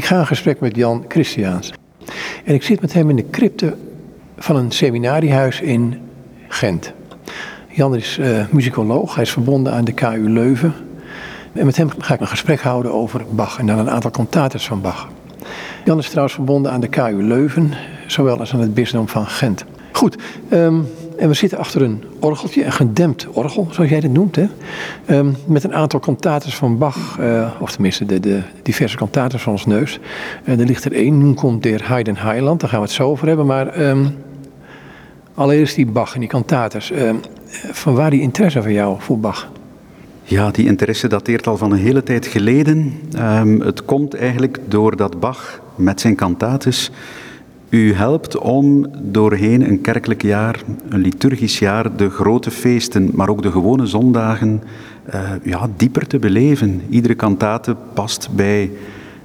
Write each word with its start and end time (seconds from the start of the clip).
Ik 0.00 0.06
ga 0.06 0.18
in 0.18 0.26
gesprek 0.26 0.60
met 0.60 0.76
Jan 0.76 1.04
Christiaans. 1.08 1.72
En 2.44 2.54
ik 2.54 2.62
zit 2.62 2.80
met 2.80 2.92
hem 2.92 3.10
in 3.10 3.16
de 3.16 3.30
crypte 3.30 3.76
van 4.36 4.56
een 4.56 4.70
seminariehuis 4.70 5.60
in 5.60 6.00
Gent. 6.48 6.92
Jan 7.68 7.96
is 7.96 8.18
uh, 8.18 8.44
muzikoloog, 8.50 9.14
hij 9.14 9.24
is 9.24 9.30
verbonden 9.30 9.72
aan 9.72 9.84
de 9.84 9.92
KU 9.92 10.28
Leuven. 10.28 10.74
En 11.52 11.66
met 11.66 11.76
hem 11.76 11.90
ga 11.98 12.14
ik 12.14 12.20
een 12.20 12.26
gesprek 12.26 12.60
houden 12.60 12.92
over 12.92 13.24
Bach 13.30 13.58
en 13.58 13.66
dan 13.66 13.78
een 13.78 13.90
aantal 13.90 14.10
cantates 14.10 14.66
van 14.66 14.80
Bach. 14.80 15.08
Jan 15.84 15.98
is 15.98 16.08
trouwens 16.08 16.34
verbonden 16.34 16.72
aan 16.72 16.80
de 16.80 16.88
KU 16.88 17.22
Leuven, 17.22 17.72
zowel 18.06 18.38
als 18.38 18.54
aan 18.54 18.60
het 18.60 18.74
bisdom 18.74 19.08
van 19.08 19.26
Gent. 19.26 19.64
Goed, 19.92 20.16
um, 20.52 20.86
en 21.20 21.28
we 21.28 21.34
zitten 21.34 21.58
achter 21.58 21.82
een 21.82 22.04
orgeltje, 22.18 22.64
een 22.64 22.72
gedempt 22.72 23.26
orgel, 23.32 23.68
zoals 23.70 23.90
jij 23.90 24.00
dit 24.00 24.12
noemt. 24.12 24.36
Hè? 24.36 24.46
Um, 25.06 25.36
met 25.46 25.64
een 25.64 25.74
aantal 25.74 26.00
cantates 26.00 26.54
van 26.54 26.78
Bach, 26.78 27.16
uh, 27.20 27.50
of 27.58 27.72
tenminste 27.72 28.06
de, 28.06 28.20
de, 28.20 28.40
diverse 28.62 28.96
cantates 28.96 29.42
van 29.42 29.52
ons 29.52 29.66
neus. 29.66 29.98
Uh, 30.44 30.60
er 30.60 30.66
ligt 30.66 30.84
er 30.84 30.92
één, 30.92 31.18
Nun 31.18 31.34
komt 31.34 31.62
der 31.62 31.88
Heiden 31.88 32.16
Heiland, 32.16 32.60
daar 32.60 32.68
gaan 32.68 32.78
we 32.78 32.84
het 32.84 32.94
zo 32.94 33.08
over 33.08 33.26
hebben. 33.26 33.46
Maar 33.46 33.80
um, 33.80 34.16
allereerst 35.34 35.74
die 35.74 35.86
Bach 35.86 36.14
en 36.14 36.20
die 36.20 36.28
cantates. 36.28 36.90
Um, 36.90 37.20
van 37.70 37.94
waar 37.94 38.10
die 38.10 38.20
interesse 38.20 38.62
van 38.62 38.72
jou 38.72 38.96
voor 38.98 39.18
Bach? 39.18 39.50
Ja, 40.22 40.50
die 40.50 40.66
interesse 40.66 41.08
dateert 41.08 41.46
al 41.46 41.56
van 41.56 41.72
een 41.72 41.78
hele 41.78 42.02
tijd 42.02 42.26
geleden. 42.26 42.92
het 43.62 43.84
komt 43.84 44.14
eigenlijk 44.14 44.58
doordat 44.68 45.20
Bach 45.20 45.60
met 45.74 46.00
zijn 46.00 46.14
cantates 46.14 46.90
u 47.70 47.92
helpt 47.94 48.38
om 48.38 48.86
doorheen 49.02 49.68
een 49.68 49.80
kerkelijk 49.80 50.22
jaar, 50.22 50.62
een 50.88 51.00
liturgisch 51.00 51.58
jaar, 51.58 51.96
de 51.96 52.10
grote 52.10 52.50
feesten, 52.50 53.10
maar 53.14 53.28
ook 53.28 53.42
de 53.42 53.50
gewone 53.50 53.86
zondagen, 53.86 54.62
uh, 55.14 55.30
ja, 55.42 55.68
dieper 55.76 56.06
te 56.06 56.18
beleven. 56.18 56.82
Iedere 56.88 57.14
kantate 57.14 57.76
past 57.94 58.28
bij 58.32 58.70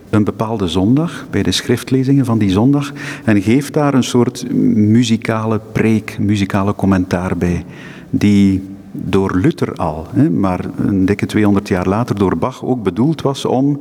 een 0.10 0.24
bepaalde 0.24 0.68
zondag, 0.68 1.26
bij 1.30 1.44
de 1.44 1.52
schriftlezingen 1.52 2.26
van 2.26 2.38
die 2.38 2.50
zondag, 2.50 2.92
en 3.24 3.42
geeft 3.42 3.74
daar 3.74 3.94
een 3.94 4.04
soort 4.04 4.54
muzikale 4.76 5.60
preek, 5.72 6.18
muzikale 6.20 6.76
commentaar 6.76 7.38
bij, 7.38 7.66
die 8.10 8.64
door 8.92 9.38
Luther 9.38 9.74
al, 9.74 10.08
hè, 10.14 10.30
maar 10.30 10.66
een 10.78 11.06
dikke 11.06 11.26
200 11.26 11.68
jaar 11.68 11.88
later 11.88 12.18
door 12.18 12.38
Bach 12.38 12.64
ook 12.64 12.84
bedoeld 12.84 13.22
was 13.22 13.46
om 13.46 13.80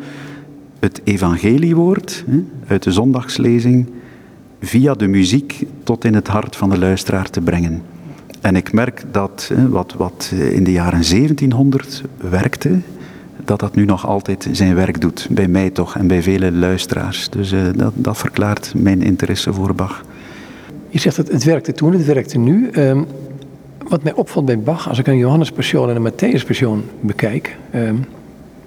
het 0.79 1.01
evangeliewoord 1.05 2.25
hè, 2.27 2.45
uit 2.67 2.83
de 2.83 2.92
zondagslezing 2.92 3.87
via 4.67 4.95
de 4.95 5.07
muziek 5.07 5.67
tot 5.83 6.05
in 6.05 6.15
het 6.15 6.29
hart 6.29 6.57
van 6.57 6.70
de 6.70 6.79
luisteraar 6.79 7.31
te 7.31 7.41
brengen. 7.41 7.83
En 8.41 8.57
ik 8.57 8.73
merk 8.73 9.03
dat 9.11 9.53
wat, 9.69 9.95
wat 9.97 10.33
in 10.51 10.65
de 10.65 10.73
jaren 10.73 11.03
1700 11.11 12.03
werkte, 12.31 12.79
dat 13.45 13.61
dat 13.61 13.75
nu 13.75 13.85
nog 13.85 14.07
altijd 14.07 14.48
zijn 14.53 14.75
werk 14.75 15.01
doet. 15.01 15.27
Bij 15.31 15.48
mij 15.48 15.70
toch 15.70 15.97
en 15.97 16.07
bij 16.07 16.23
vele 16.23 16.53
luisteraars. 16.53 17.29
Dus 17.29 17.53
uh, 17.53 17.61
dat, 17.77 17.92
dat, 17.95 18.17
verklaart 18.17 18.73
mijn 18.77 19.03
interesse 19.03 19.53
voor 19.53 19.75
Bach. 19.75 20.05
Je 20.89 20.98
zegt 20.98 21.17
dat 21.17 21.29
het 21.29 21.45
werkte 21.45 21.73
toen, 21.73 21.92
het 21.92 22.05
werkte 22.05 22.39
nu. 22.39 22.70
Um, 22.73 23.07
wat 23.89 24.03
mij 24.03 24.12
opvalt 24.12 24.45
bij 24.45 24.59
Bach, 24.59 24.89
als 24.89 24.98
ik 24.98 25.07
een 25.07 25.19
Johannes 25.19 25.51
Passion 25.51 25.91
en 25.91 25.97
een 25.97 26.12
Matthäus 26.12 26.47
Passion 26.47 26.85
bekijk, 27.01 27.57
um, 27.75 28.05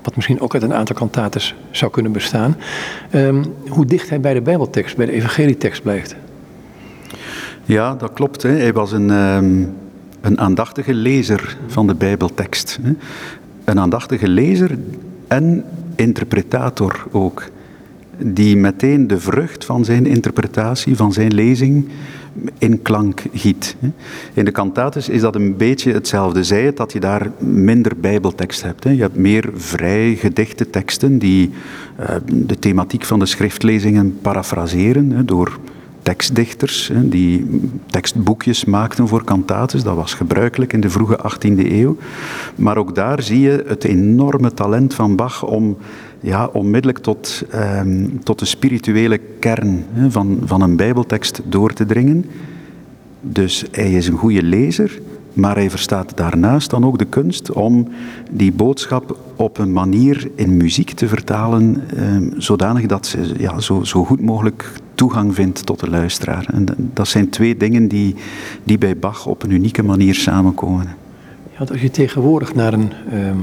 wat 0.08 0.16
misschien 0.16 0.40
ook 0.40 0.54
uit 0.54 0.64
een 0.64 0.74
aantal 0.74 0.96
kantates 0.96 1.56
zou 1.72 1.92
kunnen 1.92 2.12
bestaan, 2.12 2.56
um, 3.14 3.44
hoe 3.68 3.86
dicht 3.86 4.10
hij 4.10 4.20
bij 4.20 4.34
de 4.34 4.42
Bijbeltekst, 4.42 4.98
bij 4.98 5.06
de 5.06 5.12
evangelietekst 5.12 5.82
blijft. 5.82 6.16
Ja, 7.66 7.96
dat 7.96 8.14
klopt. 8.14 8.42
Hè. 8.42 8.50
Hij 8.50 8.74
was 8.74 8.92
een, 8.92 9.10
um, 9.10 9.74
een 10.22 10.40
aandachtige 10.40 10.94
lezer 10.94 11.58
van 11.68 11.88
de 11.88 11.96
Bijbeltekst. 11.96 12.80
Hè. 12.82 12.92
Een 13.64 13.80
aandachtige 13.80 14.28
lezer 14.28 14.78
en 15.28 15.64
interpretator 15.96 17.06
ook. 17.12 17.44
Die 18.18 18.58
meteen 18.58 19.08
de 19.08 19.20
vrucht 19.20 19.66
van 19.66 19.86
zijn 19.86 20.06
interpretatie, 20.06 20.96
van 20.96 21.14
zijn 21.14 21.34
lezing, 21.34 21.90
in 22.58 22.82
klank 22.82 23.24
giet. 23.34 23.76
In 24.34 24.46
de 24.46 24.52
cantates 24.52 25.10
is 25.10 25.22
dat 25.22 25.36
een 25.36 25.58
beetje 25.58 25.94
hetzelfde. 25.94 26.44
Zij 26.44 26.64
het 26.64 26.78
dat 26.78 26.92
je 26.94 27.00
daar 27.00 27.32
minder 27.38 27.92
bijbeltekst 27.98 28.64
hebt. 28.64 28.84
Je 28.84 28.90
hebt 28.90 29.16
meer 29.16 29.50
vrij 29.56 30.16
gedichte 30.16 30.70
teksten 30.70 31.18
die 31.18 31.52
eh, 31.96 32.16
de 32.26 32.60
thematiek 32.60 33.06
van 33.06 33.20
de 33.20 33.26
schriftlezingen 33.26 34.18
parafraseren 34.22 35.26
door 35.26 35.60
tekstdichters 36.08 36.92
die 36.94 37.62
tekstboekjes 37.86 38.66
maakten 38.66 39.08
voor 39.08 39.24
cantates. 39.24 39.84
Dat 39.84 39.96
was 39.96 40.14
gebruikelijk 40.14 40.74
in 40.74 40.80
de 40.80 40.90
vroege 40.90 41.20
18e 41.32 41.72
eeuw. 41.72 41.98
Maar 42.56 42.78
ook 42.78 42.96
daar 42.96 43.22
zie 43.22 43.40
je 43.40 43.64
het 43.68 43.84
enorme 43.84 44.54
talent 44.54 44.94
van 44.94 45.16
Bach 45.16 45.44
om 45.44 45.78
ja, 46.28 46.50
onmiddellijk 46.54 47.00
tot, 47.00 47.44
ehm, 47.50 48.06
tot 48.24 48.40
de 48.40 48.46
spirituele 48.46 49.20
kern 49.40 49.86
van, 50.08 50.40
van 50.46 50.62
een 50.62 50.76
Bijbeltekst 50.76 51.42
door 51.46 51.74
te 51.74 51.86
dringen. 51.86 52.26
Dus 53.22 53.66
hij 53.72 53.92
is 53.92 54.08
een 54.08 54.18
goede 54.18 54.44
lezer, 54.44 55.02
maar 55.34 55.56
hij 55.56 55.70
verstaat 55.70 56.18
daarnaast 56.18 56.70
dan 56.70 56.86
ook 56.86 56.98
de 56.98 57.06
kunst 57.06 57.52
om 57.52 57.88
die 58.32 58.52
boodschap 58.52 59.18
op 59.36 59.58
een 59.58 59.72
manier 59.72 60.30
in 60.36 60.58
muziek 60.58 60.92
te 60.92 61.08
vertalen, 61.08 61.84
ehm, 61.96 62.30
zodanig 62.38 62.86
dat 62.86 63.06
ze 63.06 63.34
ja, 63.38 63.60
zo, 63.60 63.84
zo 63.84 64.06
goed 64.06 64.22
mogelijk 64.22 64.72
toegang 64.96 65.36
vindt 65.36 65.66
tot 65.66 65.80
de 65.80 65.90
luisteraar. 65.90 66.46
En 66.54 66.66
dat 66.78 67.08
zijn 67.08 67.30
twee 67.30 67.58
dingen 67.58 67.88
die, 67.88 68.16
die 68.64 68.78
bij 68.78 68.98
Bach 68.98 69.26
op 69.26 69.44
een 69.44 69.52
unieke 69.52 69.84
manier 69.84 70.16
samenkomen. 70.16 70.88
Ja, 71.58 71.66
als 71.70 71.82
je 71.82 71.92
tegenwoordig 71.92 72.56
naar 72.56 72.74
een 72.74 72.92
ehm, 73.12 73.38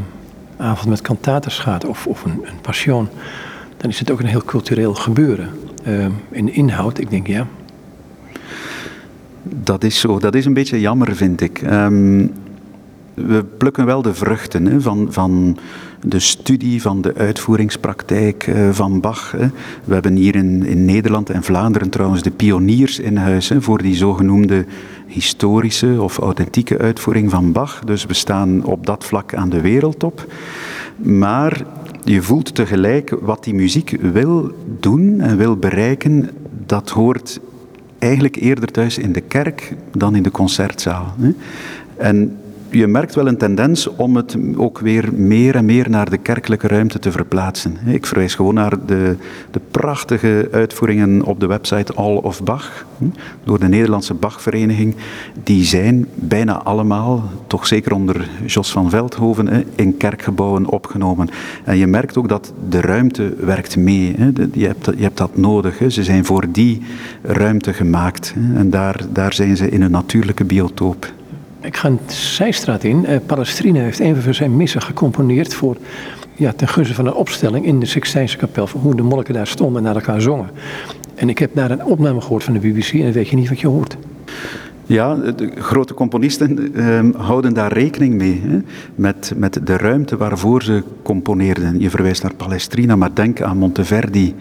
avond 0.56 0.88
met 0.88 1.02
cantates 1.02 1.58
gaat 1.58 1.84
of, 1.84 2.06
of 2.06 2.24
een, 2.24 2.40
een 2.44 2.60
passion, 2.60 3.08
dan 3.76 3.90
is 3.90 3.98
het 3.98 4.10
ook 4.10 4.20
een 4.20 4.26
heel 4.26 4.44
cultureel 4.44 4.94
gebeuren. 4.94 5.48
Uh, 5.88 6.06
in 6.30 6.54
inhoud, 6.54 6.98
ik 6.98 7.10
denk 7.10 7.26
ja. 7.26 7.46
Dat 9.42 9.84
is 9.84 10.00
zo. 10.00 10.18
Dat 10.18 10.34
is 10.34 10.44
een 10.44 10.54
beetje 10.54 10.80
jammer, 10.80 11.16
vind 11.16 11.40
ik. 11.40 11.62
Um, 11.62 12.32
we 13.14 13.44
plukken 13.58 13.86
wel 13.86 14.02
de 14.02 14.14
vruchten 14.14 14.66
hè, 14.66 14.80
van, 14.80 15.06
van 15.10 15.58
de 16.00 16.18
studie, 16.18 16.82
van 16.82 17.00
de 17.00 17.14
uitvoeringspraktijk 17.14 18.46
uh, 18.46 18.70
van 18.70 19.00
Bach. 19.00 19.32
Hè. 19.36 19.46
We 19.84 19.94
hebben 19.94 20.16
hier 20.16 20.34
in, 20.34 20.66
in 20.66 20.84
Nederland 20.84 21.30
en 21.30 21.42
Vlaanderen 21.42 21.90
trouwens 21.90 22.22
de 22.22 22.30
pioniers 22.30 22.98
in 22.98 23.16
huis 23.16 23.48
hè, 23.48 23.62
voor 23.62 23.82
die 23.82 23.94
zogenoemde 23.94 24.66
historische 25.06 26.02
of 26.02 26.18
authentieke 26.18 26.78
uitvoering 26.78 27.30
van 27.30 27.52
Bach. 27.52 27.80
Dus 27.84 28.06
we 28.06 28.14
staan 28.14 28.64
op 28.64 28.86
dat 28.86 29.04
vlak 29.04 29.34
aan 29.34 29.48
de 29.48 29.60
wereldtop. 29.60 30.26
Maar 30.96 31.62
je 32.04 32.22
voelt 32.22 32.54
tegelijk 32.54 33.16
wat 33.20 33.44
die 33.44 33.54
muziek 33.54 33.96
wil 34.00 34.52
doen 34.80 35.20
en 35.20 35.36
wil 35.36 35.56
bereiken, 35.56 36.30
dat 36.66 36.90
hoort 36.90 37.40
eigenlijk 37.98 38.36
eerder 38.36 38.70
thuis 38.70 38.98
in 38.98 39.12
de 39.12 39.20
kerk 39.20 39.74
dan 39.92 40.14
in 40.14 40.22
de 40.22 40.30
concertzaal. 40.30 41.14
En 41.96 42.38
je 42.74 42.86
merkt 42.86 43.14
wel 43.14 43.28
een 43.28 43.36
tendens 43.36 43.86
om 43.86 44.16
het 44.16 44.36
ook 44.56 44.78
weer 44.78 45.08
meer 45.12 45.54
en 45.54 45.64
meer 45.64 45.90
naar 45.90 46.10
de 46.10 46.18
kerkelijke 46.18 46.68
ruimte 46.68 46.98
te 46.98 47.12
verplaatsen. 47.12 47.76
Ik 47.86 48.06
verwijs 48.06 48.34
gewoon 48.34 48.54
naar 48.54 48.86
de, 48.86 49.16
de 49.50 49.60
prachtige 49.70 50.48
uitvoeringen 50.52 51.22
op 51.22 51.40
de 51.40 51.46
website 51.46 51.94
All 51.94 52.16
of 52.16 52.42
Bach, 52.42 52.86
door 53.44 53.58
de 53.58 53.68
Nederlandse 53.68 54.14
Bachvereniging. 54.14 54.94
Die 55.42 55.64
zijn 55.64 56.06
bijna 56.14 56.62
allemaal, 56.62 57.30
toch 57.46 57.66
zeker 57.66 57.92
onder 57.92 58.28
Jos 58.46 58.72
van 58.72 58.90
Veldhoven, 58.90 59.64
in 59.74 59.96
kerkgebouwen 59.96 60.66
opgenomen. 60.66 61.28
En 61.64 61.76
je 61.76 61.86
merkt 61.86 62.16
ook 62.16 62.28
dat 62.28 62.52
de 62.68 62.80
ruimte 62.80 63.34
werkt 63.38 63.76
mee. 63.76 64.16
Je 64.52 64.66
hebt, 64.66 64.84
je 64.96 65.02
hebt 65.02 65.18
dat 65.18 65.36
nodig. 65.36 65.80
Ze 65.88 66.04
zijn 66.04 66.24
voor 66.24 66.44
die 66.52 66.82
ruimte 67.22 67.72
gemaakt. 67.72 68.34
En 68.54 68.70
daar, 68.70 69.00
daar 69.12 69.32
zijn 69.32 69.56
ze 69.56 69.68
in 69.68 69.82
een 69.82 69.90
natuurlijke 69.90 70.44
biotoop. 70.44 71.12
Ik 71.64 71.76
ga 71.76 71.88
een 71.88 71.98
zijstraat 72.06 72.84
in. 72.84 73.04
Uh, 73.08 73.16
Palestrina 73.26 73.80
heeft 73.80 74.00
een 74.00 74.16
van 74.16 74.34
zijn 74.34 74.56
missen 74.56 74.82
gecomponeerd 74.82 75.54
voor, 75.54 75.76
ja, 76.34 76.52
ten 76.52 76.68
gunste 76.68 76.94
van 76.94 77.06
een 77.06 77.14
opstelling 77.14 77.66
in 77.66 77.80
de 77.80 77.86
Sixtijnse 77.86 78.36
kapel. 78.36 78.66
Voor 78.66 78.80
hoe 78.80 78.94
de 78.94 79.02
monniken 79.02 79.34
daar 79.34 79.46
stonden 79.46 79.76
en 79.76 79.82
naar 79.82 79.94
elkaar 79.94 80.20
zongen. 80.20 80.50
En 81.14 81.28
ik 81.28 81.38
heb 81.38 81.50
daar 81.54 81.70
een 81.70 81.84
opname 81.84 82.20
gehoord 82.20 82.44
van 82.44 82.54
de 82.54 82.60
BBC 82.60 82.92
en 82.92 83.12
weet 83.12 83.28
je 83.28 83.36
niet 83.36 83.48
wat 83.48 83.60
je 83.60 83.66
hoort. 83.66 83.96
Ja, 84.86 85.14
de 85.14 85.50
grote 85.54 85.94
componisten 85.94 86.74
ehm, 86.74 87.12
houden 87.16 87.54
daar 87.54 87.72
rekening 87.72 88.14
mee. 88.14 88.42
Hè, 88.46 88.58
met, 88.94 89.32
met 89.36 89.60
de 89.64 89.76
ruimte 89.76 90.16
waarvoor 90.16 90.62
ze 90.62 90.82
componeerden. 91.02 91.80
Je 91.80 91.90
verwijst 91.90 92.22
naar 92.22 92.34
Palestrina, 92.34 92.96
maar 92.96 93.14
denk 93.14 93.42
aan 93.42 93.58
Monteverdi 93.58 94.34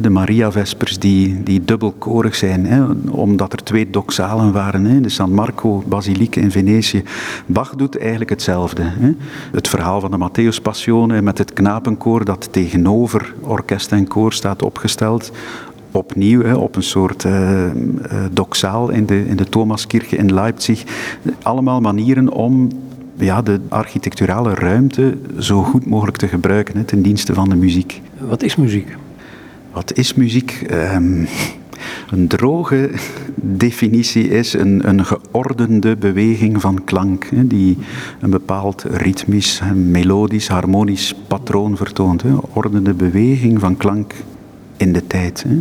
de 0.00 0.10
Maria-vespers 0.10 0.98
die, 0.98 1.42
die 1.42 1.64
dubbelkorig 1.64 2.34
zijn, 2.34 2.66
hè, 2.66 2.84
omdat 3.10 3.52
er 3.52 3.62
twee 3.62 3.90
doxalen 3.90 4.52
waren, 4.52 4.84
hè, 4.84 5.00
de 5.00 5.08
San 5.08 5.32
Marco 5.32 5.82
Basiliek 5.86 6.36
in 6.36 6.50
Venetië. 6.50 7.02
Bach 7.46 7.74
doet 7.74 7.98
eigenlijk 7.98 8.30
hetzelfde. 8.30 8.82
Hè. 8.84 9.14
Het 9.52 9.68
verhaal 9.68 10.00
van 10.00 10.10
de 10.10 10.28
Matthäus 10.28 10.62
Passione 10.62 11.22
met 11.22 11.38
het 11.38 11.52
knapenkoor 11.52 12.24
dat 12.24 12.48
tegenover 12.52 13.34
orkest 13.40 13.92
en 13.92 14.08
koor 14.08 14.32
staat 14.32 14.62
opgesteld, 14.62 15.32
opnieuw 15.90 16.42
hè, 16.42 16.54
op 16.54 16.76
een 16.76 16.82
soort 16.82 17.24
uh, 17.24 17.60
doxaal 18.32 18.90
in 18.90 19.06
de, 19.06 19.26
in 19.28 19.36
de 19.36 19.48
Thomaskirche 19.48 20.16
in 20.16 20.34
Leipzig. 20.34 20.84
Allemaal 21.42 21.80
manieren 21.80 22.28
om 22.28 22.68
ja, 23.18 23.42
de 23.42 23.60
architecturale 23.68 24.54
ruimte 24.54 25.18
zo 25.38 25.62
goed 25.62 25.86
mogelijk 25.86 26.16
te 26.16 26.28
gebruiken 26.28 26.76
hè, 26.76 26.84
ten 26.84 27.02
dienste 27.02 27.34
van 27.34 27.48
de 27.48 27.56
muziek. 27.56 28.00
Wat 28.18 28.42
is 28.42 28.56
muziek? 28.56 28.96
Wat 29.76 29.92
is 29.96 30.14
muziek? 30.14 30.64
Ehm, 30.66 31.24
een 32.10 32.28
droge 32.28 32.90
definitie 33.34 34.28
is 34.28 34.52
een, 34.52 34.88
een 34.88 35.04
geordende 35.04 35.96
beweging 35.96 36.60
van 36.60 36.84
klank, 36.84 37.26
hè, 37.34 37.46
die 37.46 37.78
een 38.20 38.30
bepaald 38.30 38.84
ritmisch, 38.90 39.60
melodisch, 39.74 40.48
harmonisch 40.48 41.14
patroon 41.26 41.76
vertoont. 41.76 42.22
Hè. 42.22 42.28
Ordende 42.52 42.94
beweging 42.94 43.60
van 43.60 43.76
klank 43.76 44.14
in 44.76 44.92
de 44.92 45.06
tijd. 45.06 45.44
Hè. 45.48 45.58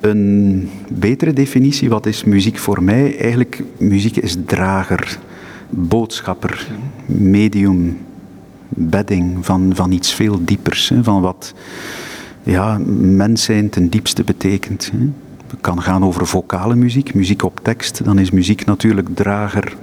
Een 0.00 0.68
betere 0.88 1.32
definitie, 1.32 1.88
wat 1.88 2.06
is 2.06 2.24
muziek 2.24 2.58
voor 2.58 2.82
mij? 2.82 3.18
Eigenlijk, 3.18 3.62
muziek 3.76 4.16
is 4.16 4.36
drager, 4.46 5.18
boodschapper, 5.70 6.66
medium, 7.06 7.98
bedding 8.68 9.46
van, 9.46 9.70
van 9.74 9.92
iets 9.92 10.14
veel 10.14 10.44
diepers, 10.44 10.88
hè, 10.88 11.04
van 11.04 11.20
wat 11.20 11.54
ja, 12.42 12.78
mens 12.96 13.42
zijn 13.42 13.68
ten 13.68 13.88
diepste 13.88 14.24
betekent. 14.24 14.90
Hè. 14.92 14.98
Het 15.46 15.60
kan 15.60 15.82
gaan 15.82 16.04
over 16.04 16.26
vocale 16.26 16.74
muziek, 16.74 17.14
muziek 17.14 17.42
op 17.42 17.60
tekst. 17.62 18.04
Dan 18.04 18.18
is 18.18 18.30
muziek 18.30 18.64
natuurlijk 18.64 19.08
drager, 19.14 19.76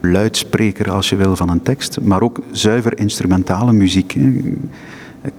luidspreker 0.00 0.90
als 0.90 1.08
je 1.08 1.16
wil 1.16 1.36
van 1.36 1.48
een 1.48 1.62
tekst. 1.62 2.00
Maar 2.00 2.22
ook 2.22 2.40
zuiver 2.50 2.98
instrumentale 2.98 3.72
muziek 3.72 4.12
hè. 4.12 4.32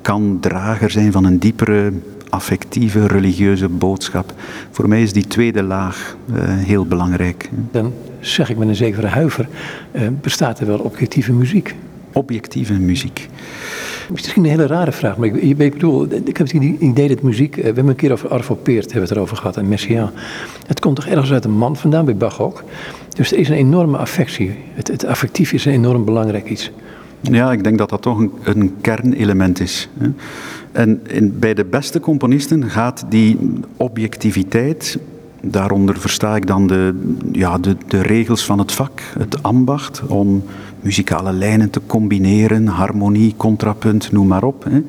kan 0.01 0.37
drager 0.41 0.89
zijn 0.89 1.11
van 1.11 1.23
een 1.23 1.39
diepere 1.39 1.91
affectieve, 2.29 3.07
religieuze 3.07 3.69
boodschap. 3.69 4.33
Voor 4.71 4.87
mij 4.87 5.01
is 5.01 5.13
die 5.13 5.27
tweede 5.27 5.63
laag 5.63 6.17
uh, 6.33 6.35
heel 6.43 6.85
belangrijk. 6.85 7.49
Dan 7.71 7.93
zeg 8.19 8.49
ik 8.49 8.57
met 8.57 8.67
een 8.67 8.75
zekere 8.75 9.07
huiver, 9.07 9.47
uh, 9.91 10.01
bestaat 10.21 10.59
er 10.59 10.67
wel 10.67 10.79
objectieve 10.79 11.33
muziek? 11.33 11.75
Objectieve 12.17 12.73
muziek. 12.73 13.29
Misschien 14.11 14.43
een 14.43 14.49
hele 14.49 14.67
rare 14.67 14.91
vraag, 14.91 15.17
maar 15.17 15.27
ik, 15.27 15.35
ik 15.35 15.73
bedoel, 15.73 16.03
ik 16.03 16.37
heb 16.37 16.51
het 16.51 16.53
idee 16.79 17.07
dat 17.07 17.21
muziek, 17.21 17.55
we 17.55 17.61
hebben 17.61 17.87
een 17.87 17.95
keer 17.95 18.11
over 18.11 18.29
Arvo 18.29 18.55
Peert 18.55 18.83
hebben 18.83 19.01
we 19.01 19.07
het 19.07 19.11
erover 19.11 19.37
gehad 19.37 19.57
en 19.57 19.67
Messiaen. 19.67 20.09
Het 20.67 20.79
komt 20.79 20.95
toch 20.95 21.05
ergens 21.05 21.31
uit 21.31 21.45
een 21.45 21.57
man 21.57 21.75
vandaan, 21.75 22.05
bij 22.05 22.15
Bach 22.15 22.41
ook. 22.41 22.63
Dus 23.15 23.31
er 23.31 23.37
is 23.37 23.49
een 23.49 23.55
enorme 23.55 23.97
affectie. 23.97 24.55
Het, 24.73 24.87
het 24.87 25.05
affectief 25.05 25.53
is 25.53 25.65
een 25.65 25.73
enorm 25.73 26.05
belangrijk 26.05 26.49
iets. 26.49 26.71
Ja, 27.21 27.51
ik 27.51 27.63
denk 27.63 27.77
dat 27.77 27.89
dat 27.89 28.01
toch 28.01 28.19
een, 28.19 28.31
een 28.43 28.75
kernelement 28.81 29.59
is. 29.59 29.89
En 30.71 31.01
in, 31.07 31.39
bij 31.39 31.53
de 31.53 31.65
beste 31.65 31.99
componisten 31.99 32.69
gaat 32.69 33.05
die 33.09 33.37
objectiviteit, 33.77 34.99
daaronder 35.41 35.99
versta 35.99 36.35
ik 36.35 36.47
dan 36.47 36.67
de, 36.67 37.13
ja, 37.31 37.57
de, 37.57 37.75
de 37.87 38.01
regels 38.01 38.45
van 38.45 38.59
het 38.59 38.71
vak, 38.71 39.01
het 39.17 39.43
ambacht, 39.43 40.01
om 40.07 40.43
muzikale 40.81 41.33
lijnen 41.33 41.69
te 41.69 41.81
combineren, 41.85 42.67
harmonie, 42.67 43.33
contrapunt, 43.37 44.11
noem 44.11 44.27
maar 44.27 44.43
op. 44.43 44.63
Hè. 44.63 44.81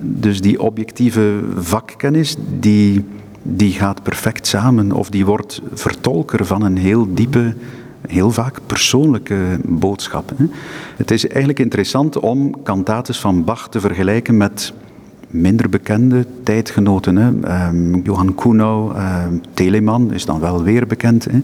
Dus 0.00 0.40
die 0.40 0.62
objectieve 0.62 1.40
vakkennis, 1.56 2.36
die, 2.60 3.04
die 3.42 3.72
gaat 3.72 4.02
perfect 4.02 4.46
samen, 4.46 4.92
of 4.92 5.10
die 5.10 5.26
wordt 5.26 5.62
vertolker 5.72 6.46
van 6.46 6.62
een 6.62 6.76
heel 6.76 7.14
diepe 7.14 7.54
heel 8.08 8.30
vaak 8.30 8.60
persoonlijke 8.66 9.58
boodschap. 9.64 10.32
Het 10.96 11.10
is 11.10 11.26
eigenlijk 11.26 11.58
interessant 11.58 12.18
om 12.18 12.62
kantates 12.62 13.18
van 13.18 13.44
Bach 13.44 13.68
te 13.68 13.80
vergelijken 13.80 14.36
met 14.36 14.72
minder 15.34 15.68
bekende 15.68 16.26
tijdgenoten. 16.42 17.16
Hè. 17.16 17.28
Um, 17.68 18.02
Johan 18.02 18.34
Kuhnau, 18.34 18.94
uh, 18.94 19.24
Telemann 19.54 20.12
is 20.12 20.24
dan 20.24 20.40
wel 20.40 20.62
weer 20.62 20.86
bekend. 20.86 21.26
Hè. 21.30 21.40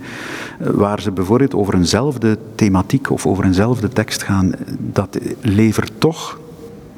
Waar 0.72 1.00
ze 1.00 1.10
bijvoorbeeld 1.10 1.54
over 1.54 1.74
eenzelfde 1.74 2.38
thematiek 2.54 3.10
of 3.10 3.26
over 3.26 3.44
eenzelfde 3.44 3.88
tekst 3.88 4.22
gaan. 4.22 4.52
Dat 4.78 5.18
levert 5.40 5.92
toch 5.98 6.38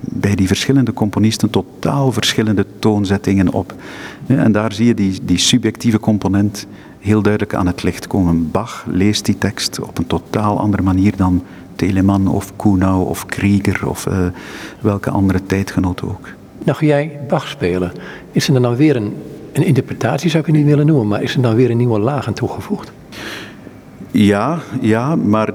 bij 0.00 0.35
die 0.35 0.47
verschillende 0.47 0.93
componisten 0.93 1.50
totaal 1.50 2.12
verschillende 2.12 2.67
toonzettingen 2.79 3.53
op. 3.53 3.75
En 4.27 4.53
daar 4.53 4.73
zie 4.73 4.87
je 4.87 4.94
die, 4.94 5.19
die 5.23 5.39
subjectieve 5.39 6.00
component 6.00 6.67
heel 6.99 7.23
duidelijk 7.23 7.55
aan 7.55 7.67
het 7.67 7.83
licht 7.83 8.06
komen. 8.06 8.50
Bach 8.50 8.85
leest 8.89 9.25
die 9.25 9.39
tekst 9.39 9.81
op 9.81 9.99
een 9.99 10.06
totaal 10.06 10.59
andere 10.59 10.83
manier 10.83 11.17
dan 11.17 11.43
Telemann 11.77 12.29
of 12.29 12.53
Kuhnau 12.56 13.09
of 13.09 13.27
Krieger 13.27 13.89
of 13.89 14.06
uh, 14.06 14.15
welke 14.81 15.11
andere 15.11 15.47
tijdgenoot 15.47 16.03
ook. 16.03 16.29
Nou 16.64 16.87
jij 16.87 17.19
Bach 17.29 17.49
spelen. 17.49 17.93
Is 18.32 18.47
er 18.47 18.53
dan 18.53 18.62
nou 18.62 18.76
weer 18.76 18.97
een, 18.97 19.14
een 19.53 19.64
interpretatie, 19.64 20.31
zou 20.31 20.43
ik 20.43 20.49
het 20.49 20.56
niet 20.56 20.67
willen 20.67 20.87
noemen, 20.87 21.09
maar 21.09 21.23
is 21.23 21.35
er 21.35 21.43
dan 21.43 21.55
weer 21.55 21.70
een 21.70 21.76
nieuwe 21.76 21.99
laag 21.99 22.26
aan 22.26 22.32
toegevoegd? 22.32 22.93
Ja, 24.11 24.59
ja, 24.81 25.17
maar 25.17 25.53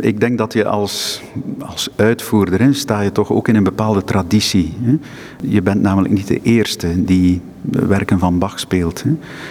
ik 0.00 0.20
denk 0.20 0.38
dat 0.38 0.52
je 0.52 0.64
als, 0.64 1.22
als 1.58 1.88
uitvoerder 1.96 2.74
sta 2.74 3.00
je 3.00 3.12
toch 3.12 3.32
ook 3.32 3.48
in 3.48 3.56
een 3.56 3.64
bepaalde 3.64 4.04
traditie. 4.04 4.74
Hè. 4.80 4.96
Je 5.42 5.62
bent 5.62 5.82
namelijk 5.82 6.14
niet 6.14 6.26
de 6.26 6.40
eerste 6.42 7.04
die 7.04 7.40
werken 7.60 8.18
van 8.18 8.38
Bach 8.38 8.60
speelt. 8.60 9.02
Hè. 9.02 9.10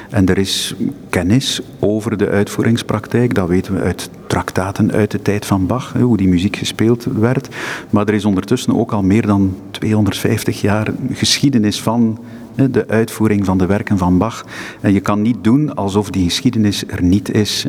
En 0.10 0.26
er 0.26 0.38
is 0.38 0.76
kennis 1.10 1.62
over 1.80 2.18
de 2.18 2.30
uitvoeringspraktijk, 2.30 3.34
dat 3.34 3.48
weten 3.48 3.74
we 3.74 3.82
uit 3.82 4.10
traktaten 4.28 4.92
uit 4.92 5.12
de 5.12 5.22
tijd 5.22 5.46
van 5.46 5.66
Bach, 5.66 5.94
hè, 5.94 6.02
hoe 6.02 6.18
die 6.18 6.28
muziek 6.28 6.56
gespeeld 6.56 7.04
werd. 7.04 7.48
Maar 7.90 8.08
er 8.08 8.14
is 8.14 8.26
ondertussen 8.26 8.78
ook 8.78 8.92
al 8.92 9.04
meer 9.04 9.26
dan 9.26 9.56
250 9.72 10.62
jaar 10.62 10.94
geschiedenis 11.12 11.82
van 11.82 12.20
de 12.72 12.88
uitvoering 12.88 13.46
van 13.46 13.58
de 13.58 13.66
werken 13.66 13.98
van 13.98 14.18
Bach. 14.18 14.46
En 14.82 14.94
je 14.94 15.00
kan 15.00 15.22
niet 15.22 15.44
doen 15.44 15.76
alsof 15.76 16.10
die 16.10 16.24
geschiedenis 16.24 16.84
er 16.88 17.04
niet 17.04 17.34
is. 17.34 17.66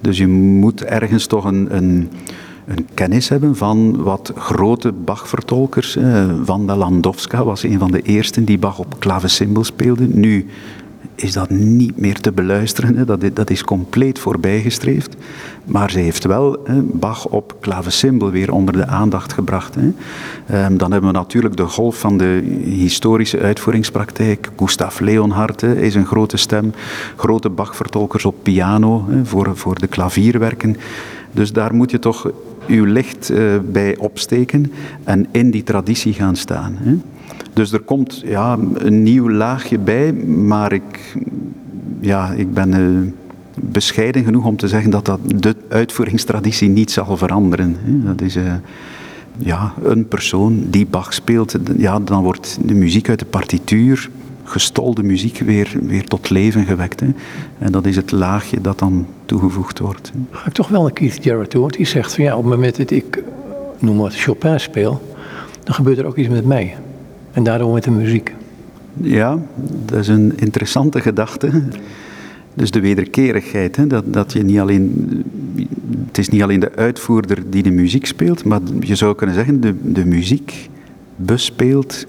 Dus 0.00 0.18
je 0.18 0.26
moet 0.28 0.84
ergens 0.84 1.26
toch 1.26 1.44
een, 1.44 1.76
een, 1.76 2.10
een 2.66 2.88
kennis 2.94 3.28
hebben 3.28 3.56
van 3.56 4.02
wat 4.02 4.32
grote 4.36 4.92
Bach-vertolkers. 4.92 5.98
Wanda 6.44 6.76
Landowska 6.76 7.44
was 7.44 7.62
een 7.62 7.78
van 7.78 7.90
de 7.90 8.02
eersten 8.02 8.44
die 8.44 8.58
Bach 8.58 8.78
op 8.78 8.96
klavecimbal 8.98 9.64
speelde. 9.64 10.08
Nu 10.08 10.46
is 11.14 11.32
dat 11.32 11.50
niet 11.50 11.98
meer 11.98 12.20
te 12.20 12.32
beluisteren. 12.32 13.06
Dat, 13.34 13.50
is 13.50 13.64
compleet 13.64 14.18
voorbijgestreefd. 14.18 15.16
Maar 15.64 15.90
ze 15.90 15.98
heeft 15.98 16.24
wel 16.24 16.58
Bach 16.82 17.26
op 17.26 17.56
klavecimbal 17.60 18.30
weer 18.30 18.52
onder 18.52 18.74
de 18.74 18.86
aandacht 18.86 19.32
gebracht. 19.32 19.76
Um, 19.76 20.78
dan 20.78 20.92
hebben 20.92 21.10
we 21.10 21.16
natuurlijk 21.16 21.56
de 21.56 21.66
golf 21.66 21.98
van 21.98 22.16
de 22.16 22.58
historische 22.64 23.40
uitvoeringspraktijk. 23.40 24.50
Gustav 24.56 25.00
Leonhardt 25.00 25.62
is 25.62 25.94
een 25.94 26.06
grote 26.06 26.36
stem. 26.36 26.72
Grote 27.16 27.48
Bach-vertolkers 27.48 28.24
op 28.24 28.34
piano 28.42 29.04
voor, 29.22 29.56
voor 29.56 29.78
de 29.78 29.86
klavierwerken. 29.86 30.76
Dus 31.36 31.52
daar 31.52 31.74
moet 31.74 31.90
je 31.90 31.98
toch 31.98 32.30
uw 32.66 32.84
licht 32.84 33.30
uh, 33.30 33.38
bij 33.70 33.96
opsteken 33.96 34.72
en 35.04 35.26
in 35.30 35.50
die 35.50 35.62
traditie 35.62 36.12
gaan 36.12 36.36
staan. 36.36 36.76
Hè. 36.78 36.96
Dus 37.52 37.72
er 37.72 37.80
komt 37.80 38.22
ja, 38.24 38.58
een 38.74 39.02
nieuw 39.02 39.30
laagje 39.30 39.78
bij, 39.78 40.12
maar 40.12 40.72
ik, 40.72 41.16
ja, 42.00 42.32
ik 42.32 42.54
ben 42.54 42.74
uh, 42.74 43.12
bescheiden 43.60 44.24
genoeg 44.24 44.44
om 44.44 44.56
te 44.56 44.68
zeggen 44.68 44.90
dat, 44.90 45.04
dat 45.04 45.20
de 45.36 45.56
uitvoeringstraditie 45.68 46.68
niet 46.68 46.90
zal 46.90 47.16
veranderen. 47.16 47.76
Dat 48.04 48.20
is 48.20 48.36
uh, 48.36 48.52
ja, 49.38 49.72
een 49.82 50.08
persoon 50.08 50.66
die 50.70 50.86
Bach 50.86 51.14
speelt. 51.14 51.56
Ja, 51.76 52.00
dan 52.00 52.22
wordt 52.22 52.58
de 52.64 52.74
muziek 52.74 53.08
uit 53.08 53.18
de 53.18 53.24
partituur, 53.24 54.10
gestolde 54.46 55.02
muziek, 55.02 55.38
weer, 55.38 55.72
weer 55.82 56.04
tot 56.04 56.30
leven 56.30 56.64
gewekt. 56.64 57.00
Hè. 57.00 57.06
En 57.58 57.72
dat 57.72 57.86
is 57.86 57.96
het 57.96 58.12
laagje 58.12 58.60
dat 58.60 58.78
dan 58.78 59.06
toegevoegd 59.24 59.78
wordt. 59.78 60.12
Ga 60.30 60.46
ik 60.46 60.52
toch 60.52 60.68
wel 60.68 60.82
naar 60.82 60.92
Keith 60.92 61.24
Jarrett 61.24 61.50
toe, 61.50 61.70
die 61.70 61.86
zegt 61.86 62.14
van 62.14 62.24
ja, 62.24 62.36
op 62.36 62.42
het 62.42 62.52
moment 62.52 62.76
dat 62.76 62.90
ik, 62.90 63.22
noem 63.78 63.96
maar 63.96 64.10
Chopin 64.10 64.60
speel, 64.60 65.14
dan 65.64 65.74
gebeurt 65.74 65.98
er 65.98 66.06
ook 66.06 66.16
iets 66.16 66.28
met 66.28 66.46
mij. 66.46 66.76
En 67.32 67.42
daardoor 67.42 67.72
met 67.72 67.84
de 67.84 67.90
muziek. 67.90 68.34
Ja, 69.00 69.38
dat 69.84 69.98
is 69.98 70.08
een 70.08 70.32
interessante 70.36 71.00
gedachte. 71.00 71.62
Dus 72.54 72.70
de 72.70 72.80
wederkerigheid, 72.80 73.76
hè, 73.76 73.86
dat, 73.86 74.12
dat 74.12 74.32
je 74.32 74.42
niet 74.42 74.58
alleen, 74.58 75.08
het 76.06 76.18
is 76.18 76.28
niet 76.28 76.42
alleen 76.42 76.60
de 76.60 76.72
uitvoerder 76.74 77.50
die 77.50 77.62
de 77.62 77.70
muziek 77.70 78.06
speelt, 78.06 78.44
maar 78.44 78.60
je 78.80 78.94
zou 78.94 79.14
kunnen 79.14 79.34
zeggen, 79.36 79.60
de, 79.60 79.74
de 79.92 80.04
muziek 80.04 80.68
bespeelt 81.16 82.06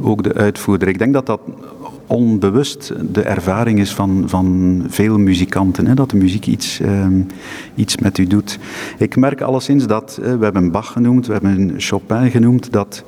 ook 0.00 0.22
de 0.22 0.34
uitvoerder. 0.34 0.88
Ik 0.88 0.98
denk 0.98 1.12
dat 1.12 1.26
dat 1.26 1.40
onbewust 2.06 2.92
de 3.12 3.22
ervaring 3.22 3.78
is 3.78 3.94
van, 3.94 4.22
van 4.26 4.82
veel 4.88 5.18
muzikanten, 5.18 5.86
hè, 5.86 5.94
dat 5.94 6.10
de 6.10 6.16
muziek 6.16 6.46
iets, 6.46 6.80
ehm, 6.80 7.20
iets 7.74 7.96
met 7.96 8.18
u 8.18 8.26
doet. 8.26 8.58
Ik 8.98 9.16
merk 9.16 9.40
alleszins 9.40 9.86
dat, 9.86 10.18
we 10.22 10.44
hebben 10.44 10.70
Bach 10.70 10.92
genoemd, 10.92 11.26
we 11.26 11.32
hebben 11.32 11.74
Chopin 11.76 12.30
genoemd, 12.30 12.72
dat 12.72 13.04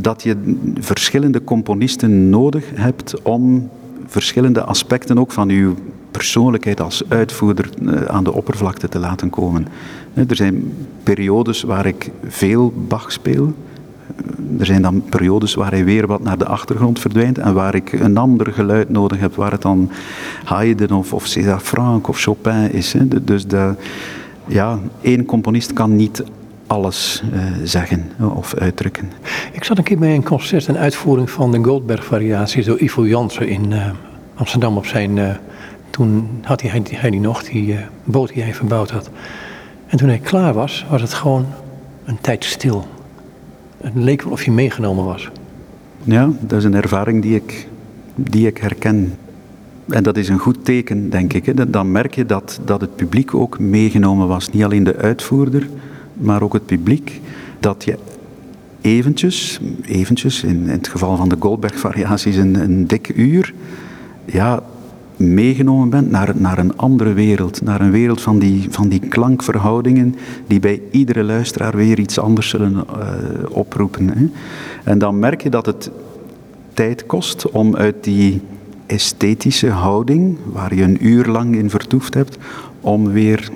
dat 0.00 0.22
je 0.22 0.56
verschillende 0.80 1.44
componisten 1.44 2.30
nodig 2.30 2.64
hebt 2.74 3.22
om 3.22 3.70
verschillende 4.06 4.62
aspecten 4.62 5.18
ook 5.18 5.32
van 5.32 5.48
uw 5.48 5.74
persoonlijkheid 6.10 6.80
als 6.80 7.02
uitvoerder 7.08 7.68
eh, 7.86 8.02
aan 8.02 8.24
de 8.24 8.32
oppervlakte 8.32 8.88
te 8.88 8.98
laten 8.98 9.30
komen. 9.30 9.66
Er 10.14 10.36
zijn 10.36 10.74
periodes 11.02 11.62
waar 11.62 11.86
ik 11.86 12.10
veel 12.26 12.72
Bach 12.88 13.12
speel. 13.12 13.54
Er 14.58 14.66
zijn 14.66 14.82
dan 14.82 15.02
periodes 15.08 15.54
waar 15.54 15.70
hij 15.70 15.84
weer 15.84 16.06
wat 16.06 16.22
naar 16.22 16.38
de 16.38 16.46
achtergrond 16.46 16.98
verdwijnt 16.98 17.38
en 17.38 17.54
waar 17.54 17.74
ik 17.74 17.92
een 17.92 18.16
ander 18.16 18.52
geluid 18.52 18.88
nodig 18.88 19.20
heb, 19.20 19.34
waar 19.34 19.52
het 19.52 19.62
dan 19.62 19.90
Haydn 20.44 20.92
of, 20.92 21.12
of 21.12 21.26
César 21.26 21.60
Franck 21.60 22.08
of 22.08 22.20
Chopin 22.20 22.72
is. 22.72 22.94
Dus 23.22 23.46
de, 23.46 23.74
ja, 24.46 24.78
één 25.00 25.24
componist 25.24 25.72
kan 25.72 25.96
niet 25.96 26.24
alles 26.66 27.22
uh, 27.32 27.42
zeggen 27.64 28.10
of 28.34 28.54
uitdrukken. 28.54 29.10
Ik 29.52 29.64
zat 29.64 29.78
een 29.78 29.84
keer 29.84 29.98
bij 29.98 30.14
een 30.14 30.24
concert 30.24 30.68
en 30.68 30.76
uitvoering 30.76 31.30
van 31.30 31.52
de 31.52 31.64
Goldberg-variaties 31.64 32.64
door 32.64 32.80
Ivo 32.80 33.06
Jansen 33.06 33.48
in 33.48 33.70
uh, 33.70 33.86
Amsterdam 34.34 34.76
op 34.76 34.86
zijn. 34.86 35.16
Uh, 35.16 35.30
toen 35.90 36.28
had 36.42 36.60
hij, 36.60 36.82
hij, 36.90 37.10
die 37.10 37.20
nog, 37.20 37.42
die 37.42 37.76
boot 38.04 38.32
die 38.34 38.42
hij 38.42 38.54
verbouwd 38.54 38.90
had. 38.90 39.10
En 39.86 39.98
toen 39.98 40.08
hij 40.08 40.18
klaar 40.18 40.54
was, 40.54 40.86
was 40.90 41.00
het 41.00 41.14
gewoon 41.14 41.46
een 42.04 42.20
tijd 42.20 42.44
stil. 42.44 42.86
Het 43.82 43.94
leek 43.94 44.22
wel 44.22 44.32
of 44.32 44.44
je 44.44 44.50
meegenomen 44.50 45.04
was. 45.04 45.30
Ja, 46.02 46.30
dat 46.40 46.58
is 46.58 46.64
een 46.64 46.74
ervaring 46.74 47.22
die 47.22 47.34
ik, 47.34 47.68
die 48.14 48.46
ik 48.46 48.58
herken. 48.58 49.14
En 49.88 50.02
dat 50.02 50.16
is 50.16 50.28
een 50.28 50.38
goed 50.38 50.64
teken, 50.64 51.10
denk 51.10 51.32
ik. 51.32 51.72
Dan 51.72 51.92
merk 51.92 52.14
je 52.14 52.26
dat, 52.26 52.60
dat 52.64 52.80
het 52.80 52.96
publiek 52.96 53.34
ook 53.34 53.58
meegenomen 53.58 54.28
was. 54.28 54.50
Niet 54.50 54.64
alleen 54.64 54.84
de 54.84 54.96
uitvoerder, 54.96 55.68
maar 56.14 56.42
ook 56.42 56.52
het 56.52 56.66
publiek. 56.66 57.20
Dat 57.60 57.84
je 57.84 57.98
eventjes, 58.80 59.60
eventjes 59.84 60.42
in, 60.42 60.62
in 60.62 60.68
het 60.68 60.88
geval 60.88 61.16
van 61.16 61.28
de 61.28 61.36
Goldberg-variaties 61.38 62.36
een, 62.36 62.54
een 62.54 62.86
dik 62.86 63.12
uur, 63.16 63.54
ja, 64.24 64.62
meegenomen 65.16 65.90
bent 65.90 66.10
naar, 66.10 66.32
naar 66.34 66.58
een 66.58 66.76
andere 66.76 67.12
wereld. 67.12 67.62
Naar 67.62 67.80
een 67.80 67.90
wereld 67.90 68.20
van 68.20 68.38
die, 68.38 68.66
van 68.70 68.88
die 68.88 69.00
klankverhoudingen 69.00 70.14
die 70.46 70.60
bij 70.60 70.82
iedere 70.90 71.22
luisteraar 71.22 71.76
weer 71.76 71.98
iets 71.98 72.18
anders 72.18 72.48
zullen 72.48 72.72
uh, 72.72 72.84
oproepen. 73.48 74.08
Hè. 74.08 74.28
En 74.84 74.98
dan 74.98 75.18
merk 75.18 75.42
je 75.42 75.50
dat 75.50 75.66
het 75.66 75.90
tijd 76.74 77.06
kost 77.06 77.50
om 77.50 77.76
uit 77.76 78.04
die 78.04 78.40
esthetische 78.86 79.70
houding, 79.70 80.36
waar 80.52 80.74
je 80.74 80.82
een 80.82 81.06
uur 81.06 81.26
lang 81.26 81.56
in 81.56 81.70
vertoefd 81.70 82.14
hebt, 82.14 82.38
om 82.80 83.12
weer 83.12 83.50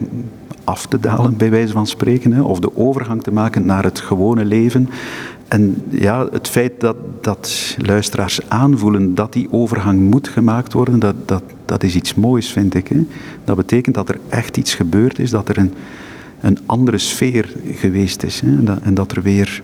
af 0.65 0.87
te 0.87 1.01
dalen, 1.01 1.37
bij 1.37 1.51
wijze 1.51 1.73
van 1.73 1.87
spreken, 1.87 2.33
hè, 2.33 2.41
of 2.41 2.61
de 2.61 2.77
overgang 2.77 3.23
te 3.23 3.33
maken 3.33 3.67
naar 3.67 3.85
het 3.85 4.01
gewone 4.01 4.45
leven. 4.45 4.89
En 5.49 5.83
ja, 5.88 6.29
het 6.33 6.49
feit 6.49 6.81
dat, 6.81 6.97
dat 7.21 7.76
luisteraars 7.79 8.41
aanvoelen 8.49 9.15
dat 9.15 9.33
die 9.33 9.49
overgang 9.50 10.00
moet 10.00 10.29
gemaakt 10.29 10.73
worden, 10.73 10.99
dat, 10.99 11.15
dat, 11.25 11.43
dat 11.65 11.83
is 11.83 11.95
iets 11.95 12.15
moois, 12.15 12.53
vind 12.53 12.75
ik. 12.75 12.88
Hè. 12.88 13.07
Dat 13.45 13.57
betekent 13.57 13.95
dat 13.95 14.09
er 14.09 14.19
echt 14.29 14.57
iets 14.57 14.75
gebeurd 14.75 15.19
is, 15.19 15.31
dat 15.31 15.49
er 15.49 15.59
een, 15.59 15.75
een 16.41 16.59
andere 16.67 16.99
sfeer 16.99 17.53
geweest 17.73 18.23
is. 18.23 18.41
Hè. 18.41 18.76
En, 18.83 18.95
dat, 18.95 19.12
er 19.12 19.23
weer 19.23 19.62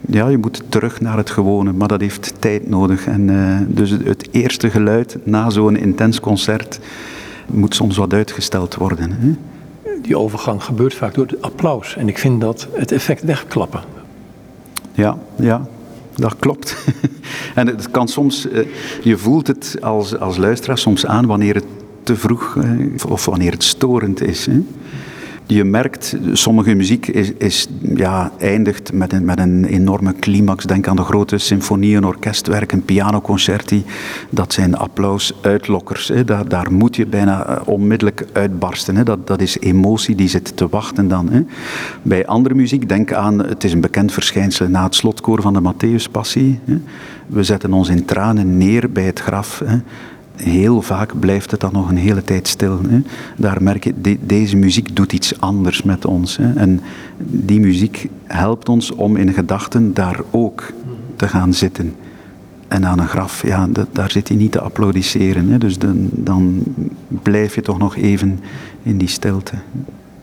ja, 0.00 0.28
je 0.28 0.38
moet 0.38 0.62
terug 0.68 1.00
naar 1.00 1.16
het 1.16 1.30
gewone, 1.30 1.72
maar 1.72 1.88
dat 1.88 2.00
heeft 2.00 2.34
tijd 2.38 2.68
nodig. 2.68 3.06
En 3.06 3.28
uh, 3.28 3.58
dus 3.66 3.90
het 3.90 4.28
eerste 4.30 4.70
geluid 4.70 5.18
na 5.24 5.50
zo'n 5.50 5.76
intens 5.76 6.20
concert 6.20 6.80
moet 7.46 7.74
soms 7.74 7.96
wat 7.96 8.12
uitgesteld 8.12 8.74
worden. 8.74 9.10
Hè? 9.10 9.34
Die 10.02 10.18
overgang 10.18 10.62
gebeurt 10.62 10.94
vaak 10.94 11.14
door 11.14 11.26
het 11.26 11.42
applaus. 11.42 11.96
En 11.96 12.08
ik 12.08 12.18
vind 12.18 12.40
dat 12.40 12.68
het 12.72 12.92
effect 12.92 13.22
wegklappen. 13.22 13.80
Ja, 14.94 15.18
ja, 15.36 15.66
dat 16.14 16.36
klopt. 16.38 16.76
en 17.54 17.66
het 17.66 17.90
kan 17.90 18.08
soms, 18.08 18.46
uh, 18.46 18.66
je 19.02 19.18
voelt 19.18 19.46
het 19.46 19.76
als, 19.80 20.18
als 20.18 20.36
luisteraar 20.36 20.78
soms 20.78 21.06
aan 21.06 21.26
wanneer 21.26 21.54
het 21.54 21.66
te 22.02 22.16
vroeg 22.16 22.58
of 23.08 23.24
wanneer 23.24 23.52
het 23.52 23.62
storend 23.62 24.22
is. 24.22 24.48
Je 25.46 25.64
merkt, 25.64 26.16
sommige 26.32 26.74
muziek 26.74 27.06
is, 27.06 27.32
is, 27.32 27.68
ja, 27.94 28.32
eindigt 28.38 28.92
met 28.92 29.12
een, 29.12 29.24
met 29.24 29.38
een 29.38 29.64
enorme 29.64 30.14
climax. 30.20 30.64
Denk 30.64 30.88
aan 30.88 30.96
de 30.96 31.02
grote 31.02 31.38
symfonieën, 31.38 32.04
orkestwerken, 32.04 32.84
pianoconcerti. 32.84 33.84
Dat 34.30 34.52
zijn 34.52 34.76
applausuitlokkers. 34.76 36.08
Hè. 36.08 36.24
Daar, 36.24 36.48
daar 36.48 36.72
moet 36.72 36.96
je 36.96 37.06
bijna 37.06 37.46
eh, 37.46 37.68
onmiddellijk 37.68 38.26
uitbarsten. 38.32 38.96
Hè. 38.96 39.02
Dat, 39.02 39.26
dat 39.26 39.40
is 39.40 39.58
emotie 39.58 40.14
die 40.14 40.28
zit 40.28 40.56
te 40.56 40.68
wachten 40.68 41.08
dan. 41.08 41.28
Hè. 41.30 41.42
Bij 42.02 42.26
andere 42.26 42.54
muziek, 42.54 42.88
denk 42.88 43.12
aan, 43.12 43.38
het 43.38 43.64
is 43.64 43.72
een 43.72 43.80
bekend 43.80 44.12
verschijnsel 44.12 44.68
na 44.68 44.84
het 44.84 44.94
slotkoor 44.94 45.42
van 45.42 45.52
de 45.52 45.72
Matthäuspassie. 45.72 46.72
We 47.26 47.42
zetten 47.42 47.72
ons 47.72 47.88
in 47.88 48.04
tranen 48.04 48.58
neer 48.58 48.90
bij 48.90 49.04
het 49.04 49.20
graf. 49.20 49.62
Hè 49.64 49.76
heel 50.36 50.82
vaak 50.82 51.20
blijft 51.20 51.50
het 51.50 51.60
dan 51.60 51.72
nog 51.72 51.88
een 51.88 51.96
hele 51.96 52.22
tijd 52.22 52.48
stil. 52.48 52.78
Hè. 52.88 53.02
Daar 53.36 53.62
merk 53.62 53.84
je, 53.84 53.94
de, 54.00 54.18
deze 54.20 54.56
muziek 54.56 54.96
doet 54.96 55.12
iets 55.12 55.40
anders 55.40 55.82
met 55.82 56.04
ons. 56.04 56.36
Hè. 56.36 56.52
En 56.52 56.80
die 57.18 57.60
muziek 57.60 58.08
helpt 58.24 58.68
ons 58.68 58.90
om 58.90 59.16
in 59.16 59.32
gedachten 59.32 59.94
daar 59.94 60.20
ook 60.30 60.72
te 61.16 61.28
gaan 61.28 61.54
zitten. 61.54 61.94
En 62.68 62.86
aan 62.86 62.98
een 62.98 63.08
graf, 63.08 63.46
ja, 63.46 63.68
daar 63.92 64.10
zit 64.10 64.28
hij 64.28 64.36
niet 64.36 64.52
te 64.52 64.60
applaudisseren. 64.60 65.48
Hè. 65.48 65.58
Dus 65.58 65.78
dan, 65.78 66.08
dan 66.10 66.62
blijf 67.22 67.54
je 67.54 67.60
toch 67.60 67.78
nog 67.78 67.96
even 67.96 68.40
in 68.82 68.98
die 68.98 69.08
stilte. 69.08 69.54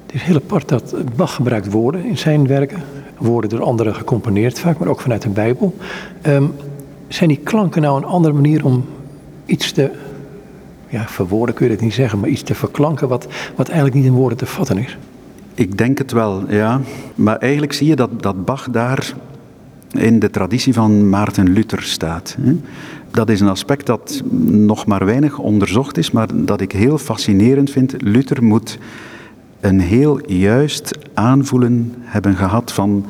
Het 0.05 0.15
is 0.15 0.21
heel 0.21 0.35
apart 0.35 0.69
dat 0.69 0.95
Bach 1.15 1.35
gebruikt 1.35 1.71
woorden 1.71 2.05
in 2.05 2.17
zijn 2.17 2.47
werken. 2.47 2.79
Woorden 3.17 3.49
door 3.49 3.63
anderen 3.63 3.95
gecomponeerd 3.95 4.59
vaak, 4.59 4.77
maar 4.79 4.87
ook 4.87 5.01
vanuit 5.01 5.21
de 5.21 5.29
Bijbel. 5.29 5.75
Um, 6.27 6.53
zijn 7.07 7.29
die 7.29 7.39
klanken 7.43 7.81
nou 7.81 7.97
een 7.97 8.05
andere 8.05 8.33
manier 8.33 8.65
om 8.65 8.85
iets 9.45 9.71
te, 9.71 9.91
ja, 10.89 11.07
verwoorden 11.07 11.55
kun 11.55 11.65
je 11.65 11.71
het 11.71 11.81
niet 11.81 11.93
zeggen, 11.93 12.19
maar 12.19 12.29
iets 12.29 12.43
te 12.43 12.55
verklanken 12.55 13.07
wat, 13.07 13.27
wat 13.55 13.67
eigenlijk 13.67 13.97
niet 13.97 14.05
in 14.05 14.13
woorden 14.13 14.37
te 14.37 14.45
vatten 14.45 14.77
is? 14.77 14.97
Ik 15.53 15.77
denk 15.77 15.97
het 15.97 16.11
wel, 16.11 16.43
ja. 16.51 16.81
Maar 17.15 17.37
eigenlijk 17.37 17.73
zie 17.73 17.87
je 17.87 17.95
dat, 17.95 18.21
dat 18.21 18.45
Bach 18.45 18.69
daar 18.69 19.13
in 19.91 20.19
de 20.19 20.29
traditie 20.29 20.73
van 20.73 21.09
Maarten 21.09 21.53
Luther 21.53 21.83
staat. 21.83 22.37
Dat 23.11 23.29
is 23.29 23.39
een 23.39 23.47
aspect 23.47 23.85
dat 23.85 24.21
nog 24.45 24.85
maar 24.85 25.05
weinig 25.05 25.37
onderzocht 25.37 25.97
is, 25.97 26.11
maar 26.11 26.27
dat 26.33 26.61
ik 26.61 26.71
heel 26.71 26.97
fascinerend 26.97 27.69
vind. 27.69 27.95
Luther 27.97 28.43
moet 28.43 28.77
een 29.59 29.79
heel 29.79 30.31
juist 30.31 30.97
aanvoelen 31.13 31.93
hebben 31.99 32.35
gehad 32.35 32.71
van 32.71 33.05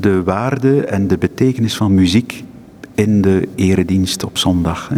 de 0.00 0.22
waarde 0.22 0.84
en 0.84 1.08
de 1.08 1.18
betekenis 1.18 1.76
van 1.76 1.94
muziek 1.94 2.44
in 2.96 3.20
de 3.20 3.48
eredienst 3.54 4.24
op 4.24 4.38
zondag. 4.38 4.90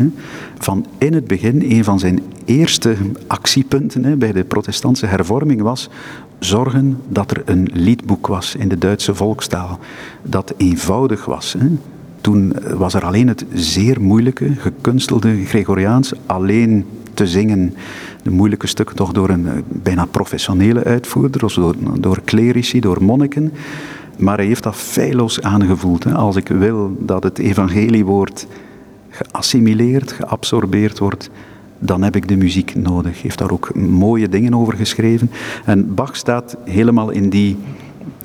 Van 0.58 0.86
in 0.98 1.14
het 1.14 1.26
begin, 1.26 1.62
een 1.62 1.84
van 1.84 1.98
zijn 1.98 2.22
eerste 2.44 2.96
actiepunten 3.26 4.18
bij 4.18 4.32
de 4.32 4.44
protestantse 4.44 5.06
hervorming 5.06 5.62
was 5.62 5.88
zorgen 6.38 7.00
dat 7.08 7.30
er 7.30 7.42
een 7.44 7.68
liedboek 7.72 8.26
was 8.26 8.54
in 8.54 8.68
de 8.68 8.78
Duitse 8.78 9.14
volkstaal, 9.14 9.78
dat 10.22 10.54
eenvoudig 10.56 11.24
was. 11.24 11.56
Toen 12.20 12.52
was 12.76 12.94
er 12.94 13.04
alleen 13.04 13.28
het 13.28 13.44
zeer 13.54 14.00
moeilijke, 14.00 14.54
gekunstelde 14.56 15.44
Gregoriaans 15.44 16.12
alleen 16.26 16.84
te 17.14 17.26
zingen. 17.26 17.74
De 18.22 18.30
moeilijke 18.30 18.66
stukken 18.66 18.96
toch 18.96 19.12
door 19.12 19.28
een 19.28 19.48
bijna 19.68 20.04
professionele 20.04 20.84
uitvoerder, 20.84 21.44
of 21.44 21.54
door, 21.54 21.74
door 22.00 22.20
clerici, 22.24 22.80
door 22.80 23.02
monniken. 23.02 23.52
Maar 24.18 24.36
hij 24.36 24.46
heeft 24.46 24.62
dat 24.62 24.76
feilloos 24.76 25.42
aangevoeld. 25.42 26.04
Hè. 26.04 26.14
Als 26.14 26.36
ik 26.36 26.48
wil 26.48 26.96
dat 27.00 27.22
het 27.22 27.38
evangelie 27.38 28.04
wordt 28.04 28.46
geassimileerd, 29.08 30.12
geabsorbeerd 30.12 30.98
wordt, 30.98 31.30
dan 31.78 32.02
heb 32.02 32.16
ik 32.16 32.28
de 32.28 32.36
muziek 32.36 32.74
nodig. 32.74 33.12
Hij 33.12 33.20
heeft 33.22 33.38
daar 33.38 33.50
ook 33.50 33.74
mooie 33.74 34.28
dingen 34.28 34.54
over 34.54 34.74
geschreven. 34.74 35.30
En 35.64 35.94
Bach 35.94 36.16
staat 36.16 36.56
helemaal 36.64 37.10
in 37.10 37.30
die 37.30 37.56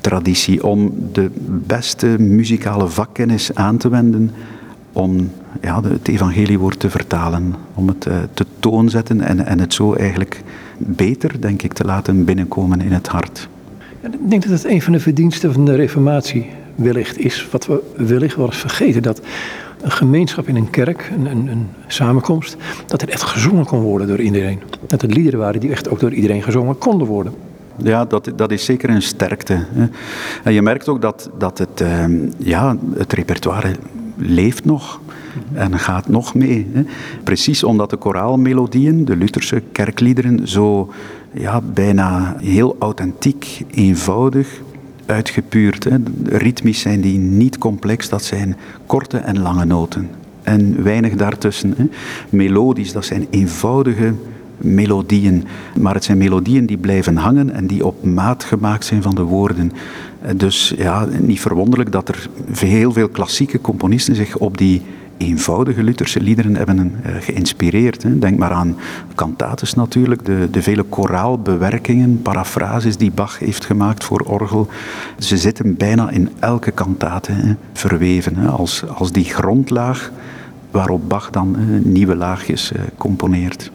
traditie 0.02 0.64
om 0.68 0.94
de 1.12 1.32
beste 1.68 2.08
muzikale 2.20 2.88
vakkennis 2.88 3.56
aan 3.56 3.78
te 3.78 3.90
wenden 3.90 4.32
om 4.92 5.30
ja, 5.62 5.84
het 5.84 6.08
evangeliewoord 6.08 6.80
te 6.80 6.90
vertalen, 6.90 7.56
om 7.74 7.88
het 7.88 8.06
uh, 8.06 8.16
te 8.34 8.46
toonzetten 8.60 9.22
en, 9.22 9.46
en 9.46 9.60
het 9.60 9.74
zo 9.74 9.94
eigenlijk 9.94 10.44
beter, 10.78 11.42
denk 11.42 11.62
ik, 11.62 11.74
te 11.74 11.86
laten 11.86 12.26
binnenkomen 12.26 12.82
in 12.82 12.92
het 12.92 13.08
hart. 13.08 13.50
Ik 14.12 14.29
denk 14.29 14.41
dat 14.41 14.51
het 14.51 14.65
een 14.65 14.81
van 14.81 14.93
de 14.93 15.00
verdiensten 15.00 15.53
van 15.53 15.65
de 15.65 15.75
reformatie 15.75 16.50
wellicht 16.75 17.17
is, 17.17 17.48
wat 17.51 17.65
we 17.65 17.81
wellicht 17.95 18.36
wel 18.36 18.45
eens 18.45 18.57
vergeten, 18.57 19.01
dat 19.01 19.22
een 19.81 19.91
gemeenschap 19.91 20.48
in 20.48 20.55
een 20.55 20.69
kerk, 20.69 21.12
een, 21.15 21.25
een, 21.25 21.48
een, 21.48 21.67
samenkomst, 21.88 22.57
dat 22.86 23.01
het 23.01 23.10
echt 23.10 23.22
gezongen 23.22 23.65
kon 23.65 23.79
worden 23.79 24.07
door 24.07 24.22
iedereen. 24.22 24.62
Dat 24.88 25.01
het 25.01 25.13
liederen 25.13 25.39
waren 25.39 25.60
die 25.60 25.72
echt 25.72 25.89
ook 25.89 26.00
door 26.00 26.13
iedereen 26.13 26.43
gezongen 26.43 26.77
konden 26.77 27.07
worden. 27.07 27.33
Ja, 27.77 28.05
dat, 28.05 28.31
dat 28.36 28.51
is 28.51 28.65
zeker 28.65 28.89
een 28.89 29.01
sterkte. 29.01 29.65
En 30.43 30.53
je 30.53 30.62
merkt 30.62 30.88
ook 30.88 31.01
dat, 31.01 31.29
dat 31.38 31.57
het, 31.57 31.81
uh, 31.81 32.05
ja, 32.38 32.77
het 32.95 33.13
repertoire 33.13 33.75
leeft 34.15 34.65
nog 34.65 35.01
en 35.53 35.79
gaat 35.79 36.08
nog 36.08 36.36
mee. 36.36 36.67
Hè. 36.74 36.84
Precies 37.24 37.63
omdat 37.63 37.89
de 37.89 37.98
koraalmelodieën, 37.98 39.05
de 39.05 39.15
Lutherse 39.15 39.63
kerkliederen, 39.72 40.48
zo 40.48 40.93
ja, 41.32 41.62
bijna 41.62 42.36
heel 42.39 42.75
authentiek, 42.79 43.62
eenvoudig, 43.72 44.62
uitgepuurd. 45.05 45.84
Hè. 45.84 45.98
Ritmisch 46.25 46.82
zijn 46.82 47.01
die 47.01 47.17
niet 47.17 47.58
complex, 47.58 48.10
dat 48.10 48.24
zijn 48.24 48.55
korte 48.86 49.17
en 49.17 49.39
lange 49.39 49.65
noten. 49.65 50.10
En 50.43 50.84
weinig 50.84 51.15
daartussen. 51.15 51.74
Hè. 51.77 51.86
Melodisch, 52.29 52.91
dat 52.91 53.05
zijn 53.05 53.27
eenvoudige 53.29 54.13
melodieën. 54.58 55.43
Maar 55.79 55.93
het 55.93 56.03
zijn 56.03 56.17
melodieën 56.17 56.65
die 56.65 56.77
blijven 56.77 57.15
hangen 57.15 57.53
en 57.53 57.67
die 57.67 57.86
op 57.86 58.03
maat 58.03 58.43
gemaakt 58.43 58.86
zijn 58.86 59.01
van 59.01 59.15
de 59.15 59.22
woorden. 59.22 59.72
Dus 60.36 60.74
ja, 60.77 61.08
niet 61.20 61.39
verwonderlijk 61.39 61.92
dat 61.92 62.10
er 62.10 62.27
heel 62.58 62.92
veel 62.92 63.10
klassieke 63.10 63.62
componisten 63.62 64.15
zich 64.15 64.38
op 64.38 64.58
die 64.58 64.82
eenvoudige 65.18 65.84
Lutherse 65.84 66.22
liederen 66.22 66.56
hebben 66.56 66.80
uh, 66.80 67.15
geïnspireerd. 67.20 68.22
Denk 68.22 68.38
maar 68.38 68.51
aan 68.51 68.77
cantates 69.15 69.74
natuurlijk, 69.74 70.25
de, 70.25 70.48
de 70.51 70.62
vele 70.62 70.84
koraalbewerkingen, 70.84 72.22
parafrases 72.22 72.98
die 72.98 73.12
Bach 73.12 73.39
heeft 73.39 73.65
gemaakt 73.65 74.03
voor 74.03 74.20
orgel. 74.20 74.68
Ze 75.20 75.38
zitten 75.38 75.77
bijna 75.77 76.10
in 76.10 76.30
elke 76.39 76.72
kantate 76.72 77.56
verweven, 77.74 78.48
als, 78.48 78.84
als 78.88 79.12
die 79.12 79.25
grondlaag 79.25 80.12
waarop 80.72 81.10
Bach 81.10 81.30
dan 81.30 81.56
nieuwe 81.84 82.15
laagjes 82.15 82.72
componeert. 82.98 83.72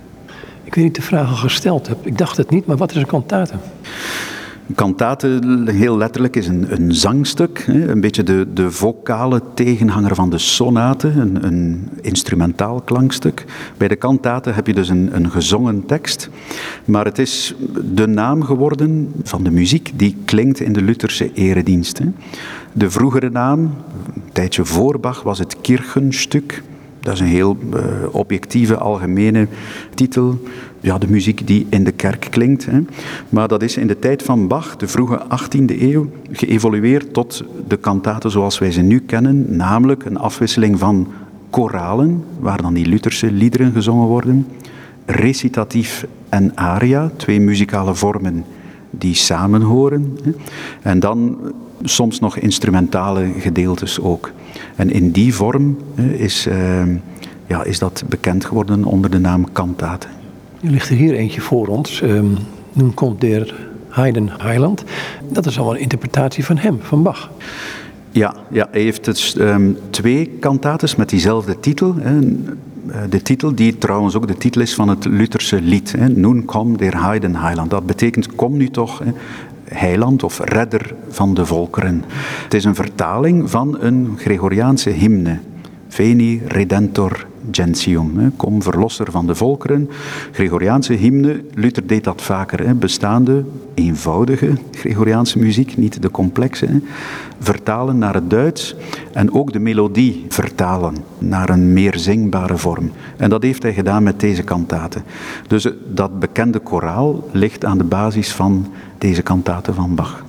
Ik 0.64 0.74
weet 0.74 0.84
niet 0.84 0.94
de 0.94 1.02
vraag 1.02 1.28
al 1.28 1.36
gesteld 1.36 1.86
heb. 1.86 2.06
Ik 2.06 2.18
dacht 2.18 2.36
het 2.36 2.50
niet, 2.50 2.66
maar 2.66 2.76
wat 2.76 2.90
is 2.90 2.96
een 2.96 3.06
kantate? 3.06 3.54
Kantate, 4.74 5.40
heel 5.64 5.96
letterlijk, 5.96 6.36
is 6.36 6.46
een, 6.46 6.66
een 6.68 6.94
zangstuk. 6.94 7.64
Een 7.66 8.00
beetje 8.00 8.22
de, 8.22 8.46
de 8.52 8.70
vocale 8.70 9.42
tegenhanger 9.54 10.14
van 10.14 10.30
de 10.30 10.38
sonate, 10.38 11.08
een, 11.08 11.44
een 11.44 11.88
instrumentaal 12.00 12.80
klankstuk. 12.80 13.44
Bij 13.76 13.88
de 13.88 13.96
kantate 13.96 14.50
heb 14.50 14.66
je 14.66 14.74
dus 14.74 14.88
een, 14.88 15.08
een 15.12 15.30
gezongen 15.30 15.86
tekst. 15.86 16.30
Maar 16.84 17.04
het 17.04 17.18
is 17.18 17.54
de 17.94 18.06
naam 18.06 18.42
geworden 18.42 19.12
van 19.22 19.42
de 19.42 19.50
muziek 19.50 19.92
die 19.96 20.16
klinkt 20.24 20.60
in 20.60 20.72
de 20.72 20.82
Lutherse 20.82 21.32
eredienst. 21.32 21.98
Hè. 21.98 22.06
De 22.72 22.90
vroegere 22.90 23.30
naam, 23.30 23.60
een 24.14 24.22
tijdje 24.32 24.64
voor 24.64 25.00
Bach, 25.00 25.22
was 25.22 25.38
het 25.38 25.60
Kirchenstuk. 25.60 26.62
Dat 27.00 27.14
is 27.14 27.20
een 27.20 27.26
heel 27.26 27.56
uh, 27.74 27.80
objectieve, 28.10 28.76
algemene 28.76 29.46
titel. 29.94 30.40
Ja, 30.80 30.98
de 30.98 31.08
muziek 31.08 31.46
die 31.46 31.66
in 31.70 31.84
de 31.84 31.92
kerk 31.92 32.26
klinkt. 32.30 32.66
Hè. 32.66 32.80
Maar 33.28 33.48
dat 33.48 33.62
is 33.62 33.76
in 33.76 33.86
de 33.86 33.98
tijd 33.98 34.22
van 34.22 34.48
Bach, 34.48 34.76
de 34.76 34.88
vroege 34.88 35.20
18e 35.22 35.80
eeuw, 35.80 36.10
geëvolueerd 36.32 37.12
tot 37.12 37.44
de 37.68 37.76
kantaten 37.76 38.30
zoals 38.30 38.58
wij 38.58 38.72
ze 38.72 38.80
nu 38.80 39.00
kennen. 39.00 39.56
Namelijk 39.56 40.04
een 40.04 40.18
afwisseling 40.18 40.78
van 40.78 41.08
koralen, 41.50 42.24
waar 42.40 42.62
dan 42.62 42.74
die 42.74 42.86
Lutherse 42.86 43.32
liederen 43.32 43.72
gezongen 43.72 44.06
worden. 44.06 44.46
Recitatief 45.06 46.06
en 46.28 46.52
aria, 46.54 47.10
twee 47.16 47.40
muzikale 47.40 47.94
vormen 47.94 48.44
die 48.90 49.14
samenhoren. 49.14 50.18
En 50.82 51.00
dan 51.00 51.38
soms 51.82 52.20
nog 52.20 52.36
instrumentale 52.36 53.32
gedeeltes 53.38 54.00
ook. 54.00 54.32
En 54.76 54.90
in 54.90 55.10
die 55.10 55.34
vorm 55.34 55.76
is, 55.96 56.46
uh, 56.46 56.82
ja, 57.46 57.64
is 57.64 57.78
dat 57.78 58.04
bekend 58.08 58.44
geworden 58.44 58.84
onder 58.84 59.10
de 59.10 59.18
naam 59.18 59.52
kantaten. 59.52 60.10
Er 60.60 60.70
ligt 60.70 60.88
er 60.88 60.96
hier 60.96 61.14
eentje 61.14 61.40
voor 61.40 61.66
ons. 61.66 62.02
Um, 62.02 62.36
Nun 62.72 62.94
komt 62.94 63.20
der 63.20 63.54
Haydn 63.88 64.30
Heiland. 64.38 64.84
Dat 65.28 65.46
is 65.46 65.58
al 65.58 65.74
een 65.74 65.80
interpretatie 65.80 66.44
van 66.44 66.58
hem, 66.58 66.78
van 66.82 67.02
Bach. 67.02 67.30
Ja, 68.10 68.34
ja 68.50 68.68
hij 68.70 68.80
heeft 68.80 69.04
dus, 69.04 69.36
um, 69.38 69.78
twee 69.90 70.30
kantates 70.40 70.96
met 70.96 71.08
diezelfde 71.08 71.60
titel. 71.60 71.94
Hè. 71.98 72.18
Eh, 72.18 73.00
de 73.10 73.22
titel 73.22 73.54
die 73.54 73.78
trouwens 73.78 74.16
ook 74.16 74.26
de 74.26 74.36
titel 74.36 74.60
is 74.60 74.74
van 74.74 74.88
het 74.88 75.04
Lutherse 75.04 75.60
lied. 75.60 75.92
Hè. 75.92 76.08
Nun 76.08 76.44
kom 76.44 76.76
der 76.76 76.96
Haydn 76.96 77.34
Heiland. 77.34 77.70
Dat 77.70 77.86
betekent 77.86 78.34
kom 78.34 78.56
nu 78.56 78.70
toch, 78.70 78.98
hè, 78.98 79.12
heiland 79.64 80.22
of 80.22 80.40
redder 80.44 80.94
van 81.08 81.34
de 81.34 81.46
volkeren. 81.46 82.04
Het 82.42 82.54
is 82.54 82.64
een 82.64 82.74
vertaling 82.74 83.50
van 83.50 83.76
een 83.80 84.14
Gregoriaanse 84.16 84.90
hymne. 84.90 85.38
Veni 85.88 86.42
Redentor 86.46 87.26
Gentium. 87.50 88.32
Kom, 88.36 88.62
verlosser 88.62 89.10
van 89.10 89.26
de 89.26 89.34
volkeren. 89.34 89.90
Gregoriaanse 90.32 90.92
hymne, 90.92 91.44
Luther 91.54 91.86
deed 91.86 92.04
dat 92.04 92.22
vaker. 92.22 92.76
Bestaande, 92.76 93.44
eenvoudige 93.74 94.52
Gregoriaanse 94.72 95.38
muziek, 95.38 95.76
niet 95.76 96.02
de 96.02 96.10
complexe. 96.10 96.80
Vertalen 97.38 97.98
naar 97.98 98.14
het 98.14 98.30
Duits 98.30 98.74
en 99.12 99.32
ook 99.32 99.52
de 99.52 99.58
melodie 99.58 100.24
vertalen 100.28 100.94
naar 101.18 101.48
een 101.48 101.72
meer 101.72 101.98
zingbare 101.98 102.56
vorm. 102.56 102.90
En 103.16 103.30
dat 103.30 103.42
heeft 103.42 103.62
hij 103.62 103.74
gedaan 103.74 104.02
met 104.02 104.20
deze 104.20 104.42
kantaten. 104.42 105.02
Dus 105.46 105.64
eh, 105.64 105.72
dat 105.86 106.18
bekende 106.18 106.58
koraal 106.58 107.28
ligt 107.32 107.64
aan 107.64 107.78
de 107.78 107.84
basis 107.84 108.32
van 108.32 108.66
deze 108.98 109.22
kantaten 109.22 109.74
van 109.74 109.94
Bach. 109.94 110.24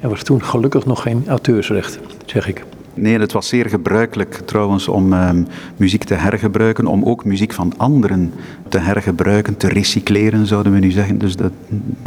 Er 0.00 0.08
was 0.08 0.22
toen 0.22 0.42
gelukkig 0.42 0.86
nog 0.86 1.02
geen 1.02 1.24
auteursrecht, 1.26 1.98
zeg 2.26 2.48
ik. 2.48 2.64
Nee, 2.96 3.18
het 3.18 3.32
was 3.32 3.48
zeer 3.48 3.68
gebruikelijk 3.68 4.42
trouwens 4.44 4.88
om 4.88 5.12
ehm, 5.12 5.42
muziek 5.76 6.04
te 6.04 6.14
hergebruiken, 6.14 6.86
om 6.86 7.04
ook 7.04 7.24
muziek 7.24 7.52
van 7.52 7.72
anderen 7.76 8.32
te 8.68 8.78
hergebruiken, 8.78 9.56
te 9.56 9.68
recycleren 9.68 10.46
zouden 10.46 10.72
we 10.72 10.78
nu 10.78 10.90
zeggen. 10.90 11.18
Dus 11.18 11.36
dat 11.36 11.52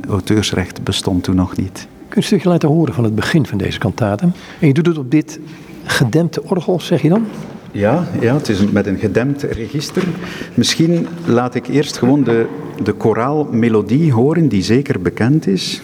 auteursrecht 0.10 0.84
bestond 0.84 1.24
toen 1.24 1.36
nog 1.36 1.58
niet. 1.58 1.74
Kun 1.74 2.08
je 2.10 2.16
een 2.16 2.24
stukje 2.24 2.50
laten 2.50 2.70
horen 2.70 2.94
van 2.94 3.04
het 3.04 3.16
begin 3.16 3.46
van 3.46 3.58
deze 3.58 3.80
kantaten? 3.80 4.34
En 4.60 4.68
je 4.68 4.74
doet 4.74 4.86
het 4.86 4.98
op 4.98 5.12
dit 5.12 5.40
gedempte 5.84 6.44
orgel, 6.44 6.80
zeg 6.80 7.02
je 7.02 7.10
dan? 7.10 7.26
Ja, 7.72 8.04
ja, 8.20 8.34
het 8.34 8.50
is 8.50 8.72
met 8.72 8.86
een 8.86 8.98
gedempt 8.98 9.44
register. 9.44 10.04
Misschien 10.54 11.08
laat 11.26 11.56
ik 11.56 11.68
eerst 11.68 11.98
gewoon 11.98 12.24
de, 12.24 12.46
de 12.84 12.94
koraalmelodie 12.94 14.14
horen, 14.14 14.48
die 14.48 14.64
zeker 14.64 15.02
bekend 15.02 15.48
is. 15.48 15.82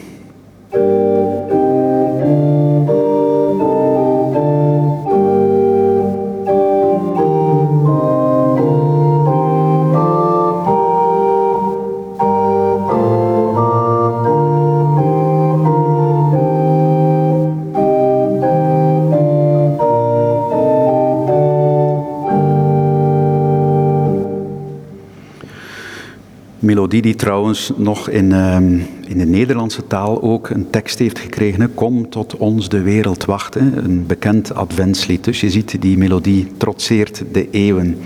Melodie 26.86 27.12
die 27.12 27.22
trouwens 27.22 27.72
nog 27.76 28.10
in, 28.10 28.32
ehm, 28.32 28.80
in 29.08 29.18
de 29.18 29.26
Nederlandse 29.26 29.88
taal 29.88 30.22
ook 30.22 30.50
een 30.50 30.70
tekst 30.70 31.00
heeft 31.00 31.20
gekregen. 31.20 31.74
Kom 31.74 32.10
tot 32.10 32.38
ons 32.38 32.70
de 32.70 32.82
wereld 32.82 33.26
wachten. 33.26 33.78
Een 33.84 34.06
bekend 34.06 34.56
adventslied. 34.56 35.24
Dus 35.24 35.42
je 35.42 35.50
ziet, 35.50 35.82
die 35.82 35.98
melodie 35.98 36.52
trotseert 36.58 37.24
de 37.32 37.50
eeuwen. 37.50 37.98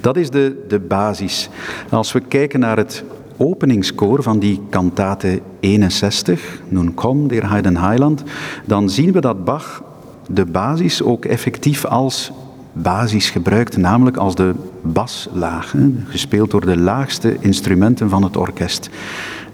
Dat 0.00 0.16
is 0.16 0.30
de, 0.30 0.64
de 0.68 0.78
basis. 0.78 1.48
Als 1.90 2.12
we 2.12 2.20
kijken 2.20 2.60
naar 2.60 2.76
het 2.76 3.04
openingskoor 3.36 4.22
van 4.22 4.38
die 4.38 4.60
kantate 4.70 5.40
61, 5.60 6.62
Nun 6.68 6.94
kom, 6.94 7.28
der 7.28 7.50
Heiden 7.50 7.76
Heiland, 7.76 8.22
dan 8.64 8.90
zien 8.90 9.12
we 9.12 9.20
dat 9.20 9.44
Bach 9.44 9.82
de 10.28 10.44
basis 10.44 11.02
ook 11.02 11.24
effectief 11.24 11.84
als 11.84 12.32
basis 12.72 13.30
gebruikt, 13.30 13.76
namelijk 13.76 14.16
als 14.16 14.34
de 14.34 14.54
baslaag, 14.82 15.74
gespeeld 16.04 16.50
door 16.50 16.66
de 16.66 16.78
laagste 16.78 17.36
instrumenten 17.40 18.08
van 18.08 18.22
het 18.22 18.36
orkest. 18.36 18.90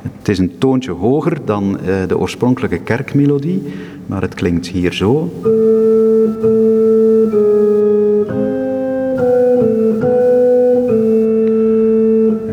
Het 0.02 0.28
is 0.28 0.38
een 0.38 0.58
toontje 0.58 0.90
hoger 0.90 1.38
dan 1.44 1.78
eh, 1.78 1.86
de 2.08 2.18
oorspronkelijke 2.18 2.78
kerkmelodie, 2.78 3.62
maar 4.06 4.22
het 4.22 4.34
klinkt 4.34 4.66
hier 4.66 4.92
zo. 4.92 5.32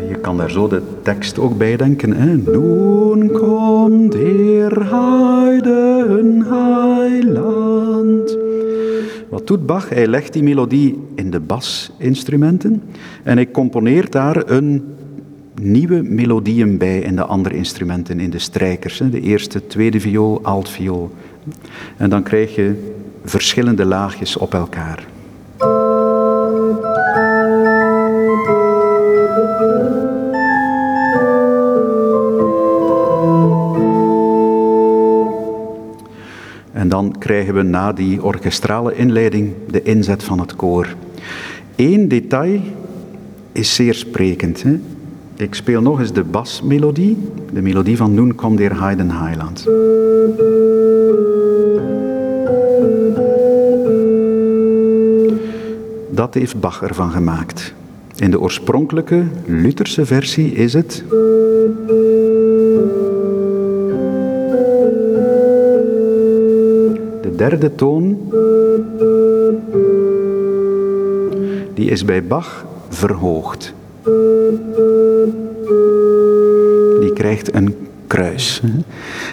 je 0.08 0.18
kan 0.20 0.36
daar 0.36 0.50
zo 0.50 0.68
de 0.68 0.82
tekst 1.02 1.38
ook 1.38 1.58
bij 1.58 1.76
denken. 1.76 2.42
Nun 2.44 3.30
komt 3.30 4.12
der 4.12 4.82
Wat 9.46 9.66
Bach? 9.66 9.88
Hij 9.88 10.06
legt 10.06 10.32
die 10.32 10.42
melodie 10.42 10.98
in 11.14 11.30
de 11.30 11.40
basinstrumenten 11.40 12.82
en 13.22 13.36
hij 13.36 13.50
componeert 13.50 14.12
daar 14.12 14.50
een 14.50 14.84
nieuwe 15.60 16.02
melodieën 16.02 16.78
bij 16.78 16.98
in 16.98 17.16
de 17.16 17.24
andere 17.24 17.54
instrumenten, 17.54 18.20
in 18.20 18.30
de 18.30 18.38
strijkers. 18.38 18.98
De 19.10 19.20
eerste, 19.20 19.66
tweede 19.66 20.00
viool, 20.00 20.42
altviool. 20.42 21.12
En 21.96 22.10
dan 22.10 22.22
krijg 22.22 22.54
je 22.54 22.92
verschillende 23.24 23.84
laagjes 23.84 24.36
op 24.36 24.54
elkaar. 24.54 25.06
Dan 36.92 37.18
krijgen 37.18 37.54
we 37.54 37.62
na 37.62 37.92
die 37.92 38.22
orkestrale 38.22 38.94
inleiding 38.96 39.52
de 39.70 39.82
inzet 39.82 40.24
van 40.24 40.40
het 40.40 40.56
koor. 40.56 40.94
Eén 41.76 42.08
detail 42.08 42.60
is 43.52 43.74
zeer 43.74 43.94
sprekend. 43.94 44.62
Hè? 44.62 44.80
Ik 45.36 45.54
speel 45.54 45.82
nog 45.82 46.00
eens 46.00 46.12
de 46.12 46.24
basmelodie, 46.24 47.16
de 47.52 47.62
melodie 47.62 47.96
van 47.96 48.14
Nun 48.14 48.34
komt 48.34 48.58
der 48.58 48.80
Heiden 48.80 49.10
Heiland. 49.10 49.64
Dat 56.10 56.34
heeft 56.34 56.60
Bach 56.60 56.82
ervan 56.82 57.10
gemaakt. 57.10 57.74
In 58.16 58.30
de 58.30 58.40
oorspronkelijke 58.40 59.24
Lutherse 59.46 60.06
versie 60.06 60.52
is 60.52 60.72
het. 60.72 61.04
Derde 67.48 67.74
toon, 67.74 68.18
die 71.74 71.90
is 71.90 72.04
bij 72.04 72.24
Bach 72.24 72.64
verhoogd. 72.88 73.74
Die 77.00 77.12
krijgt 77.12 77.54
een 77.54 77.76
kruis. 78.06 78.62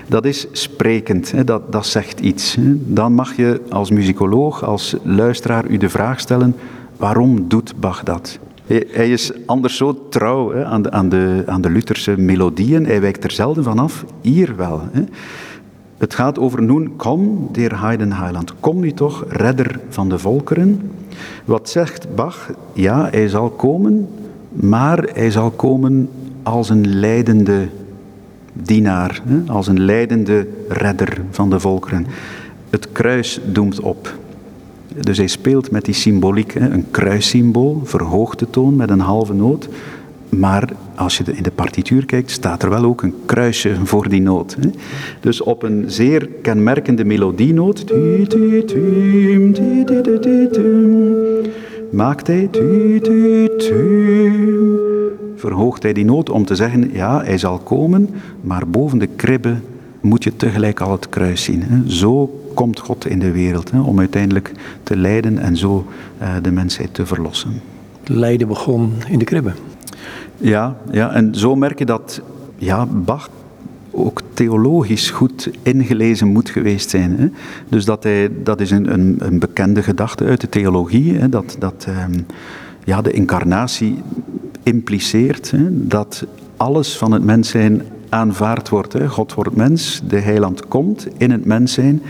Dat 0.08 0.26
is 0.26 0.48
sprekend, 0.52 1.48
dat, 1.48 1.72
dat 1.72 1.86
zegt 1.86 2.20
iets. 2.20 2.58
Dan 2.86 3.14
mag 3.14 3.36
je 3.36 3.62
als 3.70 3.92
muzikoloog, 3.92 4.64
als 4.64 4.96
luisteraar 5.04 5.68
u 5.68 5.78
de 5.78 5.90
vraag 5.90 6.20
stellen, 6.20 6.56
waarom 6.98 7.48
doet 7.48 7.80
Bach 7.80 8.04
dat? 8.04 8.40
Hij 8.68 9.12
is 9.12 9.32
anders 9.46 9.78
zo 9.78 10.08
trouw 10.10 10.64
aan, 10.64 10.82
de, 10.82 10.92
aan, 10.92 11.10
de, 11.10 11.44
aan 11.46 11.62
de 11.62 11.70
Lutherse 11.70 12.18
melodieën. 12.18 12.86
Hij 12.86 13.02
wijkt 13.02 13.24
er 13.24 13.32
zelden 13.32 13.64
vanaf. 13.64 14.06
Hier 14.22 14.56
wel. 14.56 14.82
Het 16.00 16.14
gaat 16.14 16.40
over 16.40 16.64
Noen, 16.64 16.96
kom, 16.96 17.50
der 17.52 17.82
Heiden 17.82 18.12
Heiland. 18.12 18.54
Kom 18.60 18.80
nu 18.80 18.92
toch, 18.92 19.26
redder 19.30 19.80
van 19.90 20.10
de 20.10 20.18
volkeren. 20.18 20.92
Wat 21.46 21.70
zegt 21.70 22.16
Bach? 22.16 22.50
Ja, 22.74 23.08
hij 23.12 23.28
zal 23.28 23.50
komen, 23.50 24.08
maar 24.52 25.10
hij 25.14 25.32
zal 25.32 25.50
komen 25.50 26.10
als 26.44 26.70
een 26.70 26.88
leidende 26.88 27.68
dienaar, 28.54 29.22
als 29.48 29.68
een 29.68 29.80
leidende 29.80 30.48
redder 30.68 31.22
van 31.30 31.50
de 31.50 31.60
volkeren. 31.60 32.08
Het 32.70 32.92
kruis 32.92 33.40
doemt 33.46 33.80
op. 33.80 34.18
Dus 35.00 35.18
hij 35.18 35.28
speelt 35.28 35.72
met 35.72 35.86
die 35.86 35.94
symboliek, 35.94 36.56
een 36.56 36.86
kruissymbool, 36.92 37.82
verhoogde 37.84 38.50
toon 38.50 38.76
met 38.76 38.90
een 38.90 39.00
halve 39.00 39.34
noot. 39.34 39.70
Maar 40.30 40.70
als 40.96 41.18
je 41.18 41.24
in 41.34 41.44
de 41.44 41.52
partituur 41.52 42.06
kijkt, 42.06 42.32
staat 42.32 42.64
er 42.64 42.70
wel 42.70 42.84
ook 42.84 43.02
een 43.02 43.14
kruisje 43.26 43.76
voor 43.84 44.10
die 44.10 44.22
noot. 44.22 44.58
Dus 45.20 45.42
op 45.42 45.64
een 45.64 45.84
zeer 45.88 46.30
kenmerkende 46.42 47.06
melodienoot 47.06 47.86
maakt 51.92 52.28
hij 52.28 52.50
verhoogt 55.36 55.84
hij 55.84 55.94
die 55.94 56.06
noot 56.06 56.30
om 56.30 56.46
te 56.46 56.56
zeggen, 56.56 56.90
ja, 56.94 57.24
hij 57.24 57.38
zal 57.38 57.58
komen, 57.58 58.10
maar 58.42 58.68
boven 58.68 58.98
de 58.98 59.08
kribbe 59.16 59.56
moet 60.02 60.24
je 60.24 60.36
tegelijk 60.36 60.80
al 60.80 60.92
het 60.92 61.10
kruis 61.10 61.44
zien. 61.44 61.84
Zo 61.88 62.40
komt 62.54 62.80
God 62.80 63.08
in 63.08 63.20
de 63.20 63.32
wereld 63.32 63.72
om 63.86 64.00
uiteindelijk 64.00 64.52
te 64.84 64.98
lijden 64.98 65.38
en 65.38 65.58
zo 65.58 65.86
uh, 66.22 66.34
de 66.42 66.52
mensheid 66.52 66.94
te 66.94 67.06
verlossen. 67.06 67.62
Lijden 68.04 68.48
begon 68.48 68.94
in 69.08 69.20
de 69.20 69.26
kribbe. 69.26 69.52
Ja, 70.40 70.76
ja, 70.92 71.12
en 71.12 71.36
zo 71.36 71.56
merk 71.56 71.80
je 71.80 71.86
dat 71.86 72.22
ja, 72.58 72.86
Bach 72.86 73.30
ook 73.92 74.22
theologisch 74.34 75.10
goed 75.10 75.50
ingelezen 75.62 76.28
moet 76.28 76.50
geweest 76.50 76.90
zijn. 76.90 77.16
Hè. 77.18 77.30
Dus 77.70 77.86
dat, 77.86 78.04
hij, 78.04 78.30
dat 78.44 78.62
is 78.62 78.72
een, 78.72 78.94
een, 78.94 79.16
een 79.20 79.40
bekende 79.40 79.84
gedachte 79.84 80.26
uit 80.26 80.42
de 80.42 80.50
theologie, 80.50 81.18
hè, 81.18 81.30
dat, 81.30 81.56
dat 81.60 81.86
um, 81.90 82.26
ja, 82.84 83.02
de 83.02 83.12
incarnatie 83.12 84.02
impliceert 84.64 85.52
hè, 85.52 85.88
dat 85.88 86.26
alles 86.58 86.98
van 86.98 87.12
het 87.12 87.24
mens 87.24 87.50
zijn 87.50 87.82
aanvaard 88.10 88.70
wordt. 88.70 88.94
Hè. 88.94 89.08
God 89.08 89.34
wordt 89.34 89.56
mens, 89.56 90.02
de 90.08 90.20
heiland 90.20 90.68
komt 90.68 91.08
in 91.18 91.32
het 91.32 91.46
mens 91.46 91.74
zijn 91.74 92.02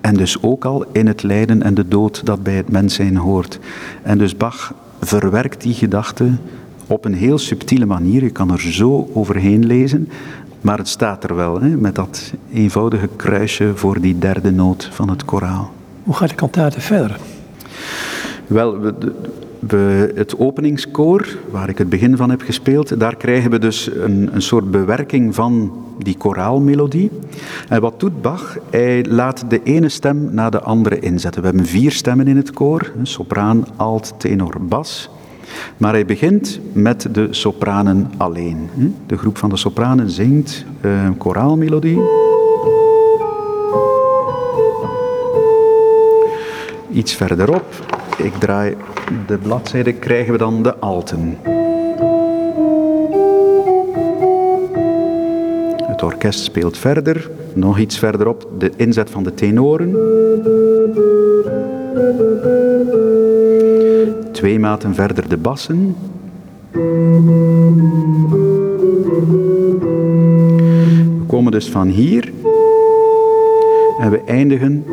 en 0.00 0.14
dus 0.14 0.42
ook 0.42 0.64
al 0.64 0.84
in 0.92 1.06
het 1.06 1.22
lijden 1.22 1.62
en 1.62 1.74
de 1.74 1.88
dood 1.88 2.26
dat 2.26 2.42
bij 2.42 2.54
het 2.54 2.70
mens 2.70 2.94
zijn 2.94 3.16
hoort. 3.16 3.58
En 4.02 4.18
dus 4.18 4.36
Bach 4.36 4.74
verwerkt 5.00 5.62
die 5.62 5.74
gedachte 5.74 6.30
op 6.88 7.04
een 7.04 7.14
heel 7.14 7.38
subtiele 7.38 7.86
manier. 7.86 8.22
Je 8.22 8.30
kan 8.30 8.52
er 8.52 8.60
zo 8.60 9.08
overheen 9.12 9.66
lezen, 9.66 10.08
maar 10.60 10.78
het 10.78 10.88
staat 10.88 11.24
er 11.24 11.34
wel, 11.34 11.60
hè, 11.60 11.68
met 11.68 11.94
dat 11.94 12.32
eenvoudige 12.52 13.08
kruisje 13.16 13.72
voor 13.74 14.00
die 14.00 14.18
derde 14.18 14.50
noot 14.50 14.88
van 14.92 15.10
het 15.10 15.24
koraal. 15.24 15.72
Hoe 16.02 16.14
gaat 16.14 16.28
de 16.28 16.34
kantate 16.34 16.80
verder? 16.80 17.18
Wel, 18.46 18.80
we, 18.80 18.94
we, 19.58 20.12
het 20.14 20.38
openingskoor, 20.38 21.36
waar 21.50 21.68
ik 21.68 21.78
het 21.78 21.88
begin 21.88 22.16
van 22.16 22.30
heb 22.30 22.40
gespeeld, 22.40 23.00
daar 23.00 23.16
krijgen 23.16 23.50
we 23.50 23.58
dus 23.58 23.90
een, 23.94 24.28
een 24.32 24.42
soort 24.42 24.70
bewerking 24.70 25.34
van 25.34 25.72
die 25.98 26.16
koraalmelodie. 26.16 27.10
En 27.68 27.80
wat 27.80 28.00
doet 28.00 28.22
Bach? 28.22 28.58
Hij 28.70 29.04
laat 29.04 29.44
de 29.48 29.60
ene 29.62 29.88
stem 29.88 30.34
na 30.34 30.50
de 30.50 30.60
andere 30.60 30.98
inzetten. 30.98 31.42
We 31.42 31.48
hebben 31.48 31.66
vier 31.66 31.92
stemmen 31.92 32.26
in 32.26 32.36
het 32.36 32.50
koor, 32.50 32.92
sopraan, 33.02 33.66
alt, 33.76 34.14
tenor, 34.18 34.56
bas. 34.60 35.10
Maar 35.76 35.92
hij 35.92 36.04
begint 36.04 36.60
met 36.72 37.08
de 37.12 37.28
sopranen 37.30 38.10
alleen. 38.16 38.70
De 39.06 39.16
groep 39.16 39.38
van 39.38 39.50
de 39.50 39.56
sopranen 39.56 40.10
zingt 40.10 40.64
een 40.80 41.16
koraalmelodie. 41.16 42.00
Iets 46.92 47.14
verderop, 47.14 47.66
ik 48.16 48.34
draai 48.34 48.76
de 49.26 49.38
bladzijde, 49.38 49.92
krijgen 49.92 50.32
we 50.32 50.38
dan 50.38 50.62
de 50.62 50.78
alten. 50.78 51.38
Het 55.82 56.02
orkest 56.02 56.40
speelt 56.40 56.78
verder, 56.78 57.30
nog 57.54 57.78
iets 57.78 57.98
verderop 57.98 58.48
de 58.58 58.72
inzet 58.76 59.10
van 59.10 59.22
de 59.22 59.34
tenoren. 59.34 59.96
Twee 64.38 64.58
maten 64.58 64.94
verder 64.94 65.28
de 65.28 65.36
bassen. 65.36 65.96
We 71.18 71.24
komen 71.26 71.52
dus 71.52 71.70
van 71.70 71.88
hier 71.88 72.32
en 73.98 74.10
we 74.10 74.22
eindigen 74.26 74.84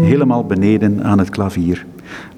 helemaal 0.00 0.44
beneden 0.44 1.04
aan 1.04 1.18
het 1.18 1.30
klavier. 1.30 1.86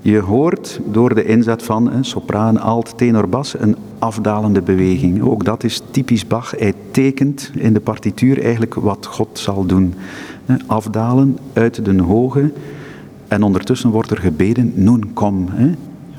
Je 0.00 0.18
hoort 0.18 0.80
door 0.84 1.14
de 1.14 1.24
inzet 1.24 1.62
van 1.62 1.92
een 1.92 2.04
sopraan, 2.04 2.60
alt, 2.60 2.98
tenor, 2.98 3.28
bas 3.28 3.58
een 3.58 3.76
afdalende 3.98 4.62
beweging. 4.62 5.22
Ook 5.22 5.44
dat 5.44 5.64
is 5.64 5.82
typisch 5.90 6.26
Bach. 6.26 6.50
Hij 6.50 6.74
tekent 6.90 7.50
in 7.54 7.72
de 7.72 7.80
partituur 7.80 8.42
eigenlijk 8.42 8.74
wat 8.74 9.06
God 9.06 9.38
zal 9.38 9.66
doen. 9.66 9.94
Afdalen 10.66 11.38
uit 11.52 11.84
de 11.84 12.02
hoge 12.02 12.52
en 13.28 13.42
ondertussen 13.42 13.90
wordt 13.90 14.10
er 14.10 14.18
gebeden, 14.18 14.72
noen 14.74 15.12
kom. 15.12 15.48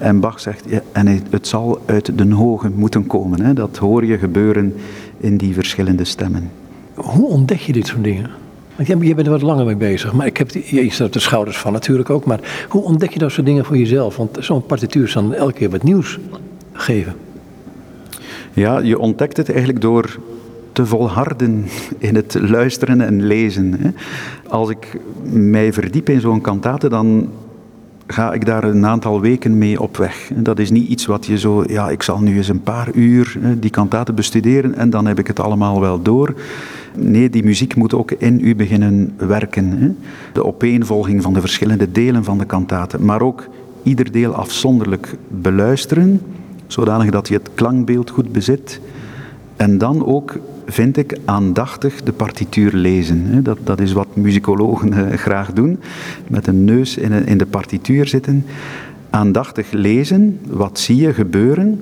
En 0.02 0.20
Bach 0.20 0.40
zegt, 0.40 0.64
ja, 0.68 0.82
en 0.92 1.08
het 1.30 1.48
zal 1.48 1.82
uit 1.86 2.18
de 2.18 2.34
hoge 2.34 2.70
moeten 2.76 3.08
komen. 3.08 3.56
Dat 3.56 3.78
hoor 3.78 4.06
je 4.06 4.18
gebeuren 4.18 4.74
in 5.18 5.38
die 5.38 5.54
verschillende 5.54 6.04
stemmen. 6.04 6.52
Hoe 6.94 7.28
ontdek 7.28 7.60
je 7.60 7.74
dit 7.74 7.88
soort 7.88 8.04
dingen? 8.04 8.30
Want 8.76 8.88
je 8.88 9.16
bent 9.16 9.28
er 9.28 9.34
wat 9.34 9.42
langer 9.42 9.66
mee 9.66 9.76
bezig, 9.76 10.14
maar 10.14 10.26
ik 10.26 10.38
heb 10.38 10.50
je 10.52 10.90
staat 10.90 11.08
op 11.08 11.14
de 11.14 11.20
schouders 11.20 11.58
van 11.58 11.74
natuurlijk 11.74 12.10
ook. 12.10 12.26
Maar 12.26 12.66
hoe 12.70 12.84
ontdek 12.84 13.14
je 13.14 13.20
dat 13.20 13.32
soort 13.32 13.46
dingen 13.46 13.66
voor 13.66 13.78
jezelf? 13.78 14.18
Want 14.18 14.38
zo'n 14.40 14.66
partituur 14.66 15.08
zal 15.08 15.34
elke 15.34 15.54
keer 15.54 15.70
wat 15.70 15.84
nieuws 15.84 16.20
geven. 16.72 17.14
Ja, 18.54 18.80
je 18.80 19.00
ontdekt 19.00 19.38
het 19.38 19.50
eigenlijk 19.50 19.82
door 19.82 20.20
te 20.72 20.86
volharden 20.86 21.66
in 21.98 22.16
het 22.16 22.38
luisteren 22.40 23.02
en 23.02 23.26
lezen. 23.26 23.96
Als 24.48 24.70
ik 24.70 25.00
mij 25.24 25.74
verdiep 25.74 26.10
in 26.10 26.22
zo'n 26.22 26.42
kantate, 26.42 26.90
dan 26.90 27.30
ga 28.12 28.34
ik 28.34 28.45
daar 28.45 28.63
een 28.63 28.86
aantal 28.86 29.21
weken 29.21 29.58
mee 29.58 29.82
op 29.82 29.97
weg. 29.97 30.32
Dat 30.36 30.60
is 30.60 30.71
niet 30.71 30.88
iets 30.88 31.06
wat 31.06 31.26
je 31.26 31.38
zo, 31.38 31.63
ja, 31.67 31.89
ik 31.89 32.04
zal 32.04 32.19
nu 32.19 32.38
eens 32.38 32.47
een 32.47 32.63
paar 32.63 32.91
uur 32.93 33.38
die 33.60 33.69
kantaten 33.69 34.15
bestuderen 34.15 34.76
en 34.76 34.89
dan 34.89 35.06
heb 35.06 35.19
ik 35.19 35.28
het 35.28 35.39
allemaal 35.39 35.80
wel 35.80 36.02
door. 36.02 36.34
Nee, 36.97 37.30
die 37.30 37.43
muziek 37.43 37.76
moet 37.76 37.93
ook 37.93 38.12
in 38.12 38.39
u 38.41 38.56
beginnen 38.56 39.13
werken. 39.17 39.97
De 40.34 40.45
opeenvolging 40.45 41.21
van 41.21 41.34
de 41.34 41.39
verschillende 41.39 41.91
delen 41.91 42.24
van 42.24 42.38
de 42.38 42.45
kantaten, 42.45 43.06
maar 43.06 43.21
ook 43.21 43.47
ieder 43.84 44.12
deel 44.12 44.34
afzonderlijk 44.34 45.15
beluisteren, 45.28 46.21
zodanig 46.67 47.10
dat 47.10 47.28
je 47.28 47.34
het 47.34 47.50
klankbeeld 47.54 48.10
goed 48.10 48.32
bezit. 48.32 48.82
En 49.56 49.78
dan 49.78 50.06
ook 50.06 50.39
vind 50.72 50.98
ik, 50.98 51.18
aandachtig 51.26 52.04
de 52.04 52.12
partituur 52.12 52.74
lezen. 52.74 53.44
Dat, 53.44 53.58
dat 53.64 53.80
is 53.80 53.94
wat 53.94 54.16
muzikologen 54.16 54.94
eh, 54.94 55.18
graag 55.18 55.54
doen, 55.54 55.80
met 56.28 56.48
een 56.48 56.66
neus 56.66 56.98
in, 56.98 57.26
in 57.26 57.38
de 57.38 57.46
partituur 57.46 58.08
zitten. 58.08 58.46
Aandachtig 59.10 59.72
lezen, 59.72 60.40
wat 60.48 60.80
zie 60.80 60.96
je 60.96 61.14
gebeuren, 61.14 61.82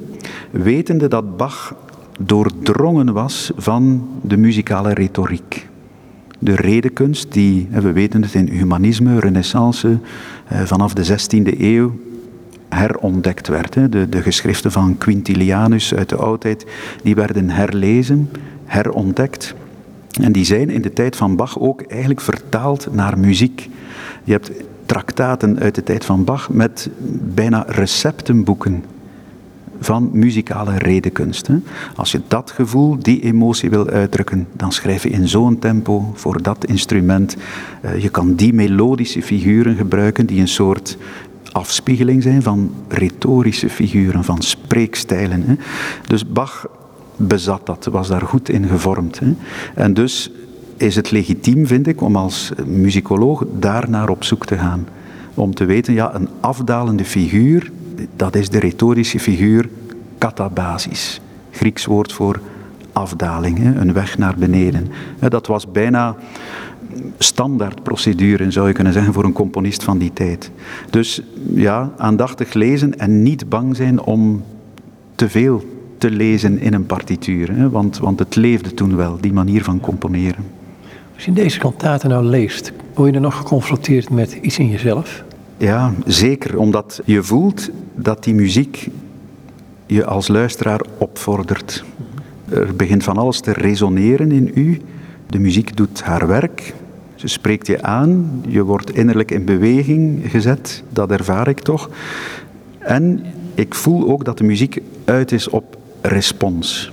wetende 0.52 1.08
dat 1.08 1.38
Bach 1.38 1.76
doordrongen 2.20 3.14
was 3.14 3.52
van 3.56 4.08
de 4.22 4.38
muzikale 4.38 4.94
retoriek. 4.94 5.68
De 6.40 6.56
redenkunst, 6.56 7.34
die, 7.34 7.68
we 7.72 7.92
weten 7.92 8.22
het 8.22 8.34
in 8.34 8.48
humanisme, 8.48 9.20
renaissance, 9.20 10.00
eh, 10.48 10.62
vanaf 10.62 10.94
de 10.94 11.06
16e 11.06 11.60
eeuw 11.60 11.92
herontdekt 12.70 13.48
werd. 13.48 13.74
De, 13.74 14.10
de 14.10 14.22
geschriften 14.22 14.72
van 14.72 14.98
Quintilianus 14.98 15.94
uit 15.94 16.10
de 16.10 16.16
oudheid, 16.16 16.66
die 17.04 17.16
werden 17.16 17.50
herlezen 17.50 18.30
herontdekt. 18.70 19.56
En 20.22 20.32
die 20.32 20.46
zijn 20.46 20.70
in 20.70 20.82
de 20.82 20.94
tijd 20.94 21.16
van 21.16 21.36
Bach 21.36 21.60
ook 21.60 21.82
eigenlijk 21.82 22.22
vertaald 22.22 22.88
naar 22.92 23.20
muziek. 23.20 23.70
Je 24.24 24.32
hebt 24.32 24.52
traktaten 24.86 25.60
uit 25.60 25.76
de 25.76 25.84
tijd 25.84 26.06
van 26.06 26.24
Bach 26.24 26.50
met 26.50 26.90
bijna 27.34 27.66
receptenboeken 27.68 28.84
van 29.80 30.10
muzikale 30.14 30.78
redenkunst. 30.78 31.50
Als 31.96 32.12
je 32.12 32.22
dat 32.28 32.52
gevoel, 32.52 33.00
die 33.00 33.22
emotie 33.22 33.70
wil 33.70 33.88
uitdrukken, 33.88 34.48
dan 34.54 34.72
schrijf 34.72 35.04
je 35.04 35.10
in 35.10 35.28
zo'n 35.28 35.60
tempo 35.60 36.12
voor 36.14 36.42
dat 36.42 36.66
instrument. 36.66 37.38
Eh, 37.82 38.02
je 38.02 38.10
kan 38.10 38.36
die 38.36 38.54
melodische 38.54 39.22
figuren 39.22 39.76
gebruiken 39.76 40.26
die 40.26 40.40
een 40.40 40.48
soort 40.48 40.98
afspiegeling 41.52 42.24
zijn 42.24 42.42
van 42.42 42.74
retorische 42.88 43.70
figuren, 43.70 44.24
van 44.24 44.42
spreekstijlen. 44.42 45.60
Dus 46.08 46.32
Bach 46.32 46.68
bezat 47.20 47.66
dat, 47.66 47.86
was 47.92 48.08
daar 48.08 48.22
goed 48.22 48.50
in 48.50 48.68
gevormd. 48.68 49.20
Hè. 49.20 49.34
En 49.76 49.94
dus 49.94 50.32
is 50.78 50.96
het 50.96 51.12
legitiem, 51.12 51.68
vind 51.68 51.88
ik, 51.88 52.02
om 52.02 52.16
als 52.16 52.52
muzikoloog 52.66 53.46
daarnaar 53.60 54.10
op 54.10 54.24
zoek 54.24 54.46
te 54.46 54.58
gaan. 54.58 54.88
Om 55.34 55.54
te 55.54 55.66
weten, 55.66 55.94
ja, 55.94 56.16
een 56.16 56.28
afdalende 56.40 57.06
figuur, 57.06 57.72
dat 58.16 58.36
is 58.36 58.50
de 58.50 58.60
retorische 58.60 59.20
figuur 59.20 59.70
katabasis. 60.18 61.22
Grieks 61.52 61.86
woord 61.86 62.14
voor 62.14 62.40
afdaling, 62.92 63.76
een 63.78 63.94
weg 63.94 64.18
naar 64.18 64.36
beneden. 64.38 64.88
Dat 65.20 65.48
was 65.48 65.72
bijna 65.72 66.16
standaardprocedure, 67.18 68.52
zou 68.52 68.68
je 68.68 68.74
kunnen 68.74 68.94
zeggen, 68.94 69.14
voor 69.14 69.24
een 69.24 69.34
componist 69.34 69.84
van 69.84 69.98
die 69.98 70.14
tijd. 70.14 70.52
Dus 70.90 71.22
ja, 71.54 71.92
aandachtig 71.98 72.54
lezen 72.54 73.00
en 73.00 73.24
niet 73.24 73.50
bang 73.50 73.76
zijn 73.76 74.02
om 74.02 74.44
te 75.16 75.30
veel 75.30 75.64
te 76.00 76.12
lezen 76.12 76.60
in 76.60 76.74
een 76.74 76.86
partituur. 76.86 77.56
Hè? 77.56 77.70
Want, 77.70 77.98
want 77.98 78.20
het 78.20 78.36
leefde 78.36 78.74
toen 78.74 78.96
wel, 78.96 79.18
die 79.22 79.34
manier 79.34 79.64
van 79.64 79.80
componeren. 79.80 80.46
Als 81.16 81.26
je 81.26 81.34
deze 81.34 81.60
kantaten 81.60 82.10
nou 82.10 82.26
leest, 82.26 82.72
word 82.94 83.08
je 83.08 83.14
dan 83.14 83.22
nog 83.22 83.36
geconfronteerd 83.36 84.10
met 84.10 84.38
iets 84.42 84.60
in 84.60 84.70
jezelf? 84.70 85.24
Ja, 85.58 85.94
zeker. 86.06 86.58
Omdat 86.58 87.02
je 87.06 87.24
voelt 87.24 87.70
dat 87.96 88.24
die 88.24 88.34
muziek 88.34 88.90
je 89.86 90.06
als 90.06 90.28
luisteraar 90.28 90.82
opvordert. 90.98 91.84
Er 92.50 92.76
begint 92.76 93.04
van 93.04 93.18
alles 93.18 93.40
te 93.40 93.54
resoneren 93.54 94.32
in 94.32 94.52
u. 94.54 94.82
De 95.28 95.40
muziek 95.40 95.78
doet 95.78 96.02
haar 96.04 96.28
werk. 96.28 96.74
Ze 97.16 97.28
spreekt 97.28 97.68
je 97.68 97.82
aan. 97.82 98.42
Je 98.48 98.64
wordt 98.64 98.96
innerlijk 98.96 99.32
in 99.32 99.46
beweging 99.46 100.32
gezet. 100.32 100.84
Dat 100.90 101.12
ervaar 101.12 101.48
ik 101.48 101.60
toch. 101.60 101.90
En 102.80 103.26
ik 103.56 103.76
voel 103.76 104.10
ook 104.10 104.26
dat 104.26 104.38
de 104.38 104.44
muziek 104.44 104.82
uit 105.06 105.32
is 105.32 105.50
op 105.50 105.78
respons. 106.02 106.92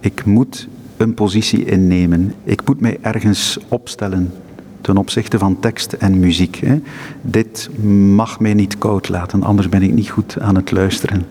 Ik 0.00 0.24
moet 0.24 0.68
een 0.96 1.14
positie 1.14 1.64
innemen. 1.64 2.34
Ik 2.44 2.66
moet 2.66 2.80
mij 2.80 2.98
ergens 3.00 3.58
opstellen 3.68 4.32
ten 4.80 4.96
opzichte 4.96 5.38
van 5.38 5.60
tekst 5.60 5.92
en 5.92 6.18
muziek. 6.18 6.56
Hè. 6.56 6.80
Dit 7.22 7.70
mag 8.14 8.40
mij 8.40 8.54
niet 8.54 8.78
koud 8.78 9.08
laten, 9.08 9.42
anders 9.42 9.68
ben 9.68 9.82
ik 9.82 9.92
niet 9.92 10.10
goed 10.10 10.40
aan 10.40 10.54
het 10.54 10.70
luisteren. 10.70 11.26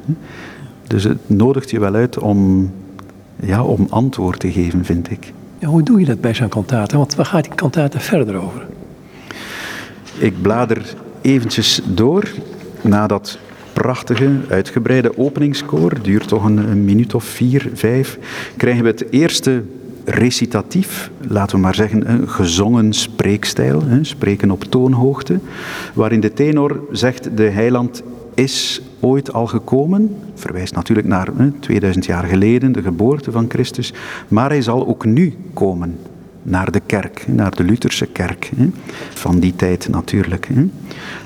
Dus 0.87 1.03
het 1.03 1.29
nodigt 1.29 1.69
je 1.69 1.79
wel 1.79 1.93
uit 1.93 2.19
om, 2.19 2.71
ja, 3.35 3.63
om 3.63 3.87
antwoord 3.89 4.39
te 4.39 4.51
geven, 4.51 4.85
vind 4.85 5.11
ik. 5.11 5.33
Ja, 5.59 5.67
hoe 5.67 5.83
doe 5.83 5.99
je 5.99 6.05
dat 6.05 6.21
bij 6.21 6.33
zo'n 6.33 6.49
kantaten? 6.49 6.97
Want 6.97 7.15
waar 7.15 7.25
gaat 7.25 7.43
die 7.43 7.55
kantaten 7.55 8.01
verder 8.01 8.35
over? 8.35 8.67
Ik 10.17 10.41
blader 10.41 10.95
eventjes 11.21 11.81
door 11.85 12.31
na 12.81 13.07
dat 13.07 13.39
prachtige, 13.75 14.29
uitgebreide 14.49 15.17
openingskoor, 15.17 16.01
duurt 16.01 16.27
toch 16.27 16.45
een, 16.45 16.85
minuut 16.85 17.15
of 17.15 17.23
vier, 17.23 17.69
vijf, 17.73 18.19
krijgen 18.57 18.83
we 18.83 18.89
het 18.89 19.11
eerste 19.11 19.63
recitatief, 20.05 21.11
laten 21.27 21.55
we 21.55 21.61
maar 21.61 21.75
zeggen, 21.75 22.09
een 22.09 22.29
gezongen 22.29 22.93
spreekstijl, 22.93 23.83
spreken 24.01 24.51
op 24.51 24.63
toonhoogte, 24.63 25.39
waarin 25.93 26.19
de 26.19 26.33
tenor 26.33 26.79
zegt 26.91 27.37
de 27.37 27.49
heiland 27.49 28.03
is 28.33 28.81
ooit 28.99 29.33
al 29.33 29.47
gekomen, 29.47 30.15
verwijst 30.33 30.75
natuurlijk 30.75 31.07
naar 31.07 31.29
2000 31.59 32.05
jaar 32.05 32.23
geleden, 32.23 32.71
de 32.71 32.81
geboorte 32.81 33.31
van 33.31 33.45
Christus, 33.49 33.93
maar 34.27 34.49
hij 34.49 34.61
zal 34.61 34.87
ook 34.87 35.05
nu 35.05 35.33
komen 35.53 35.97
naar 36.45 36.71
de 36.71 36.81
kerk, 36.85 37.25
naar 37.27 37.55
de 37.55 37.63
Lutherse 37.63 38.05
kerk, 38.05 38.51
van 39.13 39.39
die 39.39 39.55
tijd 39.55 39.87
natuurlijk. 39.89 40.47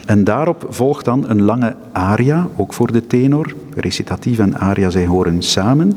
En 0.06 0.24
daarop 0.24 0.66
volgt 0.70 1.06
dan 1.06 1.30
een 1.30 1.42
lange 1.42 1.76
aria, 1.92 2.48
ook 2.56 2.74
voor 2.74 2.92
de 2.92 3.08
tenor. 3.08 3.54
Recitatief 3.76 4.40
en 4.40 4.60
aria, 4.60 4.90
zij 4.90 5.06
horen 5.06 5.42
samen. 5.42 5.94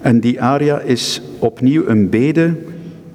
En 0.00 0.20
die 0.20 0.42
aria 0.42 0.80
is 0.80 1.22
opnieuw 1.38 1.86
een 1.86 2.08
bede, 2.10 2.56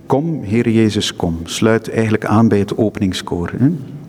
kom 0.06 0.44
Heer 0.44 0.70
Jezus, 0.70 1.16
kom. 1.16 1.40
Sluit 1.44 1.90
eigenlijk 1.90 2.26
aan 2.26 2.48
bij 2.48 2.60
het 2.60 2.78
openingskoor. 2.78 3.52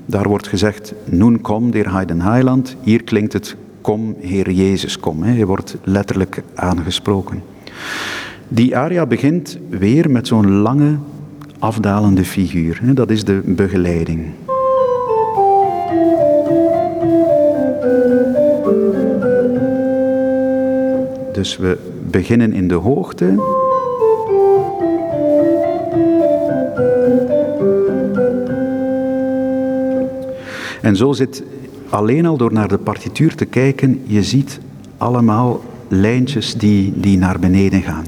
Daar 0.06 0.28
wordt 0.28 0.48
gezegd, 0.48 0.94
nun 1.04 1.40
kom, 1.40 1.70
der 1.70 1.92
Heiden 1.92 2.20
Heiland. 2.20 2.76
Hier 2.82 3.02
klinkt 3.02 3.32
het, 3.32 3.56
kom 3.80 4.16
Heer 4.20 4.50
Jezus, 4.50 4.98
kom. 4.98 5.22
Hij 5.22 5.46
wordt 5.46 5.76
letterlijk 5.84 6.42
aangesproken. 6.54 7.42
Die 8.52 8.76
aria 8.76 9.06
begint 9.06 9.58
weer 9.68 10.10
met 10.10 10.26
zo'n 10.26 10.50
lange 10.50 10.96
afdalende 11.58 12.24
figuur. 12.24 12.80
Dat 12.94 13.10
is 13.10 13.24
de 13.24 13.42
begeleiding. 13.44 14.26
Dus 21.32 21.56
we 21.56 21.78
beginnen 22.10 22.52
in 22.52 22.68
de 22.68 22.74
hoogte. 22.74 23.24
En 30.82 30.96
zo 30.96 31.12
zit 31.12 31.42
alleen 31.88 32.26
al 32.26 32.36
door 32.36 32.52
naar 32.52 32.68
de 32.68 32.78
partituur 32.78 33.34
te 33.34 33.44
kijken, 33.44 34.02
je 34.06 34.22
ziet 34.22 34.60
allemaal 34.96 35.60
lijntjes 35.90 36.54
die, 36.54 36.92
die 36.96 37.18
naar 37.18 37.38
beneden 37.38 37.82
gaan. 37.82 38.04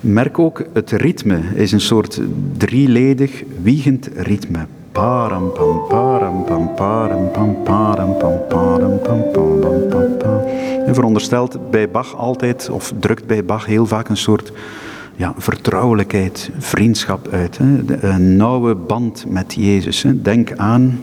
Merk 0.00 0.38
ook, 0.38 0.64
het 0.72 0.90
ritme 0.90 1.40
is 1.54 1.72
een 1.72 1.80
soort 1.80 2.20
drieledig, 2.56 3.42
wiegend 3.62 4.08
ritme. 4.14 4.66
Param 4.92 5.52
pam 5.52 5.86
param 5.88 6.44
pam 6.44 6.74
param 6.74 7.30
pam 7.32 7.62
param 7.64 8.18
pam 8.18 8.38
param 8.48 8.98
pam 9.02 9.30
pam 9.32 9.88
pam 9.88 10.16
pam. 10.18 10.40
En 10.86 10.94
veronderstelt 10.94 11.70
bij 11.70 11.90
Bach 11.90 12.16
altijd, 12.16 12.70
of 12.70 12.92
drukt 13.00 13.26
bij 13.26 13.44
Bach 13.44 13.66
heel 13.66 13.86
vaak 13.86 14.08
een 14.08 14.16
soort 14.16 14.52
ja, 15.16 15.34
vertrouwelijkheid, 15.38 16.50
vriendschap 16.58 17.28
uit. 17.30 17.58
Hè? 17.58 17.64
Een 18.00 18.36
nauwe 18.36 18.74
band 18.74 19.24
met 19.28 19.54
Jezus. 19.54 20.02
Hè? 20.02 20.22
Denk 20.22 20.52
aan. 20.56 21.00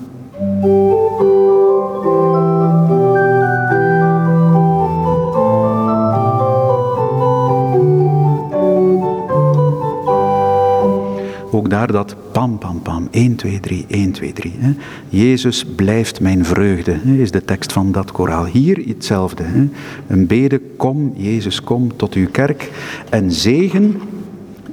Ook 11.64 11.70
daar 11.70 11.92
dat 11.92 12.16
pam, 12.32 12.58
pam, 12.58 12.82
pam, 12.82 13.08
1, 13.12 13.36
2, 13.36 13.60
3, 13.60 13.86
1, 13.88 14.12
2, 14.12 14.34
3. 14.34 14.54
Hè. 14.58 14.74
Jezus 15.10 15.66
blijft 15.66 16.22
mijn 16.22 16.46
vreugde, 16.46 17.00
hè, 17.04 17.14
is 17.14 17.32
de 17.32 17.46
tekst 17.46 17.72
van 17.72 17.92
dat 17.92 18.12
koraal. 18.12 18.46
Hier 18.46 18.84
hetzelfde. 18.88 19.44
Hè. 19.44 19.68
Een 20.08 20.28
bede, 20.28 20.62
kom, 20.78 21.14
Jezus, 21.16 21.62
kom 21.62 21.96
tot 21.96 22.14
uw 22.14 22.28
kerk. 22.32 22.72
En 23.10 23.32
zegen, 23.32 24.02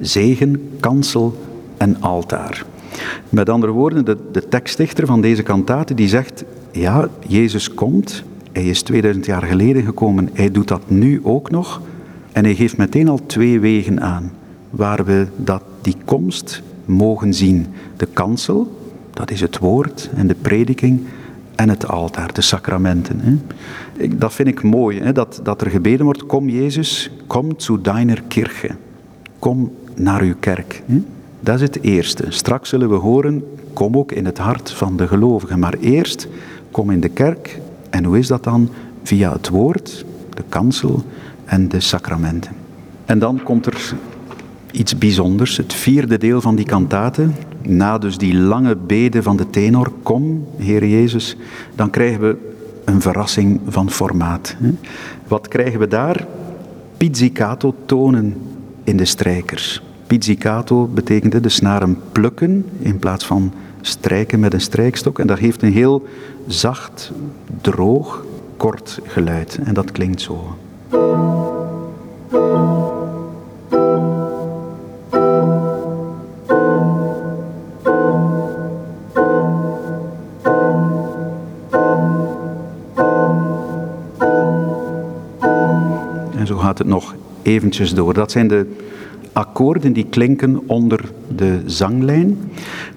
zegen, 0.01 0.69
kansel 0.79 1.37
en 1.77 2.01
altaar. 2.01 2.65
Met 3.29 3.49
andere 3.49 3.71
woorden, 3.71 4.05
de, 4.05 4.17
de 4.31 4.47
tekstdichter 4.47 5.05
van 5.05 5.21
deze 5.21 5.43
kantate 5.43 5.93
die 5.93 6.07
zegt, 6.07 6.43
ja, 6.71 7.09
Jezus 7.27 7.73
komt, 7.73 8.23
hij 8.51 8.65
is 8.65 8.81
2000 8.81 9.25
jaar 9.25 9.43
geleden 9.43 9.83
gekomen, 9.83 10.29
hij 10.33 10.51
doet 10.51 10.67
dat 10.67 10.89
nu 10.89 11.19
ook 11.23 11.51
nog. 11.51 11.81
En 12.31 12.43
hij 12.43 12.55
geeft 12.55 12.77
meteen 12.77 13.07
al 13.07 13.19
twee 13.25 13.59
wegen 13.59 14.01
aan 14.01 14.31
waar 14.69 15.05
we 15.05 15.27
dat, 15.35 15.63
die 15.81 15.95
komst 16.05 16.61
mogen 16.91 17.33
zien. 17.33 17.67
De 17.97 18.07
kansel, 18.13 18.79
dat 19.13 19.31
is 19.31 19.41
het 19.41 19.57
woord 19.57 20.09
en 20.15 20.27
de 20.27 20.35
prediking, 20.35 21.01
en 21.55 21.69
het 21.69 21.87
altaar, 21.87 22.33
de 22.33 22.41
sacramenten. 22.41 23.19
Hè. 23.19 23.37
Dat 24.17 24.33
vind 24.33 24.47
ik 24.47 24.63
mooi, 24.63 25.01
hè, 25.01 25.11
dat, 25.11 25.39
dat 25.43 25.61
er 25.61 25.69
gebeden 25.69 26.05
wordt, 26.05 26.25
kom 26.25 26.49
Jezus, 26.49 27.11
kom 27.27 27.53
zu 27.57 27.81
deiner 27.81 28.23
Kirche. 28.27 28.69
Kom 29.39 29.71
naar 29.95 30.21
uw 30.21 30.35
kerk. 30.39 30.83
Hè. 30.85 31.01
Dat 31.39 31.55
is 31.55 31.61
het 31.61 31.81
eerste. 31.81 32.25
Straks 32.29 32.69
zullen 32.69 32.89
we 32.89 32.95
horen, 32.95 33.43
kom 33.73 33.97
ook 33.97 34.11
in 34.11 34.25
het 34.25 34.37
hart 34.37 34.71
van 34.71 34.97
de 34.97 35.07
gelovigen. 35.07 35.59
Maar 35.59 35.75
eerst, 35.79 36.27
kom 36.71 36.91
in 36.91 36.99
de 36.99 37.09
kerk. 37.09 37.59
En 37.89 38.03
hoe 38.03 38.17
is 38.17 38.27
dat 38.27 38.43
dan? 38.43 38.69
Via 39.03 39.31
het 39.31 39.49
woord, 39.49 40.05
de 40.35 40.43
kansel 40.49 41.03
en 41.45 41.69
de 41.69 41.79
sacramenten. 41.79 42.51
En 43.05 43.19
dan 43.19 43.43
komt 43.43 43.65
er 43.65 43.93
iets 44.71 44.97
bijzonders, 44.97 45.57
het 45.57 45.73
vierde 45.73 46.17
deel 46.17 46.41
van 46.41 46.55
die 46.55 46.65
kantate, 46.65 47.27
na 47.61 47.97
dus 47.97 48.17
die 48.17 48.35
lange 48.35 48.75
bede 48.75 49.23
van 49.23 49.37
de 49.37 49.49
tenor, 49.49 49.91
kom, 50.03 50.47
Heer 50.57 50.87
Jezus, 50.87 51.35
dan 51.75 51.89
krijgen 51.89 52.21
we 52.21 52.37
een 52.85 53.01
verrassing 53.01 53.59
van 53.67 53.89
formaat. 53.89 54.55
Wat 55.27 55.47
krijgen 55.47 55.79
we 55.79 55.87
daar? 55.87 56.27
Pizzicato 56.97 57.75
tonen 57.85 58.35
in 58.83 58.97
de 58.97 59.05
strijkers. 59.05 59.81
Pizzicato 60.07 60.87
betekende 60.87 61.39
de 61.39 61.49
snaren 61.49 61.97
plukken 62.11 62.65
in 62.79 62.99
plaats 62.99 63.25
van 63.25 63.53
strijken 63.81 64.39
met 64.39 64.53
een 64.53 64.61
strijkstok. 64.61 65.19
En 65.19 65.27
dat 65.27 65.39
geeft 65.39 65.61
een 65.61 65.73
heel 65.73 66.07
zacht, 66.47 67.11
droog, 67.61 68.25
kort 68.57 68.99
geluid. 69.03 69.59
En 69.63 69.73
dat 69.73 69.91
klinkt 69.91 70.21
zo. 70.21 70.55
Nog 86.85 87.15
eventjes 87.41 87.93
door. 87.93 88.13
Dat 88.13 88.31
zijn 88.31 88.47
de 88.47 88.65
akkoorden 89.33 89.93
die 89.93 90.05
klinken 90.09 90.61
onder 90.65 91.11
de 91.35 91.61
zanglijn. 91.65 92.37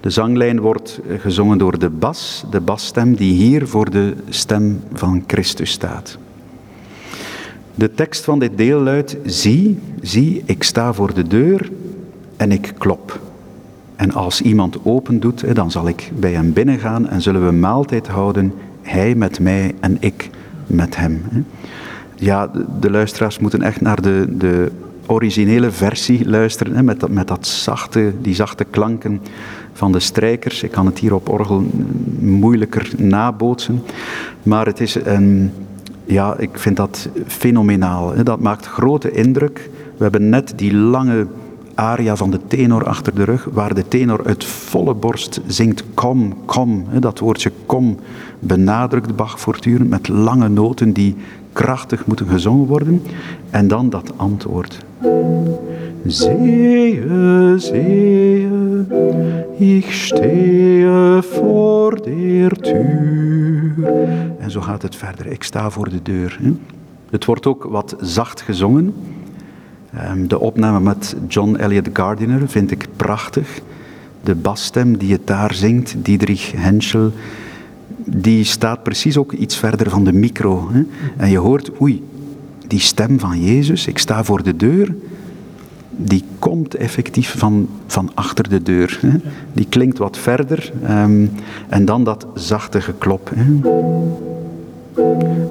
De 0.01 0.09
zanglijn 0.09 0.59
wordt 0.59 0.99
gezongen 1.19 1.57
door 1.57 1.79
de 1.79 1.89
bas, 1.89 2.45
de 2.51 2.59
basstem 2.59 3.15
die 3.15 3.33
hier 3.33 3.67
voor 3.67 3.89
de 3.89 4.13
stem 4.29 4.81
van 4.93 5.23
Christus 5.27 5.71
staat. 5.71 6.17
De 7.75 7.93
tekst 7.93 8.23
van 8.23 8.39
dit 8.39 8.57
deel 8.57 8.79
luidt: 8.79 9.17
Zie, 9.25 9.79
zie, 10.01 10.43
ik 10.45 10.63
sta 10.63 10.93
voor 10.93 11.13
de 11.13 11.27
deur 11.27 11.69
en 12.37 12.51
ik 12.51 12.73
klop. 12.77 13.19
En 13.95 14.11
als 14.11 14.41
iemand 14.41 14.77
open 14.83 15.19
doet, 15.19 15.55
dan 15.55 15.71
zal 15.71 15.87
ik 15.87 16.11
bij 16.15 16.31
hem 16.31 16.53
binnengaan 16.53 17.07
en 17.09 17.21
zullen 17.21 17.45
we 17.45 17.51
maaltijd 17.51 18.07
houden, 18.07 18.53
hij 18.81 19.15
met 19.15 19.39
mij 19.39 19.75
en 19.79 19.97
ik 19.99 20.29
met 20.67 20.95
hem. 20.95 21.21
Ja, 22.15 22.51
de 22.79 22.91
luisteraars 22.91 23.39
moeten 23.39 23.61
echt 23.61 23.81
naar 23.81 24.01
de, 24.01 24.25
de 24.37 24.71
originele 25.05 25.71
versie 25.71 26.29
luisteren, 26.29 26.85
met, 26.85 26.99
dat, 26.99 27.09
met 27.09 27.27
dat 27.27 27.47
zachte, 27.47 28.13
die 28.21 28.35
zachte 28.35 28.63
klanken 28.63 29.21
van 29.73 29.91
de 29.91 29.99
strijkers. 29.99 30.63
Ik 30.63 30.71
kan 30.71 30.85
het 30.85 30.99
hier 30.99 31.15
op 31.15 31.29
orgel 31.29 31.63
moeilijker 32.19 32.91
nabootsen, 32.97 33.83
maar 34.43 34.65
het 34.65 34.79
is 34.79 34.95
een, 34.95 35.51
ja, 36.05 36.37
ik 36.37 36.59
vind 36.59 36.77
dat 36.77 37.09
fenomenaal. 37.27 38.23
Dat 38.23 38.39
maakt 38.39 38.65
grote 38.65 39.11
indruk. 39.11 39.69
We 39.97 40.03
hebben 40.03 40.29
net 40.29 40.53
die 40.55 40.73
lange 40.73 41.27
aria 41.75 42.15
van 42.15 42.31
de 42.31 42.39
tenor 42.47 42.85
achter 42.85 43.15
de 43.15 43.23
rug, 43.23 43.47
waar 43.51 43.73
de 43.73 43.87
tenor 43.87 44.25
uit 44.25 44.43
volle 44.43 44.93
borst 44.93 45.41
zingt 45.47 45.83
kom, 45.93 46.45
kom. 46.45 46.85
Dat 46.99 47.19
woordje 47.19 47.51
kom 47.65 47.99
benadrukt 48.39 49.15
Bach 49.15 49.39
voortdurend 49.39 49.89
met 49.89 50.07
lange 50.07 50.49
noten 50.49 50.93
die 50.93 51.15
krachtig 51.55 52.05
moeten 52.05 52.27
gezongen 52.27 52.67
worden. 52.67 53.01
En 53.49 53.67
dan 53.67 53.89
dat 53.89 54.11
antwoord. 54.15 54.85
Sehe, 56.07 57.53
sehe, 57.57 58.85
ik 59.57 59.91
stehe 59.91 61.21
voor 61.21 62.01
der 62.03 62.51
Tür. 62.61 63.73
En 64.39 64.51
zo 64.51 64.61
gaat 64.61 64.81
het 64.81 64.95
verder. 64.95 65.27
Ik 65.27 65.43
sta 65.43 65.69
voor 65.69 65.89
de 65.89 66.01
deur. 66.01 66.39
Het 67.09 67.25
wordt 67.25 67.45
ook 67.45 67.63
wat 67.63 67.95
zacht 67.99 68.41
gezongen. 68.41 68.93
Ehm, 69.93 70.27
de 70.27 70.39
opname 70.39 70.79
met 70.79 71.15
John 71.27 71.55
Elliott 71.55 71.89
Gardiner 71.93 72.49
vind 72.49 72.71
ik 72.71 72.87
prachtig. 72.95 73.61
De 74.23 74.35
basstem 74.35 74.97
die 74.97 75.11
het 75.11 75.27
daar 75.27 75.53
zingt, 75.53 75.95
Diedrich 75.97 76.51
Henschel, 76.55 77.11
die 78.05 78.43
staat 78.43 78.83
precies 78.83 79.17
ook 79.17 79.31
iets 79.31 79.57
verder 79.57 79.89
van 79.89 80.03
de 80.03 80.13
micro. 80.13 80.69
Hè? 80.71 80.83
En 81.17 81.29
je 81.29 81.37
hoort, 81.37 81.81
oei, 81.81 82.03
die 82.67 82.79
stem 82.79 83.19
van 83.19 83.41
Jezus, 83.41 83.87
ik 83.87 83.97
sta 83.97 84.23
voor 84.23 84.43
de 84.43 84.55
deur, 84.55 84.95
die 85.89 86.23
komt 86.39 86.75
effectief 86.75 87.37
van, 87.37 87.69
van 87.87 88.11
achter 88.13 88.49
de 88.49 88.63
deur. 88.63 88.99
Hè? 89.01 89.17
Die 89.53 89.65
klinkt 89.69 89.97
wat 89.97 90.17
verder 90.17 90.71
um, 90.89 91.31
en 91.69 91.85
dan 91.85 92.03
dat 92.03 92.27
zachte 92.33 92.81
geklop. 92.81 93.31
Hè? 93.35 93.59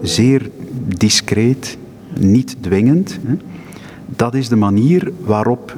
Zeer 0.03 0.51
discreet, 0.87 1.79
niet 2.19 2.57
dwingend. 2.61 3.19
Hè? 3.27 3.35
Dat 4.17 4.35
is 4.35 4.49
de 4.49 4.57
manier 4.57 5.13
waarop 5.25 5.77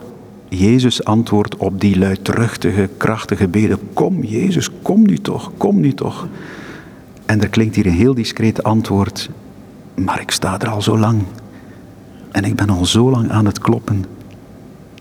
Jezus 0.48 1.04
antwoordt 1.04 1.56
op 1.56 1.80
die 1.80 1.98
luidruchtige, 1.98 2.88
krachtige 2.96 3.48
beden. 3.48 3.78
Kom 3.92 4.24
Jezus, 4.24 4.70
kom 4.82 5.06
nu 5.06 5.18
toch, 5.18 5.52
kom 5.56 5.80
nu 5.80 5.92
toch. 5.92 6.28
En 7.26 7.40
er 7.42 7.48
klinkt 7.48 7.74
hier 7.74 7.86
een 7.86 7.92
heel 7.92 8.14
discreet 8.14 8.62
antwoord. 8.62 9.30
Maar 9.94 10.20
ik 10.20 10.30
sta 10.30 10.60
er 10.60 10.68
al 10.68 10.82
zo 10.82 10.98
lang. 10.98 11.22
En 12.30 12.44
ik 12.44 12.54
ben 12.54 12.70
al 12.70 12.84
zo 12.84 13.10
lang 13.10 13.30
aan 13.30 13.46
het 13.46 13.58
kloppen. 13.58 14.04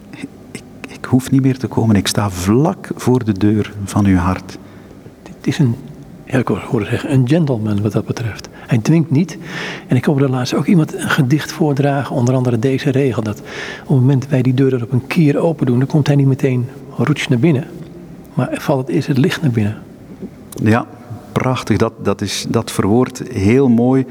Ik, 0.10 0.62
ik 0.88 1.06
hoef 1.06 1.32
niet 1.32 1.42
meer 1.42 1.58
te 1.58 1.68
komen. 1.68 1.96
Ik 1.96 2.08
sta 2.08 2.30
vlak 2.30 2.90
voor 2.96 3.26
de 3.26 3.34
deur 3.34 3.74
van 3.84 4.06
uw 4.06 4.18
hart. 4.18 4.58
Dit 5.24 5.48
is 5.48 5.60
een, 5.60 5.76
ja, 6.26 6.38
ik 6.38 6.48
hoorde 6.48 6.86
zeggen, 6.86 7.14
een 7.14 7.28
gentleman 7.28 7.82
wat 7.82 7.92
dat 7.92 8.06
betreft. 8.06 8.50
Hij 8.52 8.78
dwingt 8.78 9.12
niet. 9.12 9.38
En 9.88 9.96
ik 9.96 10.06
hoorde 10.06 10.30
laatst 10.30 10.54
ook 10.54 10.66
iemand 10.66 10.94
een 10.94 11.10
gedicht 11.10 11.52
voordragen, 11.52 12.16
onder 12.16 12.36
andere 12.36 12.60
deze 12.60 12.90
regel. 12.90 13.24
Dat 13.24 13.40
op 13.40 13.46
het 13.88 13.90
moment 13.90 14.22
dat 14.22 14.30
wij 14.30 14.42
die 14.42 14.54
deur 14.54 14.74
er 14.74 14.84
op 14.84 14.92
een 14.92 15.08
kier 15.08 15.38
open 15.38 15.66
doen, 15.66 15.80
dan 15.80 15.88
komt 15.88 16.08
hij 16.08 16.16
niet 16.16 16.28
meteen 16.28 16.70
roets 16.98 17.28
naar 17.28 17.40
binnen. 17.40 17.66
Maar 18.34 18.50
valt 18.52 18.88
het 18.88 18.96
eerst 18.96 19.08
het 19.08 19.18
licht 19.18 19.42
naar 19.42 19.52
binnen. 19.52 19.78
Ja, 20.64 20.88
prachtig. 21.40 21.78
Dat, 21.78 21.94
dat, 22.04 22.22
is, 22.22 22.46
dat 22.50 22.72
verwoordt 22.72 23.22
heel 23.32 23.70
mooi 23.70 24.06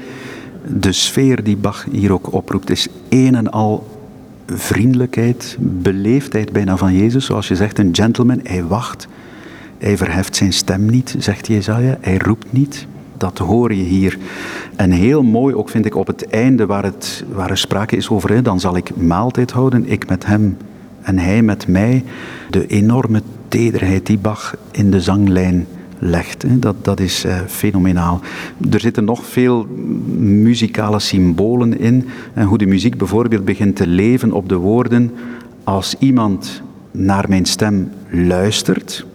de 0.67 0.91
sfeer 0.91 1.43
die 1.43 1.57
Bach 1.57 1.85
hier 1.91 2.13
ook 2.13 2.33
oproept. 2.33 2.69
is 2.69 2.87
een 3.09 3.35
en 3.35 3.51
al 3.51 3.87
vriendelijkheid, 4.47 5.57
beleefdheid 5.59 6.51
bijna 6.51 6.77
van 6.77 6.93
Jezus. 6.93 7.25
Zoals 7.25 7.47
je 7.47 7.55
zegt, 7.55 7.79
een 7.79 7.95
gentleman. 7.95 8.39
Hij 8.43 8.63
wacht. 8.63 9.07
Hij 9.77 9.97
verheft 9.97 10.35
zijn 10.35 10.53
stem 10.53 10.85
niet, 10.85 11.15
zegt 11.17 11.47
Jezaja. 11.47 11.97
Hij 12.01 12.17
roept 12.17 12.51
niet. 12.51 12.87
Dat 13.17 13.37
hoor 13.37 13.73
je 13.73 13.83
hier. 13.83 14.17
En 14.75 14.91
heel 14.91 15.23
mooi 15.23 15.55
ook 15.55 15.69
vind 15.69 15.85
ik 15.85 15.95
op 15.95 16.07
het 16.07 16.27
einde 16.27 16.65
waar, 16.65 16.83
het, 16.83 17.23
waar 17.31 17.49
er 17.49 17.57
sprake 17.57 17.95
is 17.95 18.09
over, 18.09 18.43
dan 18.43 18.59
zal 18.59 18.77
ik 18.77 18.95
maaltijd 18.95 19.51
houden, 19.51 19.89
ik 19.89 20.09
met 20.09 20.25
hem 20.25 20.57
en 21.01 21.19
hij 21.19 21.41
met 21.41 21.67
mij. 21.67 22.03
De 22.49 22.67
enorme 22.67 23.21
tederheid 23.47 24.05
die 24.05 24.17
Bach 24.17 24.55
in 24.71 24.91
de 24.91 25.01
zanglijn 25.01 25.67
legt. 25.99 26.45
Dat, 26.61 26.75
dat 26.81 26.99
is 26.99 27.25
uh, 27.25 27.39
fenomenaal. 27.47 28.19
Er 28.71 28.79
zitten 28.79 29.03
nog 29.03 29.25
veel 29.25 29.65
muzikale 30.17 30.99
symbolen 30.99 31.79
in. 31.79 32.07
En 32.33 32.45
hoe 32.45 32.57
de 32.57 32.65
muziek 32.65 32.97
bijvoorbeeld 32.97 33.45
begint 33.45 33.75
te 33.75 33.87
leven 33.87 34.31
op 34.31 34.49
de 34.49 34.55
woorden. 34.55 35.11
Als 35.63 35.95
iemand 35.99 36.61
naar 36.91 37.25
mijn 37.29 37.45
stem 37.45 37.91
luistert, 38.09 39.05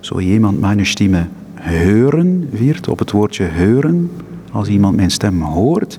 zo 0.00 0.18
iemand 0.18 0.60
mijn 0.60 0.86
stimme 0.86 1.26
heuren 1.54 2.48
viert, 2.54 2.88
op 2.88 2.98
het 2.98 3.10
woordje 3.10 3.44
heuren, 3.44 4.10
als 4.52 4.68
iemand 4.68 4.96
mijn 4.96 5.10
stem 5.10 5.42
hoort, 5.42 5.98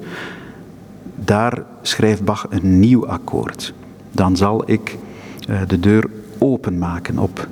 daar 1.15 1.63
schrijft 1.81 2.23
Bach 2.25 2.47
een 2.49 2.79
nieuw 2.79 3.07
akkoord. 3.07 3.73
Dan 4.11 4.35
zal 4.35 4.63
ik 4.65 4.97
uh, 5.49 5.61
de 5.67 5.79
deur 5.79 6.09
openmaken 6.37 7.17
op 7.17 7.47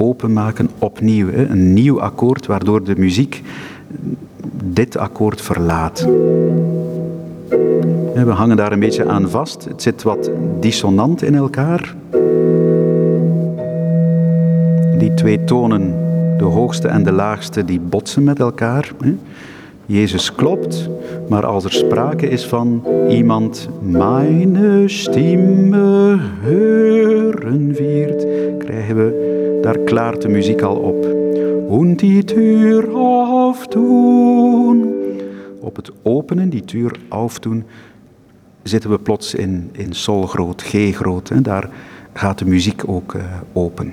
openmaken 0.00 0.70
opnieuw. 0.78 1.28
Een 1.32 1.72
nieuw 1.72 2.00
akkoord 2.00 2.46
waardoor 2.46 2.84
de 2.84 2.94
muziek 2.96 3.42
dit 4.64 4.96
akkoord 4.96 5.40
verlaat. 5.40 6.08
We 8.14 8.30
hangen 8.30 8.56
daar 8.56 8.72
een 8.72 8.80
beetje 8.80 9.06
aan 9.06 9.30
vast. 9.30 9.64
Het 9.64 9.82
zit 9.82 10.02
wat 10.02 10.30
dissonant 10.60 11.22
in 11.22 11.34
elkaar. 11.34 11.94
Die 14.98 15.14
twee 15.14 15.44
tonen, 15.44 15.94
de 16.38 16.44
hoogste 16.44 16.88
en 16.88 17.02
de 17.02 17.12
laagste, 17.12 17.64
die 17.64 17.80
botsen 17.80 18.24
met 18.24 18.38
elkaar. 18.38 18.92
Jezus 19.86 20.34
klopt, 20.34 20.88
maar 21.28 21.46
als 21.46 21.64
er 21.64 21.72
sprake 21.72 22.28
is 22.28 22.46
van 22.46 22.84
iemand 23.08 23.68
mijn 23.80 24.58
stimme 24.86 26.18
hören 26.42 27.74
viert, 27.74 28.26
krijgen 28.58 28.96
we 28.96 29.19
daar 29.62 29.78
klaart 29.78 30.22
de 30.22 30.28
muziek 30.28 30.62
al 30.62 30.76
op. 30.76 31.06
Und 31.68 32.00
die 32.00 32.24
Tür 32.24 32.94
aufdoen. 32.94 34.94
Op 35.60 35.76
het 35.76 35.92
openen, 36.02 36.48
die 36.48 36.64
deur 36.64 36.92
aufdoen, 37.08 37.64
zitten 38.62 38.90
we 38.90 38.98
plots 38.98 39.34
in, 39.34 39.68
in 39.72 39.92
sol 39.92 40.26
groot, 40.26 40.62
G 40.62 40.94
groot. 40.94 41.28
Hè. 41.28 41.40
Daar 41.40 41.70
gaat 42.12 42.38
de 42.38 42.44
muziek 42.44 42.82
ook 42.86 43.14
uh, 43.14 43.22
open. 43.52 43.92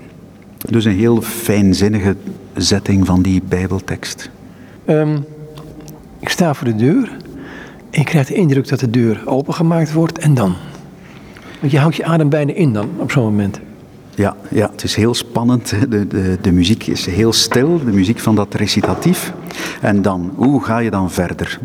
Dus 0.69 0.85
een 0.85 0.95
heel 0.95 1.21
fijnzinnige 1.21 2.15
zetting 2.55 3.05
van 3.05 3.21
die 3.21 3.41
Bijbeltekst. 3.47 4.29
Um, 4.85 5.25
ik 6.19 6.29
sta 6.29 6.53
voor 6.53 6.67
de 6.67 6.75
deur 6.75 7.17
en 7.89 7.99
je 7.99 8.03
krijgt 8.03 8.27
de 8.27 8.33
indruk 8.33 8.67
dat 8.67 8.79
de 8.79 8.89
deur 8.89 9.21
opengemaakt 9.25 9.93
wordt 9.93 10.19
en 10.19 10.33
dan? 10.33 10.53
Want 11.59 11.71
je 11.71 11.79
houdt 11.79 11.95
je 11.95 12.05
adem 12.05 12.29
bijna 12.29 12.53
in 12.53 12.73
dan 12.73 12.89
op 12.97 13.11
zo'n 13.11 13.23
moment. 13.23 13.59
Ja, 14.17 14.35
ja, 14.49 14.69
het 14.71 14.83
is 14.83 14.95
heel 14.95 15.13
spannend. 15.13 15.69
De, 15.89 16.07
de, 16.07 16.37
de 16.41 16.51
muziek 16.51 16.87
is 16.87 17.05
heel 17.05 17.33
stil, 17.33 17.79
de 17.85 17.91
muziek 17.91 18.19
van 18.19 18.35
dat 18.35 18.53
recitatief. 18.53 19.33
En 19.81 20.01
dan, 20.01 20.31
hoe 20.35 20.63
ga 20.63 20.77
je 20.77 20.89
dan 20.89 21.11
verder? 21.11 21.59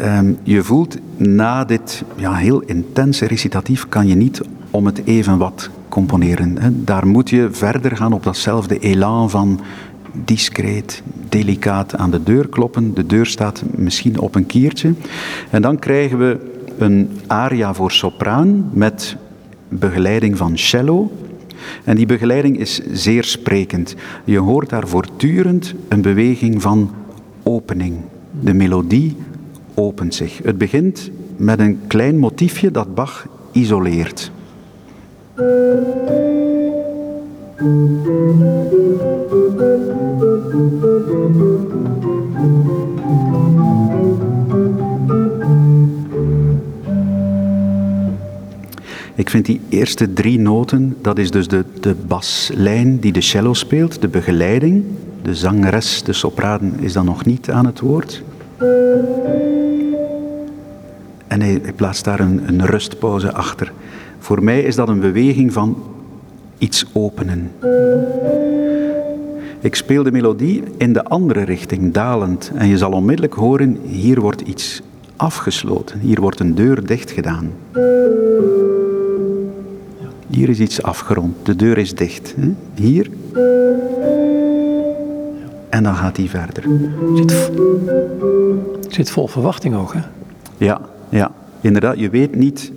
Um, 0.00 0.38
je 0.42 0.62
voelt 0.62 0.96
na 1.16 1.64
dit 1.64 2.02
ja, 2.16 2.34
heel 2.34 2.60
intense 2.60 3.26
recitatief 3.26 3.88
kan 3.88 4.06
je 4.06 4.14
niet 4.14 4.40
om 4.70 4.86
het 4.86 5.00
even 5.04 5.38
wat 5.38 5.70
componeren. 5.88 6.84
Daar 6.84 7.06
moet 7.06 7.30
je 7.30 7.48
verder 7.50 7.96
gaan 7.96 8.12
op 8.12 8.22
datzelfde 8.22 8.78
elan 8.78 9.30
van 9.30 9.60
discreet, 10.24 11.02
delicaat 11.28 11.96
aan 11.96 12.10
de 12.10 12.22
deur 12.22 12.48
kloppen. 12.48 12.94
De 12.94 13.06
deur 13.06 13.26
staat 13.26 13.62
misschien 13.70 14.18
op 14.18 14.34
een 14.34 14.46
kiertje. 14.46 14.94
En 15.50 15.62
dan 15.62 15.78
krijgen 15.78 16.18
we 16.18 16.38
een 16.78 17.10
aria 17.26 17.74
voor 17.74 17.92
sopraan 17.92 18.70
met 18.72 19.16
begeleiding 19.68 20.36
van 20.36 20.58
cello 20.58 21.10
en 21.84 21.96
die 21.96 22.06
begeleiding 22.06 22.58
is 22.58 22.80
zeer 22.92 23.24
sprekend. 23.24 23.94
Je 24.24 24.38
hoort 24.38 24.68
daar 24.68 24.88
voortdurend 24.88 25.74
een 25.88 26.02
beweging 26.02 26.62
van 26.62 26.90
opening. 27.42 27.96
De 28.40 28.54
melodie 28.54 29.16
opent 29.74 30.14
zich. 30.14 30.40
Het 30.42 30.58
begint 30.58 31.10
met 31.36 31.58
een 31.58 31.78
klein 31.86 32.18
motiefje 32.18 32.70
dat 32.70 32.94
Bach 32.94 33.26
isoleert. 33.52 34.30
Ik 49.18 49.30
vind 49.30 49.46
die 49.46 49.60
eerste 49.68 50.12
drie 50.12 50.40
noten, 50.40 50.96
dat 51.00 51.18
is 51.18 51.30
dus 51.30 51.48
de, 51.48 51.64
de 51.80 51.94
baslijn 52.06 52.98
die 52.98 53.12
de 53.12 53.20
cello 53.20 53.54
speelt, 53.54 54.00
de 54.00 54.08
begeleiding. 54.08 54.84
De 55.22 55.34
zangeres, 55.34 56.02
de 56.02 56.12
sopraan, 56.12 56.72
is 56.80 56.92
dan 56.92 57.04
nog 57.04 57.24
niet 57.24 57.50
aan 57.50 57.66
het 57.66 57.80
woord. 57.80 58.22
En 61.26 61.40
hij, 61.40 61.58
hij 61.62 61.72
plaatst 61.76 62.04
daar 62.04 62.20
een, 62.20 62.48
een 62.48 62.66
rustpauze 62.66 63.32
achter. 63.32 63.72
Voor 64.18 64.42
mij 64.42 64.62
is 64.62 64.74
dat 64.74 64.88
een 64.88 65.00
beweging 65.00 65.52
van 65.52 65.82
iets 66.58 66.86
openen. 66.92 67.50
Ik 69.60 69.74
speel 69.74 70.02
de 70.02 70.12
melodie 70.12 70.62
in 70.76 70.92
de 70.92 71.04
andere 71.04 71.42
richting, 71.42 71.92
dalend. 71.92 72.52
En 72.54 72.68
je 72.68 72.78
zal 72.78 72.92
onmiddellijk 72.92 73.34
horen, 73.34 73.78
hier 73.86 74.20
wordt 74.20 74.40
iets 74.40 74.82
afgesloten. 75.16 76.00
Hier 76.00 76.20
wordt 76.20 76.40
een 76.40 76.54
deur 76.54 76.86
dicht 76.86 77.10
gedaan. 77.10 77.50
Hier 80.30 80.48
is 80.48 80.60
iets 80.60 80.82
afgerond. 80.82 81.34
De 81.42 81.56
deur 81.56 81.78
is 81.78 81.94
dicht. 81.94 82.34
Hier. 82.74 83.10
En 85.68 85.82
dan 85.82 85.94
gaat 85.94 86.16
hij 86.16 86.28
verder. 86.28 86.64
Zit, 87.14 87.50
zit 88.88 89.10
vol 89.10 89.26
verwachting 89.26 89.74
ook, 89.74 89.92
hè? 89.92 90.00
Ja, 90.56 90.80
ja, 91.08 91.30
inderdaad. 91.60 91.98
Je 91.98 92.10
weet 92.10 92.34
niet. 92.34 92.72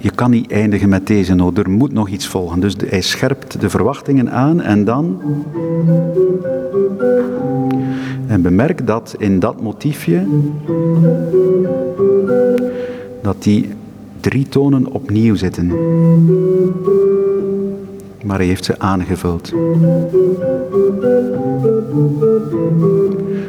Je 0.00 0.10
kan 0.14 0.30
niet 0.30 0.50
eindigen 0.50 0.88
met 0.88 1.06
deze 1.06 1.34
noot. 1.34 1.58
Er 1.58 1.70
moet 1.70 1.92
nog 1.92 2.08
iets 2.08 2.26
volgen. 2.26 2.60
Dus 2.60 2.74
hij 2.86 3.00
scherpt 3.00 3.60
de 3.60 3.70
verwachtingen 3.70 4.30
aan 4.30 4.60
en 4.60 4.84
dan. 4.84 5.20
En 8.26 8.42
bemerk 8.42 8.86
dat 8.86 9.14
in 9.18 9.38
dat 9.38 9.60
motiefje. 9.60 10.26
dat 13.22 13.42
die 13.42 13.68
drie 14.20 14.48
tonen 14.48 14.86
opnieuw 14.86 15.34
zitten. 15.34 15.66
Maar 18.24 18.38
hij 18.38 18.46
heeft 18.46 18.64
ze 18.64 18.78
aangevuld. 18.78 19.52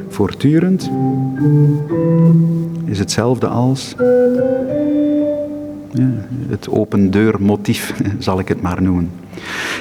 Voortdurend 0.08 0.92
is 2.86 3.00
hetzelfde 3.00 3.48
als 3.48 3.96
ja, 5.92 6.10
het 6.48 6.70
open 6.70 7.12
deur 7.12 7.36
motief, 7.40 8.02
zal 8.20 8.40
ik 8.40 8.48
het 8.48 8.62
maar 8.62 8.82
noemen. 8.82 9.12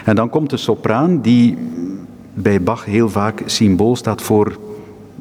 En 0.04 0.16
dan 0.16 0.28
komt 0.30 0.50
de 0.50 0.56
sopraan, 0.56 1.20
die 1.20 1.58
bij 2.34 2.62
Bach 2.62 2.84
heel 2.84 3.08
vaak 3.08 3.42
symbool 3.46 3.96
staat 3.96 4.22
voor 4.22 4.58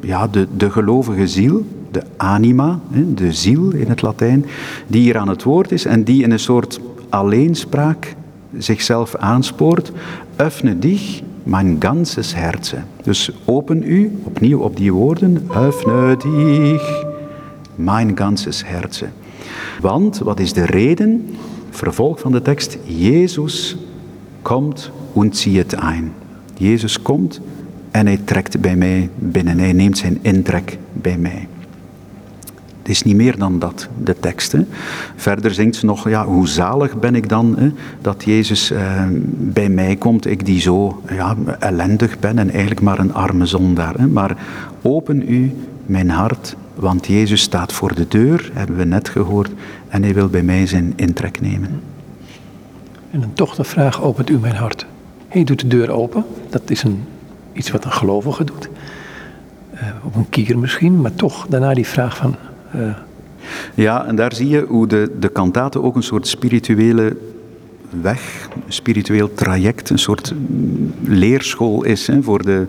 ja, 0.01 0.28
de, 0.28 0.47
de 0.57 0.72
gelovige 0.72 1.28
ziel, 1.28 1.65
de 1.92 2.04
anima, 2.18 2.80
de 3.16 3.34
ziel 3.34 3.72
in 3.72 3.90
het 3.90 4.02
Latijn, 4.02 4.46
die 4.88 5.02
hier 5.02 5.18
aan 5.18 5.28
het 5.28 5.44
woord 5.44 5.72
is 5.72 5.86
en 5.86 6.04
die 6.04 6.24
in 6.24 6.32
een 6.32 6.40
soort 6.40 6.80
alleenspraak 7.10 8.16
zichzelf 8.58 9.16
aanspoort. 9.16 9.92
Öffne 10.36 10.80
dich, 10.80 11.22
mijn 11.44 11.76
ganzes 11.80 12.36
Herze. 12.36 12.78
Dus 13.04 13.32
open 13.46 13.84
u, 13.84 14.20
opnieuw 14.24 14.60
op 14.60 14.78
die 14.78 14.94
woorden, 14.94 15.48
öffne 15.48 16.18
dich, 16.18 17.06
mijn 17.76 18.18
ganzes 18.18 18.64
Herze. 18.66 19.06
Want, 19.82 20.18
wat 20.18 20.40
is 20.40 20.54
de 20.54 20.66
reden? 20.66 21.28
Vervolg 21.70 22.20
van 22.20 22.32
de 22.32 22.42
tekst, 22.42 22.78
Jezus 22.84 23.78
komt 24.42 24.92
en 25.16 25.34
zieht 25.34 25.74
ein. 25.74 26.14
Jezus 26.58 27.02
komt 27.02 27.42
en 27.92 28.06
hij 28.06 28.20
trekt 28.24 28.60
bij 28.60 28.76
mij 28.76 29.10
binnen. 29.16 29.60
Hij 29.60 29.74
neemt 29.74 29.98
zijn 29.98 30.20
intrek 30.22 30.78
bij 30.94 31.18
mij. 31.18 31.48
Het 32.90 32.98
is 32.98 33.04
niet 33.04 33.16
meer 33.16 33.38
dan 33.38 33.60
dat, 33.60 33.88
de 34.04 34.16
tekst. 34.20 34.56
Verder 35.16 35.54
zingt 35.54 35.76
ze 35.76 35.86
nog, 35.86 36.10
ja, 36.10 36.26
hoe 36.26 36.48
zalig 36.48 37.00
ben 37.00 37.16
ik 37.16 37.30
dan 37.30 37.58
hè, 37.58 37.72
dat 38.02 38.24
Jezus 38.24 38.72
eh, 38.72 39.04
bij 39.38 39.70
mij 39.70 39.96
komt, 39.96 40.26
ik 40.26 40.46
die 40.46 40.60
zo 40.60 41.02
ja, 41.10 41.36
ellendig 41.60 42.20
ben 42.20 42.38
en 42.38 42.50
eigenlijk 42.50 42.82
maar 42.82 43.00
een 43.00 43.14
arme 43.14 43.46
zondaar. 43.46 43.94
Hè. 43.98 44.08
Maar 44.08 44.38
open 44.82 45.32
u 45.32 45.54
mijn 45.86 46.10
hart, 46.10 46.56
want 46.76 47.08
Jezus 47.08 47.42
staat 47.42 47.74
voor 47.74 47.96
de 47.96 48.08
deur, 48.08 48.52
hebben 48.54 48.78
we 48.78 48.84
net 48.84 49.10
gehoord, 49.10 49.52
en 49.88 50.04
hij 50.04 50.14
wil 50.14 50.28
bij 50.28 50.44
mij 50.44 50.68
zijn 50.68 50.94
intrek 50.96 51.42
nemen. 51.42 51.82
En 53.12 53.22
een 53.22 53.34
toch 53.34 53.56
de 53.56 53.64
vraag, 53.64 54.02
opent 54.02 54.30
u 54.30 54.38
mijn 54.38 54.56
hart? 54.56 54.86
Hij 55.28 55.44
doet 55.44 55.60
de 55.60 55.68
deur 55.68 55.92
open, 55.92 56.26
dat 56.50 56.70
is 56.70 56.84
een, 56.84 57.04
iets 57.54 57.72
wat 57.72 57.86
een 57.86 57.92
gelovige 57.92 58.44
doet. 58.44 58.70
Uh, 59.74 59.82
op 60.04 60.16
een 60.16 60.30
kier 60.30 60.60
misschien, 60.60 61.02
maar 61.02 61.16
toch 61.16 61.46
daarna 61.50 61.74
die 61.74 61.88
vraag 61.88 62.18
van. 62.18 62.36
Ja, 63.76 64.05
en 64.05 64.15
daar 64.15 64.34
zie 64.36 64.47
je 64.47 64.65
hoe 64.67 64.88
de, 64.88 65.11
de 65.20 65.30
kantate 65.30 65.82
ook 65.82 65.95
een 65.95 66.03
soort 66.03 66.28
spirituele 66.28 67.15
weg, 68.01 68.49
een 68.53 68.74
spiritueel 68.74 69.34
traject, 69.34 69.89
een 69.89 69.99
soort 69.99 70.34
leerschool 71.03 71.84
is 71.84 72.07
hè, 72.07 72.24
voor 72.24 72.43
de, 72.43 72.65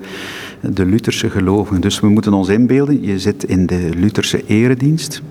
de 0.60 0.84
Lutherse 0.84 1.30
gelovigen. 1.30 1.80
Dus 1.80 2.00
we 2.00 2.08
moeten 2.08 2.32
ons 2.32 2.48
inbeelden, 2.48 3.02
je 3.02 3.18
zit 3.18 3.44
in 3.44 3.66
de 3.66 3.90
Lutherse 3.96 4.46
eredienst. 4.46 5.22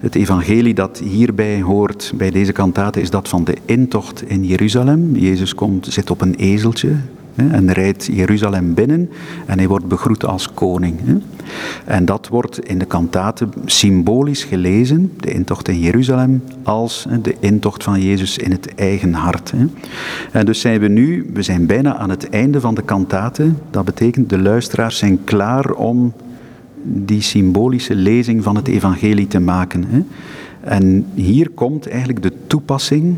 Het 0.00 0.14
evangelie 0.14 0.74
dat 0.74 0.98
hierbij 0.98 1.62
hoort, 1.62 2.12
bij 2.14 2.30
deze 2.30 2.52
kantate, 2.52 3.00
is 3.00 3.10
dat 3.10 3.28
van 3.28 3.44
de 3.44 3.56
intocht 3.64 4.22
in 4.26 4.44
Jeruzalem. 4.44 5.16
Jezus 5.16 5.54
komt, 5.54 5.86
zit 5.90 6.10
op 6.10 6.20
een 6.20 6.34
ezeltje, 6.34 6.96
en 7.36 7.72
rijdt 7.72 8.08
Jeruzalem 8.12 8.74
binnen 8.74 9.10
en 9.46 9.58
hij 9.58 9.68
wordt 9.68 9.88
begroet 9.88 10.24
als 10.24 10.54
koning. 10.54 10.98
En 11.84 12.04
dat 12.04 12.28
wordt 12.28 12.68
in 12.68 12.78
de 12.78 12.84
kantate 12.84 13.48
symbolisch 13.64 14.44
gelezen, 14.44 15.12
de 15.20 15.32
intocht 15.32 15.68
in 15.68 15.80
Jeruzalem, 15.80 16.42
als 16.62 17.06
de 17.22 17.34
intocht 17.40 17.84
van 17.84 18.00
Jezus 18.00 18.38
in 18.38 18.50
het 18.50 18.74
eigen 18.74 19.12
hart. 19.12 19.52
En 20.32 20.46
dus 20.46 20.60
zijn 20.60 20.80
we 20.80 20.88
nu, 20.88 21.30
we 21.32 21.42
zijn 21.42 21.66
bijna 21.66 21.96
aan 21.96 22.10
het 22.10 22.28
einde 22.28 22.60
van 22.60 22.74
de 22.74 22.82
kantate. 22.82 23.52
Dat 23.70 23.84
betekent 23.84 24.30
de 24.30 24.38
luisteraars 24.38 24.98
zijn 24.98 25.24
klaar 25.24 25.70
om 25.70 26.12
die 26.82 27.20
symbolische 27.20 27.94
lezing 27.94 28.42
van 28.42 28.56
het 28.56 28.68
evangelie 28.68 29.26
te 29.26 29.40
maken. 29.40 30.06
En 30.60 31.06
hier 31.14 31.50
komt 31.50 31.88
eigenlijk 31.88 32.22
de 32.22 32.32
toepassing 32.46 33.16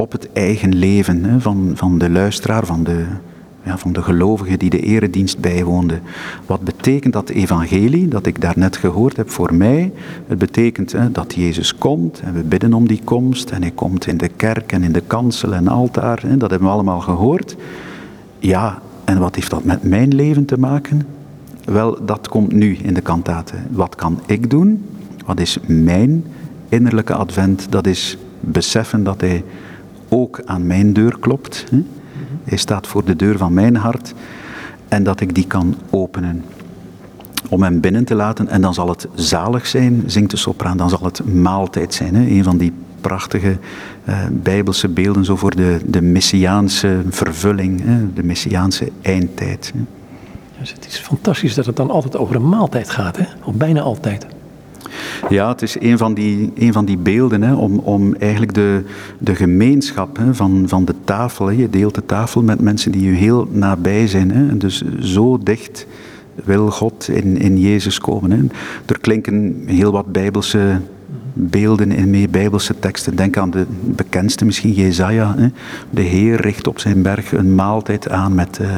op 0.00 0.12
het 0.12 0.32
eigen 0.32 0.74
leven 0.74 1.24
hè, 1.24 1.40
van, 1.40 1.72
van 1.74 1.98
de 1.98 2.10
luisteraar, 2.10 2.66
van 2.66 2.84
de, 2.84 3.04
ja, 3.62 3.78
van 3.78 3.92
de 3.92 4.02
gelovige 4.02 4.56
die 4.56 4.70
de 4.70 4.80
eredienst 4.80 5.38
bijwoonde. 5.38 5.98
Wat 6.46 6.60
betekent 6.60 7.12
dat 7.12 7.28
evangelie 7.28 8.08
dat 8.08 8.26
ik 8.26 8.40
daarnet 8.40 8.76
gehoord 8.76 9.16
heb 9.16 9.30
voor 9.30 9.54
mij? 9.54 9.92
Het 10.26 10.38
betekent 10.38 10.92
hè, 10.92 11.10
dat 11.10 11.34
Jezus 11.34 11.74
komt 11.74 12.20
en 12.20 12.34
we 12.34 12.42
bidden 12.42 12.72
om 12.72 12.88
die 12.88 13.00
komst 13.04 13.50
en 13.50 13.62
hij 13.62 13.70
komt 13.70 14.06
in 14.06 14.16
de 14.16 14.28
kerk 14.28 14.72
en 14.72 14.82
in 14.82 14.92
de 14.92 15.02
kansel 15.06 15.54
en 15.54 15.68
altaar. 15.68 16.22
Hè, 16.26 16.36
dat 16.36 16.50
hebben 16.50 16.68
we 16.68 16.74
allemaal 16.74 17.00
gehoord. 17.00 17.56
Ja, 18.38 18.78
en 19.04 19.18
wat 19.18 19.34
heeft 19.34 19.50
dat 19.50 19.64
met 19.64 19.82
mijn 19.82 20.14
leven 20.14 20.44
te 20.44 20.58
maken? 20.58 21.06
Wel, 21.64 22.04
dat 22.04 22.28
komt 22.28 22.52
nu 22.52 22.78
in 22.82 22.94
de 22.94 23.00
kantate. 23.00 23.54
Wat 23.70 23.94
kan 23.94 24.20
ik 24.26 24.50
doen? 24.50 24.84
Wat 25.26 25.40
is 25.40 25.58
mijn 25.66 26.24
innerlijke 26.68 27.14
advent? 27.14 27.66
Dat 27.70 27.86
is 27.86 28.18
beseffen 28.40 29.04
dat 29.04 29.20
hij 29.20 29.44
ook 30.10 30.42
aan 30.44 30.66
mijn 30.66 30.92
deur 30.92 31.18
klopt. 31.18 31.64
Hè? 31.70 31.82
Hij 32.44 32.58
staat 32.58 32.86
voor 32.86 33.04
de 33.04 33.16
deur 33.16 33.38
van 33.38 33.52
mijn 33.52 33.76
hart 33.76 34.14
en 34.88 35.02
dat 35.02 35.20
ik 35.20 35.34
die 35.34 35.46
kan 35.46 35.74
openen. 35.90 36.44
Om 37.48 37.62
hem 37.62 37.80
binnen 37.80 38.04
te 38.04 38.14
laten 38.14 38.48
en 38.48 38.60
dan 38.60 38.74
zal 38.74 38.88
het 38.88 39.08
zalig 39.14 39.66
zijn, 39.66 40.02
zingt 40.06 40.30
de 40.30 40.36
sopraan, 40.36 40.76
dan 40.76 40.88
zal 40.88 41.02
het 41.02 41.24
maaltijd 41.34 41.94
zijn. 41.94 42.14
Hè? 42.14 42.26
Een 42.26 42.44
van 42.44 42.56
die 42.58 42.72
prachtige 43.00 43.58
uh, 44.08 44.18
bijbelse 44.32 44.88
beelden 44.88 45.24
zo 45.24 45.36
voor 45.36 45.56
de, 45.56 45.80
de 45.86 46.02
messiaanse 46.02 47.02
vervulling, 47.08 47.84
hè? 47.84 48.12
de 48.12 48.22
messiaanse 48.22 48.90
eindtijd. 49.02 49.72
Hè? 49.74 49.80
Dus 50.58 50.72
het 50.72 50.86
is 50.86 50.98
fantastisch 50.98 51.54
dat 51.54 51.66
het 51.66 51.76
dan 51.76 51.90
altijd 51.90 52.16
over 52.16 52.36
een 52.36 52.48
maaltijd 52.48 52.90
gaat, 52.90 53.16
hè? 53.16 53.24
bijna 53.52 53.80
altijd. 53.80 54.26
Ja, 55.28 55.48
het 55.48 55.62
is 55.62 55.80
een 55.80 55.98
van 55.98 56.14
die, 56.14 56.52
een 56.54 56.72
van 56.72 56.84
die 56.84 56.96
beelden 56.96 57.42
hè, 57.42 57.54
om, 57.54 57.78
om 57.78 58.14
eigenlijk 58.14 58.54
de, 58.54 58.82
de 59.18 59.34
gemeenschap 59.34 60.16
hè, 60.16 60.34
van, 60.34 60.64
van 60.66 60.84
de 60.84 60.94
tafel. 61.04 61.46
Hè. 61.46 61.52
Je 61.52 61.70
deelt 61.70 61.94
de 61.94 62.06
tafel 62.06 62.42
met 62.42 62.60
mensen 62.60 62.92
die 62.92 63.02
je 63.02 63.16
heel 63.16 63.48
nabij 63.50 64.06
zijn. 64.06 64.30
Hè. 64.30 64.56
Dus 64.56 64.82
zo 65.00 65.38
dicht 65.38 65.86
wil 66.44 66.70
God 66.70 67.08
in, 67.08 67.38
in 67.38 67.58
Jezus 67.58 67.98
komen. 67.98 68.30
Hè. 68.30 68.38
Er 68.86 69.00
klinken 69.00 69.62
heel 69.66 69.92
wat 69.92 70.12
bijbelse 70.12 70.80
beelden 71.32 71.92
in 71.92 72.10
mee, 72.10 72.28
bijbelse 72.28 72.78
teksten. 72.78 73.16
Denk 73.16 73.36
aan 73.36 73.50
de 73.50 73.66
bekendste 73.80 74.44
misschien, 74.44 74.72
Jezaja. 74.72 75.34
Hè? 75.36 75.48
De 75.90 76.02
Heer 76.02 76.40
richt 76.40 76.66
op 76.66 76.78
zijn 76.78 77.02
berg 77.02 77.32
een 77.32 77.54
maaltijd 77.54 78.08
aan 78.08 78.34
met 78.34 78.58
uh, 78.62 78.68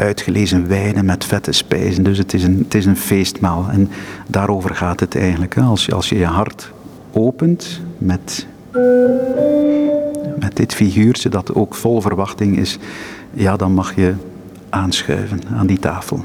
uitgelezen 0.00 0.68
wijnen, 0.68 1.04
met 1.04 1.24
vette 1.24 1.52
spijzen. 1.52 2.02
Dus 2.02 2.18
het 2.18 2.34
is, 2.34 2.42
een, 2.42 2.58
het 2.58 2.74
is 2.74 2.86
een 2.86 2.96
feestmaal. 2.96 3.68
En 3.70 3.90
daarover 4.26 4.74
gaat 4.74 5.00
het 5.00 5.16
eigenlijk. 5.16 5.58
Als, 5.58 5.86
je, 5.86 5.94
als 5.94 6.08
je 6.08 6.18
je 6.18 6.24
hart 6.24 6.72
opent 7.12 7.80
met, 7.98 8.46
met 10.38 10.56
dit 10.56 10.74
figuurtje 10.74 11.28
dat 11.28 11.54
ook 11.54 11.74
vol 11.74 12.00
verwachting 12.00 12.58
is, 12.58 12.78
ja, 13.32 13.56
dan 13.56 13.72
mag 13.72 13.94
je 13.94 14.14
aanschuiven 14.68 15.40
aan 15.54 15.66
die 15.66 15.78
tafel. 15.78 16.24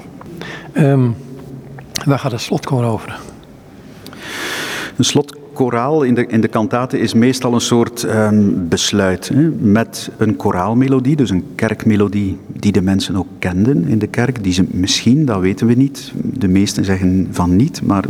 Um, 0.73 1.15
waar 2.05 2.19
gaat 2.19 2.32
het 2.32 2.41
slotkoor 2.41 2.84
over? 2.84 3.19
Een 4.97 5.05
slotkoraal 5.56 6.03
in 6.03 6.14
de, 6.14 6.26
in 6.28 6.41
de 6.41 6.47
kantate 6.47 6.99
is 6.99 7.14
meestal 7.14 7.53
een 7.53 7.62
soort 7.62 8.03
um, 8.03 8.68
besluit. 8.68 9.28
Hè, 9.34 9.49
met 9.49 10.12
een 10.18 10.36
koraalmelodie, 10.36 11.16
dus 11.16 11.30
een 11.30 11.43
kerkmelodie 11.56 12.38
die 12.47 12.72
de 12.72 12.82
mensen 12.82 13.16
ook 13.16 13.28
kenden 13.39 13.88
in 13.88 13.99
de 13.99 14.08
kerk. 14.08 14.43
Die 14.43 14.53
ze 14.53 14.66
misschien, 14.72 15.26
dat 15.26 15.39
weten 15.39 15.68
we 15.68 15.74
niet, 15.74 16.12
de 16.16 16.47
meesten 16.47 16.86
zeggen 16.86 17.28
van 17.32 17.56
niet, 17.56 17.82
maar 17.82 18.03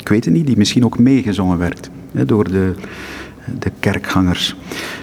ik 0.00 0.08
weet 0.08 0.24
het 0.24 0.34
niet, 0.34 0.46
die 0.46 0.56
misschien 0.56 0.84
ook 0.84 0.98
meegezongen 0.98 1.58
werd 1.58 1.90
hè, 2.12 2.24
door 2.24 2.50
de, 2.50 2.72
de 3.58 3.70
kerkgangers. 3.80 4.56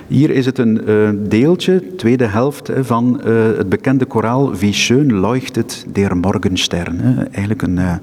Hier 0.08 0.30
is 0.30 0.46
het 0.46 0.58
een 0.58 0.82
uh, 0.88 1.10
deeltje, 1.16 1.96
tweede 1.96 2.26
helft, 2.26 2.72
van 2.82 3.22
uh, 3.26 3.58
het 3.58 3.70
bekende 3.70 4.06
koraal 4.06 4.56
Wie 4.56 4.74
schön 4.74 5.20
leuchtet 5.20 5.86
der 5.92 6.18
Morgenstern. 6.18 7.18
Eigenlijk 7.32 7.62
een 7.62 7.78
uh, 7.78 7.94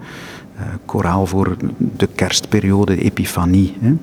koraal 0.85 1.27
voor 1.27 1.57
de 1.97 2.09
kerstperiode, 2.15 2.95
de 2.95 3.03
Epifanie. 3.03 3.77
Hè. 3.81 3.95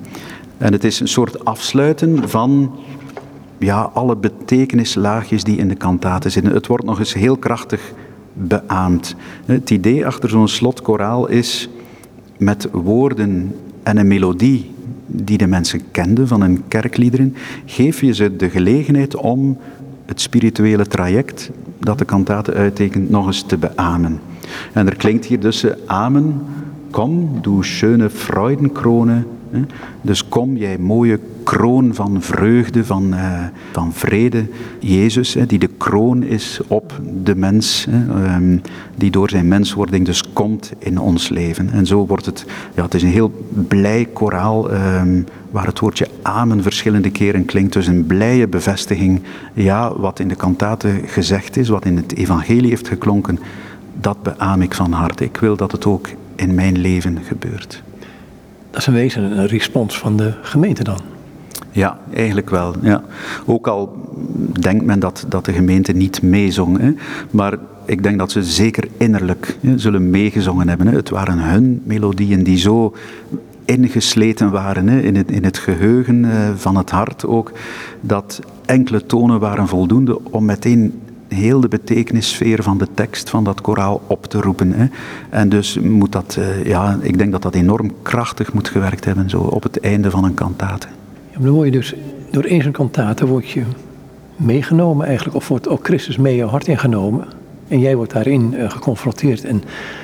En 0.58 0.72
het 0.72 0.84
is 0.84 1.00
een 1.00 1.08
soort 1.08 1.44
afsluiten 1.44 2.28
van 2.28 2.78
ja, 3.58 3.90
alle 3.94 4.16
betekenislaagjes 4.16 5.44
die 5.44 5.56
in 5.56 5.68
de 5.68 5.74
kantaten 5.74 6.30
zitten. 6.30 6.52
Het 6.52 6.66
wordt 6.66 6.84
nog 6.84 6.98
eens 6.98 7.14
heel 7.14 7.36
krachtig 7.36 7.92
beaamd. 8.32 9.14
Het 9.44 9.70
idee 9.70 10.06
achter 10.06 10.28
zo'n 10.28 10.48
slotkoraal 10.48 11.28
is 11.28 11.68
met 12.36 12.68
woorden 12.72 13.54
en 13.82 13.96
een 13.96 14.08
melodie 14.08 14.70
die 15.06 15.38
de 15.38 15.46
mensen 15.46 15.90
kenden 15.90 16.28
van 16.28 16.40
hun 16.40 16.62
kerkliederen, 16.68 17.34
geef 17.64 18.00
je 18.00 18.14
ze 18.14 18.36
de 18.36 18.50
gelegenheid 18.50 19.16
om 19.16 19.58
het 20.06 20.20
spirituele 20.20 20.86
traject 20.86 21.50
dat 21.78 21.98
de 21.98 22.04
kantate 22.04 22.52
uittekent 22.52 23.10
nog 23.10 23.26
eens 23.26 23.42
te 23.42 23.56
beamen. 23.56 24.20
En 24.72 24.86
er 24.86 24.96
klinkt 24.96 25.24
hier 25.24 25.40
dus 25.40 25.64
amen, 25.86 26.40
kom, 26.90 27.38
du 27.40 27.62
schöne 27.62 28.10
Freudenkrone, 28.10 29.24
dus 30.02 30.28
kom 30.28 30.56
jij 30.56 30.78
mooie 30.78 31.18
kroon 31.42 31.94
van 31.94 32.22
vreugde, 32.22 32.84
van, 32.84 33.14
uh, 33.14 33.44
van 33.72 33.92
vrede. 33.92 34.46
Jezus, 34.78 35.36
die 35.46 35.58
de 35.58 35.70
kroon 35.76 36.22
is 36.22 36.60
op 36.66 37.00
de 37.24 37.36
mens, 37.36 37.86
um, 38.36 38.60
die 38.96 39.10
door 39.10 39.30
zijn 39.30 39.48
menswording 39.48 40.06
dus 40.06 40.32
komt 40.32 40.72
in 40.78 40.98
ons 40.98 41.28
leven. 41.28 41.70
En 41.70 41.86
zo 41.86 42.06
wordt 42.06 42.26
het, 42.26 42.44
ja, 42.74 42.82
het 42.82 42.94
is 42.94 43.02
een 43.02 43.08
heel 43.08 43.44
blij 43.68 44.08
koraal 44.12 44.72
um, 44.72 45.26
waar 45.50 45.66
het 45.66 45.78
woordje 45.78 46.08
amen 46.22 46.62
verschillende 46.62 47.10
keren 47.10 47.44
klinkt. 47.44 47.72
Dus 47.72 47.86
een 47.86 48.06
blije 48.06 48.48
bevestiging, 48.48 49.22
ja, 49.54 49.98
wat 49.98 50.20
in 50.20 50.28
de 50.28 50.34
kantate 50.34 51.00
gezegd 51.06 51.56
is, 51.56 51.68
wat 51.68 51.84
in 51.84 51.96
het 51.96 52.16
evangelie 52.16 52.70
heeft 52.70 52.88
geklonken, 52.88 53.38
dat 54.00 54.22
beaam 54.22 54.62
ik 54.62 54.74
van 54.74 54.92
harte. 54.92 55.24
Ik 55.24 55.36
wil 55.36 55.56
dat 55.56 55.72
het 55.72 55.86
ook 55.86 56.08
in 56.36 56.54
mijn 56.54 56.78
leven 56.78 57.18
gebeurt. 57.24 57.82
Dat 58.70 58.80
is 58.80 58.86
een 58.86 58.94
wezen 58.94 59.38
een 59.38 59.46
respons 59.46 59.98
van 59.98 60.16
de 60.16 60.32
gemeente 60.42 60.84
dan? 60.84 60.98
Ja, 61.70 61.98
eigenlijk 62.14 62.50
wel. 62.50 62.74
Ja. 62.82 63.02
Ook 63.46 63.66
al 63.66 64.08
denkt 64.60 64.84
men 64.84 65.00
dat, 65.00 65.24
dat 65.28 65.44
de 65.44 65.52
gemeente 65.52 65.92
niet 65.92 66.22
meezong. 66.22 66.78
Hè. 66.78 66.92
Maar 67.30 67.58
ik 67.84 68.02
denk 68.02 68.18
dat 68.18 68.30
ze 68.30 68.42
zeker 68.42 68.88
innerlijk 68.96 69.58
hè, 69.60 69.78
zullen 69.78 70.10
meegezongen 70.10 70.68
hebben. 70.68 70.86
Hè. 70.86 70.96
Het 70.96 71.08
waren 71.08 71.38
hun 71.38 71.82
melodieën 71.84 72.42
die 72.42 72.58
zo 72.58 72.94
ingesleten 73.64 74.50
waren 74.50 74.88
hè, 74.88 75.00
in, 75.00 75.16
het, 75.16 75.30
in 75.30 75.44
het 75.44 75.58
geheugen 75.58 76.24
uh, 76.24 76.50
van 76.56 76.76
het 76.76 76.90
hart 76.90 77.26
ook, 77.26 77.52
dat 78.00 78.40
enkele 78.64 79.06
tonen 79.06 79.40
waren 79.40 79.68
voldoende 79.68 80.20
om 80.30 80.44
meteen 80.44 81.00
heel 81.28 81.60
de 81.60 81.68
betekenissfeer 81.68 82.62
van 82.62 82.78
de 82.78 82.86
tekst 82.94 83.30
van 83.30 83.44
dat 83.44 83.60
koraal 83.60 84.02
op 84.06 84.26
te 84.26 84.40
roepen. 84.40 84.72
Hè. 84.72 84.86
En 85.30 85.48
dus 85.48 85.78
moet 85.78 86.12
dat, 86.12 86.36
uh, 86.38 86.66
ja, 86.66 86.98
ik 87.02 87.18
denk 87.18 87.32
dat 87.32 87.42
dat 87.42 87.54
enorm 87.54 87.92
krachtig 88.02 88.52
moet 88.52 88.68
gewerkt 88.68 89.04
hebben, 89.04 89.30
zo 89.30 89.38
op 89.38 89.62
het 89.62 89.80
einde 89.80 90.10
van 90.10 90.24
een 90.24 90.34
kantate. 90.34 90.86
Ja, 91.30 91.38
dan 91.40 91.52
word 91.52 91.66
je 91.66 91.72
dus, 91.72 91.94
door 92.30 92.44
eens 92.44 92.64
een 92.64 92.72
kantate 92.72 93.26
word 93.26 93.48
je 93.48 93.62
meegenomen 94.36 95.06
eigenlijk, 95.06 95.36
of 95.36 95.48
wordt 95.48 95.68
ook 95.68 95.84
Christus 95.84 96.16
mee 96.16 96.36
je 96.36 96.44
hart 96.44 96.68
ingenomen. 96.68 97.26
En 97.68 97.80
jij 97.80 97.96
wordt 97.96 98.12
daarin 98.12 98.54
uh, 98.54 98.70
geconfronteerd 98.70 99.44
en 99.44 99.62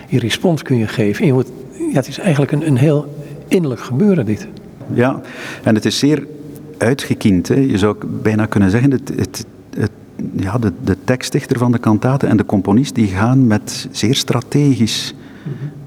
je 0.08 0.18
respons 0.18 0.62
kun 0.62 0.76
je 0.76 0.86
geven. 0.86 1.20
En 1.20 1.26
je 1.26 1.32
wordt, 1.32 1.50
ja, 1.90 1.94
het 1.94 2.08
is 2.08 2.18
eigenlijk 2.18 2.52
een, 2.52 2.66
een 2.66 2.76
heel 2.76 3.14
innerlijk 3.48 3.80
gebeuren 3.80 4.26
dit. 4.26 4.48
Ja, 4.92 5.20
en 5.62 5.74
het 5.74 5.84
is 5.84 5.98
zeer 5.98 6.26
uitgekiend. 6.78 7.48
Hè. 7.48 7.54
Je 7.54 7.78
zou 7.78 7.96
bijna 8.22 8.46
kunnen 8.46 8.70
zeggen, 8.70 8.90
het, 8.90 9.12
het, 9.16 9.46
het 9.76 9.90
ja, 10.36 10.58
de, 10.58 10.72
de 10.84 10.96
tekstdichter 11.04 11.58
van 11.58 11.72
de 11.72 11.78
kantate 11.78 12.26
en 12.26 12.36
de 12.36 12.46
componist 12.46 12.94
die 12.94 13.08
gaan 13.08 13.46
met 13.46 13.88
zeer 13.90 14.14
strategisch 14.14 15.14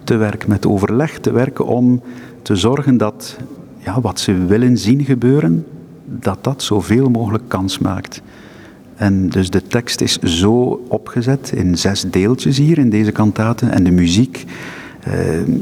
te 0.03 0.15
werk, 0.15 0.47
met 0.47 0.65
overleg 0.65 1.19
te 1.19 1.31
werken 1.31 1.65
om 1.65 2.01
te 2.41 2.55
zorgen 2.55 2.97
dat 2.97 3.37
ja, 3.77 4.01
wat 4.01 4.19
ze 4.19 4.45
willen 4.45 4.77
zien 4.77 5.05
gebeuren, 5.05 5.65
dat 6.05 6.43
dat 6.43 6.63
zoveel 6.63 7.09
mogelijk 7.09 7.43
kans 7.47 7.79
maakt. 7.79 8.21
En 8.95 9.29
dus 9.29 9.49
de 9.49 9.61
tekst 9.61 10.01
is 10.01 10.17
zo 10.17 10.85
opgezet 10.87 11.51
in 11.55 11.77
zes 11.77 12.05
deeltjes 12.07 12.57
hier 12.57 12.77
in 12.77 12.89
deze 12.89 13.11
kantate 13.11 13.65
en 13.65 13.83
de 13.83 13.91
muziek 13.91 14.45
eh, 14.99 15.13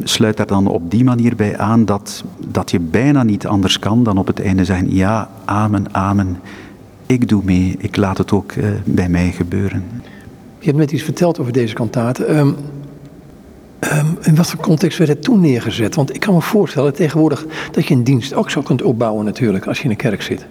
sluit 0.04 0.38
daar 0.38 0.48
dan 0.48 0.68
op 0.68 0.92
die 0.92 1.04
manier 1.04 1.36
bij 1.36 1.58
aan 1.58 1.86
dat, 1.86 2.24
dat 2.48 2.72
je 2.72 2.80
bijna 2.80 3.24
niet 3.24 3.48
anders 3.48 3.80
kan 3.80 4.04
dan 4.04 4.18
op 4.18 4.28
het 4.28 4.42
einde 4.42 4.66
zeggen 4.66 4.96
ja, 4.96 5.30
amen, 5.46 5.94
amen 5.94 6.38
ik 7.06 7.30
doe 7.30 7.42
mee, 7.44 7.76
ik 7.80 7.96
laat 7.96 8.18
het 8.18 8.32
ook 8.32 8.52
uh, 8.52 8.70
bij 8.86 9.10
mij 9.10 9.32
gebeuren. 9.32 9.84
Je 10.60 10.66
hebt 10.66 10.78
net 10.78 10.92
iets 10.92 11.04
verteld 11.04 11.40
over 11.40 11.52
deze 11.54 11.74
kantaten. 11.74 12.38
Um, 12.38 12.56
um, 13.80 14.18
in 14.22 14.36
wat 14.36 14.50
voor 14.50 14.60
context 14.60 14.98
werd 14.98 15.10
het 15.10 15.24
toen 15.24 15.40
neergezet? 15.40 15.96
Want 15.96 16.14
ik 16.14 16.20
kan 16.20 16.34
me 16.34 16.42
voorstellen 16.42 16.94
tegenwoordig 16.94 17.46
dat 17.72 17.88
je 17.88 17.94
een 17.94 18.04
dienst 18.04 18.34
ook 18.34 18.50
zo 18.50 18.62
kunt 18.62 18.82
opbouwen 18.82 19.26
natuurlijk 19.26 19.68
als 19.68 19.78
je 19.78 19.84
in 19.84 19.90
een 19.90 19.96
kerk 19.96 20.22
zit. 20.22 20.46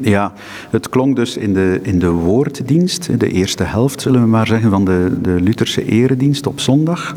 Ja, 0.00 0.32
het 0.70 0.88
klonk 0.88 1.16
dus 1.16 1.36
in 1.36 1.54
de, 1.54 1.80
in 1.82 1.98
de 1.98 2.10
woorddienst, 2.10 3.20
de 3.20 3.30
eerste 3.30 3.62
helft 3.62 4.00
zullen 4.00 4.20
we 4.20 4.26
maar 4.26 4.46
zeggen, 4.46 4.70
van 4.70 4.84
de, 4.84 5.16
de 5.22 5.40
Lutherse 5.40 5.84
eredienst 5.84 6.46
op 6.46 6.60
zondag. 6.60 7.16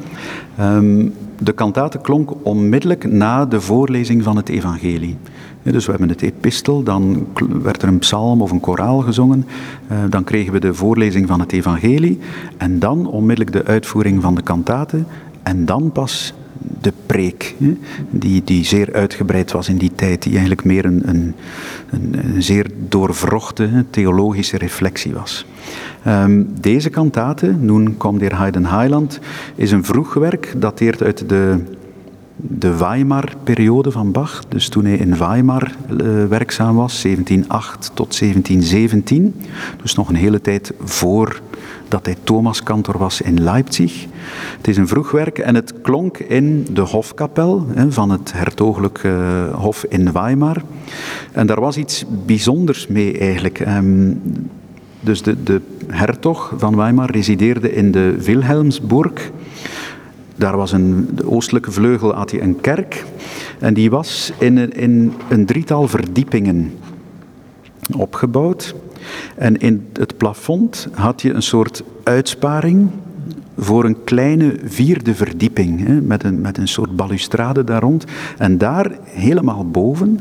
Um, 0.59 1.13
de 1.39 1.51
kantate 1.51 1.97
klonk 1.97 2.31
onmiddellijk 2.41 3.11
na 3.11 3.45
de 3.45 3.61
voorlezing 3.61 4.23
van 4.23 4.38
het 4.38 4.49
evangelie. 4.49 5.17
Dus 5.72 5.86
we 5.86 5.91
hebben 5.91 6.09
het 6.09 6.22
epistel, 6.22 6.84
dan 6.84 7.28
werd 7.61 7.82
er 7.82 7.88
een 7.88 7.99
psalm 7.99 8.41
of 8.41 8.51
een 8.51 8.59
koraal 8.59 8.99
gezongen, 8.99 9.45
eh, 9.88 9.97
dan 10.09 10.24
kregen 10.24 10.53
we 10.53 10.59
de 10.59 10.74
voorlezing 10.74 11.28
van 11.28 11.39
het 11.39 11.51
evangelie. 11.51 12.20
En 12.57 12.80
dan 12.80 13.07
onmiddellijk 13.07 13.55
de 13.55 13.65
uitvoering 13.65 14.22
van 14.22 14.36
de 14.36 14.41
kantate 14.41 15.03
en 15.43 15.65
dan 15.65 15.91
pas 15.91 16.34
de 16.82 16.93
preek, 17.05 17.55
die, 18.09 18.43
die 18.43 18.65
zeer 18.65 18.93
uitgebreid 18.93 19.51
was 19.51 19.70
in 19.70 19.78
die 19.78 19.91
tijd, 19.95 20.24
die 20.24 20.32
eigenlijk 20.32 20.63
meer 20.63 20.86
een, 20.86 21.09
een, 21.09 21.36
een, 21.89 22.43
zeer 22.43 22.68
doorvrochte 22.89 23.86
theologische 23.89 24.57
reflectie 24.57 25.13
was. 25.13 25.45
Um, 26.07 26.47
deze 26.61 26.89
kantate, 26.89 27.55
Nun 27.59 27.97
kommt 27.97 28.20
der 28.20 28.38
Heiden 28.38 28.65
Heiland, 28.65 29.20
is 29.55 29.72
een 29.72 29.84
vroeg 29.84 30.13
werk, 30.13 30.53
dateert 30.57 31.03
uit 31.03 31.30
de 31.30 31.59
de 32.38 32.77
Weimar-periode 32.77 33.91
van 33.91 34.11
Bach, 34.11 34.43
dus 34.47 34.69
toen 34.69 34.85
hij 34.85 34.97
in 34.97 35.17
Weimar 35.17 35.71
uh, 35.91 36.25
werkzaam 36.25 36.75
was, 36.75 37.01
1708 37.01 37.91
tot 37.93 38.19
1717, 38.19 39.35
dus 39.81 39.95
nog 39.95 40.09
een 40.09 40.15
hele 40.15 40.41
tijd 40.41 40.73
voor 40.83 41.41
dat 41.88 42.05
hij 42.05 42.15
Thomaskantor 42.23 42.97
was 42.97 43.21
in 43.21 43.43
Leipzig. 43.43 44.05
Het 44.57 44.67
is 44.67 44.77
een 44.77 44.88
vroeg 44.88 45.11
werk 45.11 45.38
en 45.38 45.55
het 45.55 45.73
klonk 45.81 46.17
in 46.17 46.67
de 46.71 46.81
hofkapel 46.81 47.67
hè, 47.73 47.91
van 47.91 48.09
het 48.09 48.33
hertogelijk 48.33 49.03
uh, 49.03 49.53
hof 49.53 49.85
in 49.89 50.11
Weimar. 50.11 50.61
En 51.31 51.47
daar 51.47 51.59
was 51.59 51.77
iets 51.77 52.05
bijzonders 52.25 52.88
mee 52.88 53.17
eigenlijk. 53.17 53.59
Um, 53.59 54.21
dus 54.99 55.21
de, 55.21 55.43
de 55.43 55.61
hertog 55.88 56.53
van 56.57 56.75
Weimar 56.75 57.11
resideerde 57.11 57.73
in 57.73 57.91
de 57.91 58.15
Wilhelmsburg. 58.23 59.31
Daar 60.38 60.57
was 60.57 60.71
een, 60.71 61.09
de 61.15 61.29
oostelijke 61.29 61.71
vleugel 61.71 62.13
had 62.13 62.31
hij 62.31 62.41
een 62.41 62.61
kerk. 62.61 63.05
En 63.59 63.73
die 63.73 63.89
was 63.89 64.31
in 64.38 64.57
een, 64.57 64.71
in 64.71 65.13
een 65.29 65.45
drietal 65.45 65.88
verdiepingen 65.88 66.71
opgebouwd. 67.97 68.75
En 69.35 69.57
in 69.57 69.88
het 69.93 70.17
plafond 70.17 70.88
had 70.93 71.21
je 71.21 71.33
een 71.33 71.43
soort 71.43 71.83
uitsparing 72.03 72.89
voor 73.57 73.85
een 73.85 74.03
kleine 74.03 74.55
vierde 74.63 75.15
verdieping, 75.15 75.88
hè, 75.88 76.01
met, 76.01 76.23
een, 76.23 76.41
met 76.41 76.57
een 76.57 76.67
soort 76.67 76.95
balustrade 76.95 77.63
daar 77.63 77.81
rond. 77.81 78.05
En 78.38 78.57
daar 78.57 78.91
helemaal 79.03 79.69
boven, 79.69 80.19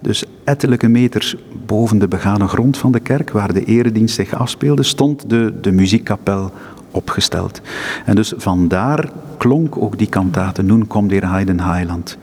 dus 0.00 0.24
ettelijke 0.44 0.88
meters 0.88 1.36
boven 1.66 1.98
de 1.98 2.08
begane 2.08 2.48
grond 2.48 2.78
van 2.78 2.92
de 2.92 3.00
kerk, 3.00 3.30
waar 3.30 3.52
de 3.52 3.64
eredienst 3.64 4.14
zich 4.14 4.34
afspeelde, 4.34 4.82
stond 4.82 5.30
de, 5.30 5.52
de 5.60 5.72
muziekkapel 5.72 6.52
opgesteld. 6.92 7.60
En 8.04 8.14
dus 8.14 8.32
vandaar 8.36 9.12
klonk 9.38 9.76
ook 9.76 9.98
die 9.98 10.08
kantate, 10.08 10.62
Nun 10.62 10.86
komt 10.86 11.10
der 11.10 11.30
Heiden 11.30 11.60
Heiland. 11.60 12.18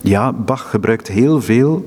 Ja, 0.00 0.32
Bach 0.32 0.70
gebruikt 0.70 1.08
heel 1.08 1.40
veel 1.40 1.84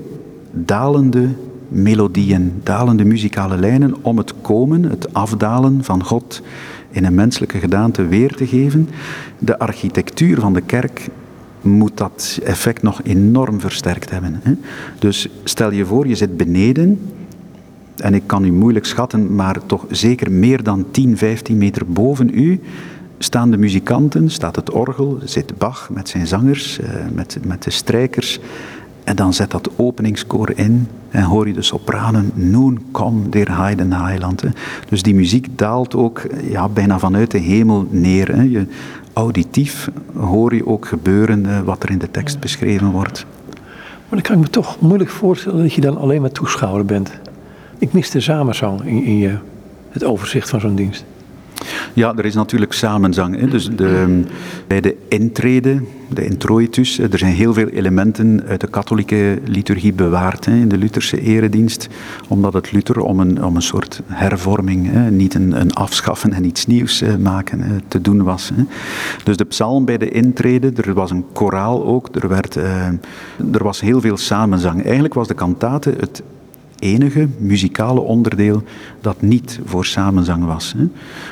dalende 0.52 1.30
melodieën, 1.68 2.60
dalende 2.64 3.06
muzikale 3.06 3.58
lijnen 3.58 3.96
om 4.02 4.18
het 4.18 4.34
komen, 4.42 4.84
het 4.84 5.14
afdalen 5.14 5.84
van 5.84 6.04
God 6.04 6.42
in 6.90 7.06
een 7.06 7.16
menselijke 7.16 7.60
gedaante 7.60 8.08
weer 8.08 8.36
te 8.36 8.48
geven. 8.48 8.90
De 9.40 9.60
architectuur 9.60 10.40
van 10.40 10.54
de 10.54 10.62
kerk 10.62 11.10
moet 11.62 11.98
dat 11.98 12.40
effect 12.44 12.82
nog 12.82 13.02
enorm 13.04 13.60
versterkt 13.60 14.10
hebben. 14.10 14.42
Dus 15.00 15.28
stel 15.44 15.72
je 15.72 15.86
voor, 15.86 16.08
je 16.08 16.16
zit 16.16 16.38
beneden, 16.38 17.00
en 17.96 18.14
ik 18.14 18.24
kan 18.26 18.46
u 18.46 18.52
moeilijk 18.52 18.86
schatten, 18.86 19.36
maar 19.36 19.66
toch 19.66 19.86
zeker 19.90 20.32
meer 20.32 20.64
dan 20.64 20.86
10, 20.92 21.18
15 21.18 21.58
meter 21.58 21.86
boven 21.86 22.30
u 22.34 22.60
staan 23.24 23.52
de 23.52 23.58
muzikanten, 23.58 24.30
staat 24.30 24.56
het 24.56 24.72
orgel, 24.72 25.20
zit 25.24 25.58
Bach 25.58 25.90
met 25.90 26.10
zijn 26.10 26.28
zangers, 26.28 26.80
eh, 26.80 26.90
met, 27.14 27.38
met 27.46 27.64
de 27.64 27.70
strijkers. 27.70 28.40
En 29.04 29.16
dan 29.16 29.34
zet 29.34 29.52
dat 29.52 29.70
openingskoor 29.76 30.52
in 30.56 30.88
en 31.10 31.24
hoor 31.24 31.48
je 31.48 31.54
de 31.54 31.62
sopranen 31.62 32.32
Noen 32.34 32.80
kom 32.92 33.30
der 33.30 33.58
Heiden 33.58 33.94
Heiland. 33.94 34.44
Dus 34.90 35.04
die 35.04 35.16
muziek 35.16 35.48
daalt 35.58 35.96
ook 35.96 36.28
ja, 36.44 36.70
bijna 36.70 37.00
vanuit 37.00 37.32
de 37.32 37.38
hemel 37.38 37.88
neer. 37.90 38.36
Hè. 38.36 38.42
Je, 38.42 38.66
auditief 39.14 39.90
hoor 40.16 40.56
je 40.56 40.68
ook 40.68 40.88
gebeuren 40.88 41.46
eh, 41.46 41.60
wat 41.60 41.84
er 41.84 41.90
in 41.90 41.98
de 41.98 42.12
tekst 42.12 42.40
beschreven 42.40 42.92
wordt. 42.92 43.26
Maar 44.10 44.20
dan 44.20 44.22
kan 44.22 44.36
ik 44.36 44.42
me 44.42 44.50
toch 44.50 44.80
moeilijk 44.80 45.10
voorstellen 45.10 45.62
dat 45.62 45.74
je 45.74 45.82
dan 45.82 45.98
alleen 45.98 46.22
maar 46.22 46.32
toeschouwer 46.32 46.86
bent. 46.86 47.12
Ik 47.82 47.94
mis 47.94 48.10
de 48.10 48.20
samenzang 48.20 48.82
in, 48.86 49.04
in 49.04 49.18
je, 49.18 49.38
het 49.90 50.04
overzicht 50.04 50.50
van 50.50 50.60
zo'n 50.60 50.76
dienst. 50.76 51.06
Ja, 51.94 52.14
er 52.16 52.26
is 52.26 52.34
natuurlijk 52.34 52.74
samenzang. 52.74 53.40
Hè. 53.40 53.48
Dus 53.48 53.70
de, 53.76 54.24
bij 54.68 54.82
de 54.82 54.96
intrede, 55.08 55.82
de 56.10 56.26
introitus, 56.26 57.00
er 57.00 57.18
zijn 57.18 57.34
heel 57.34 57.54
veel 57.54 57.68
elementen 57.68 58.44
uit 58.48 58.62
de 58.62 58.68
katholieke 58.68 59.40
liturgie 59.46 59.94
bewaard 59.94 60.46
hè, 60.46 60.56
in 60.56 60.68
de 60.68 60.78
Lutherse 60.78 61.22
eredienst, 61.22 61.88
omdat 62.28 62.54
het 62.54 62.72
Luther 62.72 63.00
om 63.00 63.20
een, 63.20 63.44
om 63.44 63.56
een 63.56 63.62
soort 63.62 64.02
hervorming, 64.08 64.92
hè, 64.92 65.12
niet 65.12 65.34
een, 65.34 65.62
een 65.62 65.74
afschaffen 65.74 66.34
en 66.34 66.46
iets 66.46 66.66
nieuws 66.66 67.04
maken, 67.20 67.82
te 67.88 68.02
doen 68.02 68.24
was. 68.24 68.52
Dus 69.24 69.38
de 69.38 69.46
psalm 69.46 69.86
bij 69.86 69.98
de 69.98 70.10
intrede, 70.10 70.72
er 70.76 70.94
was 70.94 71.12
een 71.12 71.26
koraal 71.34 71.86
ook, 71.86 72.16
er, 72.16 72.28
werd, 72.28 72.56
uh, 72.56 72.86
er 73.52 73.64
was 73.64 73.82
heel 73.82 74.02
veel 74.02 74.18
samenzang. 74.18 74.84
Eigenlijk 74.84 75.14
was 75.14 75.28
de 75.28 75.34
kantate 75.34 75.94
het 76.00 76.22
enige 76.82 77.28
muzikale 77.38 78.00
onderdeel 78.00 78.64
dat 79.02 79.22
niet 79.22 79.60
voor 79.66 79.86
samenzang 79.86 80.46
was. 80.46 80.76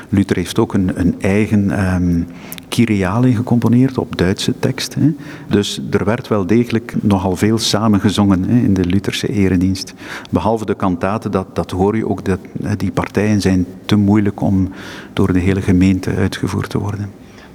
Luther 0.08 0.36
heeft 0.36 0.58
ook 0.58 0.74
een, 0.74 0.90
een 0.94 1.14
eigen 1.20 1.94
um, 1.94 2.26
Kyriale 2.68 3.34
gecomponeerd 3.34 3.98
op 3.98 4.18
Duitse 4.18 4.54
tekst. 4.58 4.94
Hè. 4.94 5.14
Dus 5.48 5.80
er 5.90 6.04
werd 6.04 6.28
wel 6.28 6.46
degelijk 6.46 6.94
nogal 7.00 7.36
veel 7.36 7.58
samengezongen 7.58 8.44
hè, 8.44 8.58
in 8.58 8.74
de 8.74 8.84
Lutherse 8.84 9.28
eredienst. 9.28 9.94
Behalve 10.30 10.66
de 10.66 10.74
kantaten, 10.74 11.30
dat, 11.30 11.54
dat 11.54 11.70
hoor 11.70 11.96
je 11.96 12.08
ook, 12.08 12.24
dat, 12.24 12.40
die 12.76 12.90
partijen 12.90 13.40
zijn 13.40 13.66
te 13.84 13.96
moeilijk 13.96 14.40
om 14.40 14.68
door 15.12 15.32
de 15.32 15.38
hele 15.38 15.62
gemeente 15.62 16.14
uitgevoerd 16.14 16.70
te 16.70 16.78
worden. 16.78 17.10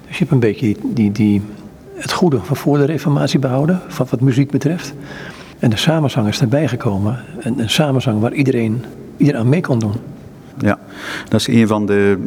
Dus 0.07 0.17
je 0.17 0.19
hebt 0.19 0.31
een 0.31 0.39
beetje 0.39 0.75
die, 0.83 1.11
die, 1.11 1.41
het 1.95 2.11
goede 2.11 2.39
van 2.39 2.55
voor 2.55 2.77
de 2.77 2.85
reformatie 2.85 3.39
behouden, 3.39 3.81
van 3.87 4.07
wat 4.09 4.21
muziek 4.21 4.51
betreft. 4.51 4.93
En 5.59 5.69
de 5.69 5.77
samenzang 5.77 6.27
is 6.27 6.41
erbij 6.41 6.67
gekomen. 6.67 7.19
Een, 7.39 7.59
een 7.59 7.69
samenzang 7.69 8.19
waar 8.19 8.33
iedereen, 8.33 8.83
iedereen 9.17 9.41
aan 9.41 9.49
mee 9.49 9.61
kon 9.61 9.79
doen. 9.79 9.93
Ja, 10.57 10.79
dat 11.29 11.39
is 11.39 11.47
een 11.47 11.67
van 11.67 11.85
de, 11.85 12.17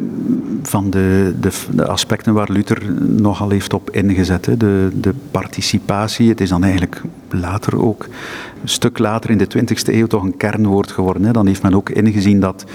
van 0.63 0.89
de, 0.89 1.33
de, 1.39 1.51
de, 1.71 1.87
aspecten 1.87 2.33
waar 2.33 2.51
Luther 2.51 2.93
nogal 3.01 3.49
heeft 3.49 3.73
op 3.73 3.89
ingezet. 3.89 4.45
Hè. 4.45 4.57
De, 4.57 4.89
de 4.93 5.13
participatie, 5.31 6.29
het 6.29 6.41
is 6.41 6.49
dan 6.49 6.63
eigenlijk 6.63 7.01
later 7.29 7.81
ook, 7.81 8.07
een 8.61 8.69
stuk 8.69 8.97
later 8.97 9.29
in 9.29 9.37
de 9.37 9.47
20e 9.57 9.93
eeuw 9.93 10.07
toch 10.07 10.23
een 10.23 10.37
kernwoord 10.37 10.91
geworden. 10.91 11.23
Hè. 11.23 11.31
Dan 11.31 11.47
heeft 11.47 11.63
men 11.63 11.75
ook 11.75 11.89
ingezien 11.89 12.39
dat 12.39 12.65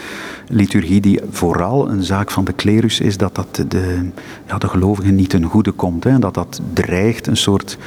liturgie, 0.49 1.01
die 1.01 1.21
vooral 1.31 1.91
een 1.91 2.03
zaak 2.03 2.31
van 2.31 2.45
de 2.45 2.53
klerus 2.53 3.01
is, 3.01 3.17
dat 3.17 3.35
dat 3.35 3.65
de, 3.69 4.09
ja, 4.47 4.59
de 4.59 4.69
gelovigen 4.69 5.15
niet 5.15 5.31
ten 5.31 5.45
goede 5.45 5.73
komt. 5.73 6.05
Hè. 6.05 6.19
Dat 6.19 6.35
dat 6.35 6.61
dreigt 6.73 7.27
een 7.27 7.37
soort 7.37 7.79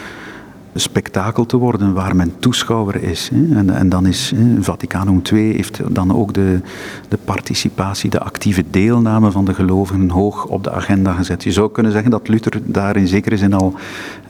spektakel 0.80 1.46
te 1.46 1.58
worden 1.58 1.94
waar 1.94 2.16
men 2.16 2.34
toeschouwer 2.40 3.04
is. 3.04 3.30
En, 3.32 3.70
en 3.70 3.90
dan 3.90 4.06
is 4.06 4.34
Vaticanum 4.60 5.22
II 5.34 5.54
heeft 5.54 5.80
dan 5.90 6.16
ook 6.16 6.34
de, 6.34 6.60
de 7.08 7.18
participatie, 7.26 8.10
de 8.10 8.20
actieve 8.20 8.64
deelname 8.70 9.32
van 9.32 9.46
de 9.46 9.54
gelovigen 9.54 10.10
hoog 10.10 10.46
op 10.46 10.64
de 10.64 10.72
agenda 10.72 11.14
gezet. 11.14 11.44
Je 11.44 11.52
zou 11.52 11.72
kunnen 11.72 11.92
zeggen 11.92 12.12
dat 12.12 12.28
Luther 12.28 12.62
daar 12.66 12.96
in 12.96 13.08
zekere 13.08 13.38
zin 13.38 13.54
al 13.54 13.74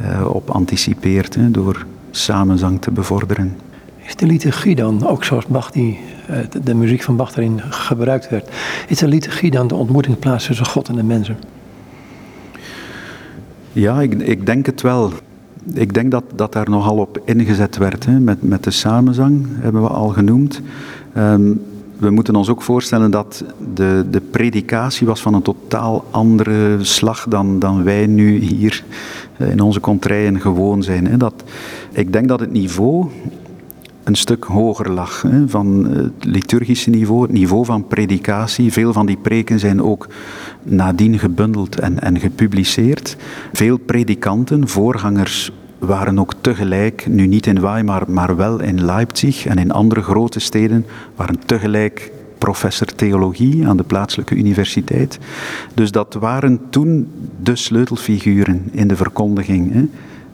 uh, 0.02 0.36
op 0.36 0.50
anticipeert 0.50 1.38
door 1.54 1.86
samenzang 2.12 2.82
te 2.82 2.92
bevorderen. 2.92 3.58
Is 4.06 4.16
de 4.16 4.26
liturgie 4.26 4.76
dan, 4.76 5.08
ook 5.08 5.24
zoals 5.24 5.46
Bach 5.46 5.72
die, 5.72 6.00
eh, 6.28 6.40
de 6.64 6.74
muziek 6.74 7.02
van 7.02 7.16
Bach 7.16 7.32
daarin 7.32 7.62
gebruikt 7.70 8.30
werd, 8.30 8.50
is 8.88 8.98
de 8.98 9.08
liturgie 9.08 9.52
dan 9.52 9.68
de 9.68 9.76
ontmoetingsplaats 9.76 10.46
tussen 10.46 10.66
God 10.66 10.90
en 10.90 10.96
de 10.96 11.04
mensen? 11.04 11.38
Ja, 13.72 14.02
ik, 14.02 14.14
ik 14.14 14.46
denk 14.46 14.66
het 14.66 14.82
wel 14.82 15.12
ik 15.74 15.94
denk 15.94 16.12
dat, 16.12 16.24
dat 16.36 16.54
daar 16.54 16.70
nogal 16.70 16.98
op 16.98 17.22
ingezet 17.26 17.78
werd. 17.78 18.06
Hè. 18.06 18.20
Met, 18.20 18.44
met 18.44 18.64
de 18.64 18.72
samenzang 18.72 19.46
hebben 19.50 19.82
we 19.82 19.88
al 19.88 20.08
genoemd. 20.08 20.62
Um, 21.18 21.62
we 21.98 22.10
moeten 22.10 22.36
ons 22.36 22.50
ook 22.50 22.62
voorstellen 22.62 23.12
dat 23.12 23.44
de, 23.74 24.06
de 24.12 24.22
predikatie 24.22 25.08
was 25.08 25.22
van 25.22 25.34
een 25.34 25.42
totaal 25.42 26.06
andere 26.12 26.78
slag 26.82 27.26
dan, 27.30 27.60
dan 27.60 27.84
wij 27.84 28.08
nu 28.08 28.38
hier 28.40 28.84
eh, 29.38 29.50
in 29.50 29.62
onze 29.62 29.80
contraien 29.80 30.42
gewoon 30.42 30.84
zijn. 30.84 31.08
Hè. 31.08 31.18
Dat, 31.18 31.44
ik 31.92 32.14
denk 32.14 32.28
dat 32.28 32.40
het 32.40 32.52
niveau 32.52 33.06
een 34.08 34.16
stuk 34.16 34.44
hoger 34.44 34.92
lag. 34.92 35.22
Hè, 35.22 35.48
van 35.50 35.86
het 35.86 36.26
liturgische 36.26 36.90
niveau, 36.90 37.22
het 37.22 37.32
niveau 37.32 37.66
van 37.66 37.88
predikatie. 37.88 38.72
Veel 38.72 38.94
van 38.94 39.06
die 39.06 39.18
preken 39.18 39.60
zijn 39.60 39.82
ook 39.84 40.08
nadien 40.64 41.20
gebundeld 41.20 41.80
en, 41.80 42.00
en 42.00 42.20
gepubliceerd. 42.20 43.18
Veel 43.54 43.78
predikanten, 43.78 44.68
voorgangers 44.68 45.52
waren 45.78 46.20
ook 46.20 46.34
tegelijk, 46.42 47.08
nu 47.08 47.28
niet 47.28 47.46
in 47.46 47.62
Weimar, 47.62 48.12
maar 48.12 48.36
wel 48.36 48.62
in 48.62 48.86
Leipzig 48.86 49.46
en 49.46 49.58
in 49.58 49.72
andere 49.72 50.02
grote 50.02 50.40
steden, 50.40 50.86
waren 51.16 51.40
tegelijk 51.46 52.12
professor 52.38 52.88
theologie 52.88 53.68
aan 53.68 53.78
de 53.78 53.84
plaatselijke 53.84 54.36
universiteit. 54.36 55.20
Dus 55.74 55.92
dat 55.92 56.14
waren 56.14 56.60
toen 56.70 57.12
de 57.44 57.56
sleutelfiguren 57.56 58.70
in 58.72 58.88
de 58.88 58.96
verkondiging. 58.96 59.74
Hè. 59.74 59.86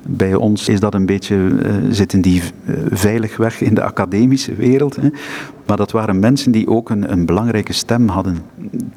Bij 0.08 0.36
ons 0.36 0.70
is 0.70 0.80
dat 0.80 0.94
een 0.94 1.06
beetje, 1.06 1.36
uh, 1.36 1.74
zitten 1.90 2.22
die 2.22 2.42
uh, 2.42 2.76
veilig 2.90 3.38
weg 3.38 3.62
in 3.62 3.74
de 3.74 3.84
academische 3.84 4.56
wereld. 4.56 4.96
Hè. 4.96 5.10
Maar 5.66 5.78
dat 5.78 5.92
waren 5.92 6.20
mensen 6.20 6.52
die 6.52 6.68
ook 6.68 6.90
een, 6.90 7.12
een 7.12 7.26
belangrijke 7.26 7.74
stem 7.74 8.08
hadden. 8.08 8.38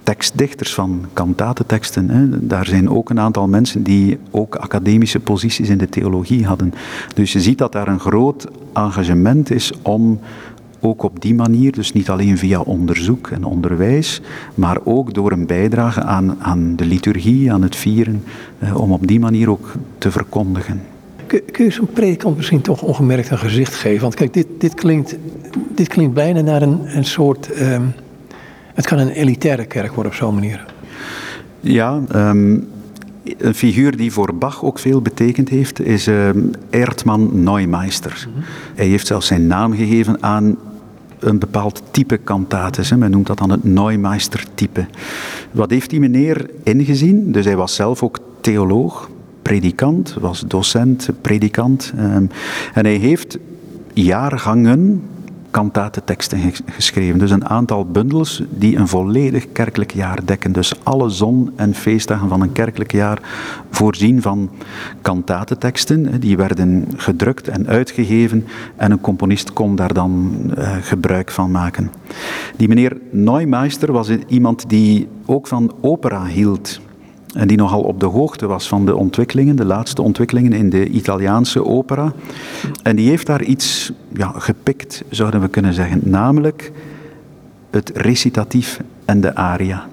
Tekstdichters 0.03 0.75
van 0.75 1.05
kantatenteksten. 1.13 2.11
Hè. 2.11 2.47
Daar 2.47 2.67
zijn 2.67 2.91
ook 2.91 3.11
een 3.11 3.21
aantal 3.21 3.49
mensen 3.49 3.83
die 3.83 4.19
ook 4.31 4.55
academische 4.55 5.21
posities 5.21 5.69
in 5.69 5.79
de 5.79 5.89
theologie 5.89 6.47
hadden. 6.47 6.75
Dus 7.15 7.33
je 7.33 7.41
ziet 7.41 7.59
dat 7.59 7.73
daar 7.73 7.89
een 7.89 8.01
groot 8.01 8.47
engagement 8.73 9.51
is 9.51 9.73
om 9.83 10.21
ook 10.81 11.03
op 11.03 11.21
die 11.21 11.35
manier, 11.35 11.73
dus 11.73 11.93
niet 11.93 12.11
alleen 12.11 12.39
via 12.39 12.61
onderzoek 12.61 13.29
en 13.29 13.45
onderwijs, 13.45 14.21
maar 14.55 14.79
ook 14.85 15.15
door 15.15 15.33
een 15.33 15.47
bijdrage 15.47 16.03
aan, 16.03 16.37
aan 16.39 16.77
de 16.77 16.85
liturgie, 16.85 17.53
aan 17.53 17.63
het 17.63 17.77
vieren, 17.77 18.23
eh, 18.59 18.81
om 18.81 18.93
op 18.93 19.07
die 19.07 19.21
manier 19.21 19.51
ook 19.51 19.73
te 19.99 20.11
verkondigen. 20.11 20.81
Kun, 21.27 21.41
kun 21.53 21.65
je 21.65 21.71
zo'n 21.71 21.93
predikant 21.93 22.37
misschien 22.37 22.61
toch 22.61 22.83
ongemerkt 22.83 23.31
een 23.31 23.39
gezicht 23.39 23.75
geven? 23.75 24.03
Want 24.03 24.15
kijk, 24.15 24.33
dit, 24.33 24.47
dit, 24.59 24.75
klinkt, 24.75 25.17
dit 25.75 25.89
klinkt 25.89 26.15
bijna 26.15 26.41
naar 26.41 26.63
een, 26.63 26.97
een 26.97 27.05
soort. 27.05 27.61
Um, 27.61 27.95
het 28.75 28.87
kan 28.87 28.99
een 28.99 29.11
elitaire 29.11 29.65
kerk 29.65 29.93
worden 29.93 30.13
op 30.13 30.19
zo'n 30.19 30.35
manier. 30.35 30.65
Ja, 31.61 32.01
um, 32.15 32.69
een 33.39 33.55
figuur 33.55 33.97
die 33.97 34.13
voor 34.13 34.35
Bach 34.35 34.65
ook 34.65 34.79
veel 34.79 35.03
betekend 35.03 35.49
heeft, 35.49 35.81
is 35.81 36.09
uh, 36.09 36.29
Erdmann 36.71 37.43
Neumeister. 37.43 38.27
Mm 38.29 38.35
-hmm. 38.35 38.43
Hij 38.75 38.87
heeft 38.87 39.07
zelfs 39.07 39.27
zijn 39.27 39.47
naam 39.47 39.75
gegeven 39.75 40.23
aan 40.23 40.57
een 41.19 41.39
bepaald 41.39 41.83
type 41.91 42.17
kantates. 42.17 42.91
Men 42.91 43.11
noemt 43.11 43.27
dat 43.27 43.39
dan 43.39 43.51
het 43.51 43.65
Neumeister-type. 43.65 44.87
Wat 45.51 45.71
heeft 45.71 45.91
die 45.91 46.01
meneer 46.01 46.51
ingezien? 46.63 47.33
Dus 47.33 47.45
hij 47.45 47.57
was 47.57 47.75
zelf 47.75 48.03
ook 48.03 48.19
theoloog, 48.41 49.11
predikant, 49.47 50.17
was 50.21 50.41
docent, 50.41 51.09
predikant. 51.21 51.93
Um, 51.99 52.31
en 52.75 52.85
hij 52.85 52.97
heeft 52.97 53.39
jaargangen 53.93 55.03
kantatenteksten 55.51 56.53
geschreven. 56.67 57.19
Dus 57.19 57.31
een 57.31 57.49
aantal 57.49 57.85
bundels 57.85 58.43
die 58.51 58.77
een 58.77 58.89
volledig 58.89 59.53
kerkelijk 59.53 59.93
jaar 59.93 60.19
dekken. 60.25 60.53
Dus 60.53 60.85
alle 60.85 61.09
zon- 61.09 61.51
en 61.57 61.75
feestdagen 61.75 62.29
van 62.29 62.41
een 62.41 62.53
kerkelijk 62.53 62.93
jaar 62.93 63.19
voorzien 63.71 64.23
van 64.23 64.51
kantatenteksten. 65.03 66.21
Die 66.21 66.37
werden 66.37 66.89
gedrukt 66.97 67.49
en 67.49 67.67
uitgegeven 67.69 68.47
en 68.77 68.91
een 68.91 69.01
componist 69.01 69.53
kon 69.53 69.77
daar 69.77 69.95
dan 69.95 70.37
uh, 70.59 70.77
gebruik 70.81 71.31
van 71.31 71.51
maken. 71.51 71.91
Die 72.57 72.69
meneer 72.69 72.97
Neumeister 73.11 73.93
was 73.93 74.09
iemand 74.27 74.69
die 74.69 75.09
ook 75.27 75.47
van 75.47 75.73
opera 75.81 76.27
hield. 76.27 76.81
En 77.37 77.49
die 77.49 77.57
nogal 77.57 77.83
op 77.83 78.01
de 78.01 78.07
hoogte 78.07 78.47
was 78.47 78.69
van 78.69 78.87
de 78.87 78.97
ontwikkelingen, 78.97 79.57
de 79.57 79.65
laatste 79.65 80.03
ontwikkelingen 80.03 80.53
in 80.53 80.71
de 80.71 80.89
Italiaanse 80.89 81.65
opera. 81.65 82.13
En 82.83 82.97
die 82.97 83.09
heeft 83.09 83.27
daar 83.27 83.43
iets 83.43 83.93
ja, 84.13 84.33
gepikt, 84.37 85.05
zouden 85.11 85.41
we 85.41 85.49
kunnen 85.49 85.75
zeggen. 85.75 86.01
Namelijk 86.05 86.73
het 87.71 87.91
recitatief 87.95 88.81
en 89.05 89.21
de 89.21 89.35
aria. 89.35 89.87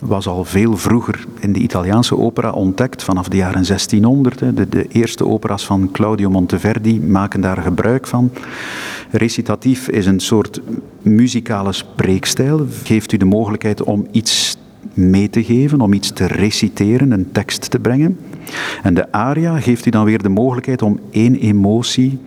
Was 0.00 0.26
al 0.26 0.44
veel 0.44 0.76
vroeger 0.76 1.26
in 1.40 1.52
de 1.52 1.60
Italiaanse 1.60 2.18
opera 2.18 2.50
ontdekt, 2.50 3.02
vanaf 3.02 3.28
de 3.28 3.36
jaren 3.36 3.64
1600. 3.66 4.38
De, 4.38 4.68
de 4.68 4.86
eerste 4.88 5.26
opera's 5.26 5.66
van 5.66 5.88
Claudio 5.92 6.30
Monteverdi 6.30 7.00
maken 7.00 7.40
daar 7.40 7.62
gebruik 7.62 8.06
van. 8.06 8.30
Recitatief 9.10 9.88
is 9.88 10.06
een 10.06 10.20
soort 10.20 10.60
muzikale 11.02 11.72
spreekstijl. 11.72 12.66
Geeft 12.82 13.12
u 13.12 13.16
de 13.16 13.24
mogelijkheid 13.24 13.82
om 13.82 14.06
iets 14.10 14.56
mee 14.94 15.30
te 15.30 15.44
geven, 15.44 15.80
om 15.80 15.92
iets 15.92 16.12
te 16.12 16.26
reciteren, 16.26 17.10
een 17.10 17.32
tekst 17.32 17.70
te 17.70 17.78
brengen. 17.78 18.18
En 18.82 18.94
de 18.94 19.12
aria 19.12 19.60
geeft 19.60 19.86
u 19.86 19.90
dan 19.90 20.04
weer 20.04 20.22
de 20.22 20.28
mogelijkheid 20.28 20.82
om 20.82 21.00
één 21.10 21.34
emotie, 21.34 22.18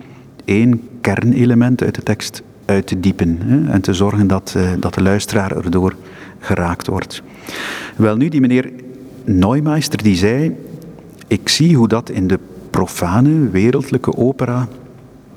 één 0.44 0.80
kernelement 1.00 1.82
uit 1.82 1.94
de 1.94 2.02
tekst 2.02 2.42
uit 2.64 2.86
te 2.86 3.00
diepen 3.00 3.38
hè, 3.44 3.72
en 3.72 3.80
te 3.80 3.94
zorgen 3.94 4.26
dat, 4.26 4.54
uh, 4.56 4.70
dat 4.78 4.94
de 4.94 5.02
luisteraar 5.02 5.56
erdoor 5.56 5.94
geraakt 6.38 6.86
wordt. 6.86 7.22
Wel 7.96 8.16
nu, 8.16 8.28
die 8.28 8.40
meneer 8.40 8.70
Neumeister 9.24 10.02
die 10.02 10.16
zei, 10.16 10.56
ik 11.26 11.48
zie 11.48 11.76
hoe 11.76 11.88
dat 11.88 12.10
in 12.10 12.26
de 12.26 12.38
profane, 12.70 13.50
wereldlijke 13.50 14.16
opera 14.16 14.68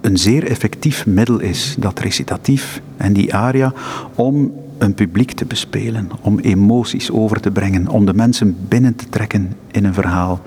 een 0.01 0.17
zeer 0.17 0.47
effectief 0.47 1.05
middel 1.05 1.39
is, 1.39 1.75
dat 1.79 1.99
recitatief 1.99 2.81
en 2.97 3.13
die 3.13 3.35
aria, 3.35 3.73
om 4.15 4.51
een 4.77 4.93
publiek 4.93 5.31
te 5.31 5.45
bespelen, 5.45 6.09
om 6.21 6.39
emoties 6.39 7.11
over 7.11 7.39
te 7.39 7.51
brengen, 7.51 7.87
om 7.87 8.05
de 8.05 8.13
mensen 8.13 8.55
binnen 8.67 8.95
te 8.95 9.09
trekken 9.09 9.55
in 9.71 9.85
een 9.85 9.93
verhaal. 9.93 10.41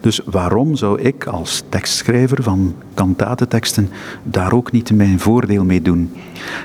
Dus 0.00 0.20
waarom 0.24 0.76
zou 0.76 1.00
ik 1.00 1.26
als 1.26 1.62
tekstschrijver 1.68 2.42
van 2.42 2.74
kantatenteksten 2.94 3.88
daar 4.22 4.52
ook 4.52 4.72
niet 4.72 4.92
mijn 4.92 5.20
voordeel 5.20 5.64
mee 5.64 5.82
doen? 5.82 6.12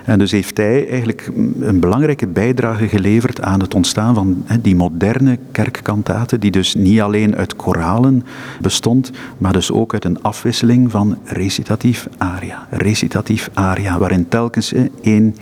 En 0.06 0.20
dus 0.20 0.32
heeft 0.32 0.58
hij 0.58 0.90
eigenlijk 0.90 1.32
een 1.60 1.80
belangrijke 1.80 2.28
bijdrage 2.28 2.88
geleverd 2.88 3.42
aan 3.42 3.60
het 3.60 3.74
ontstaan 3.74 4.16
van 4.16 4.46
die 4.62 4.76
moderne 4.76 5.40
kerkkantaten, 5.52 6.40
die 6.40 6.52
dus 6.52 6.76
niet 6.76 7.02
alleen 7.02 7.36
uit 7.36 7.56
koralen 7.56 8.24
bestond, 8.62 9.12
maar 9.38 9.54
dus 9.54 9.72
ook 9.72 9.94
uit 9.94 10.06
een 10.06 10.22
afwisseling 10.22 10.92
van 10.92 11.18
recitatief 11.24 12.08
aria, 12.18 12.68
recitatief 12.70 13.50
aria, 13.54 13.98
waarin 13.98 14.28
telkens 14.28 14.74
één 15.02 15.36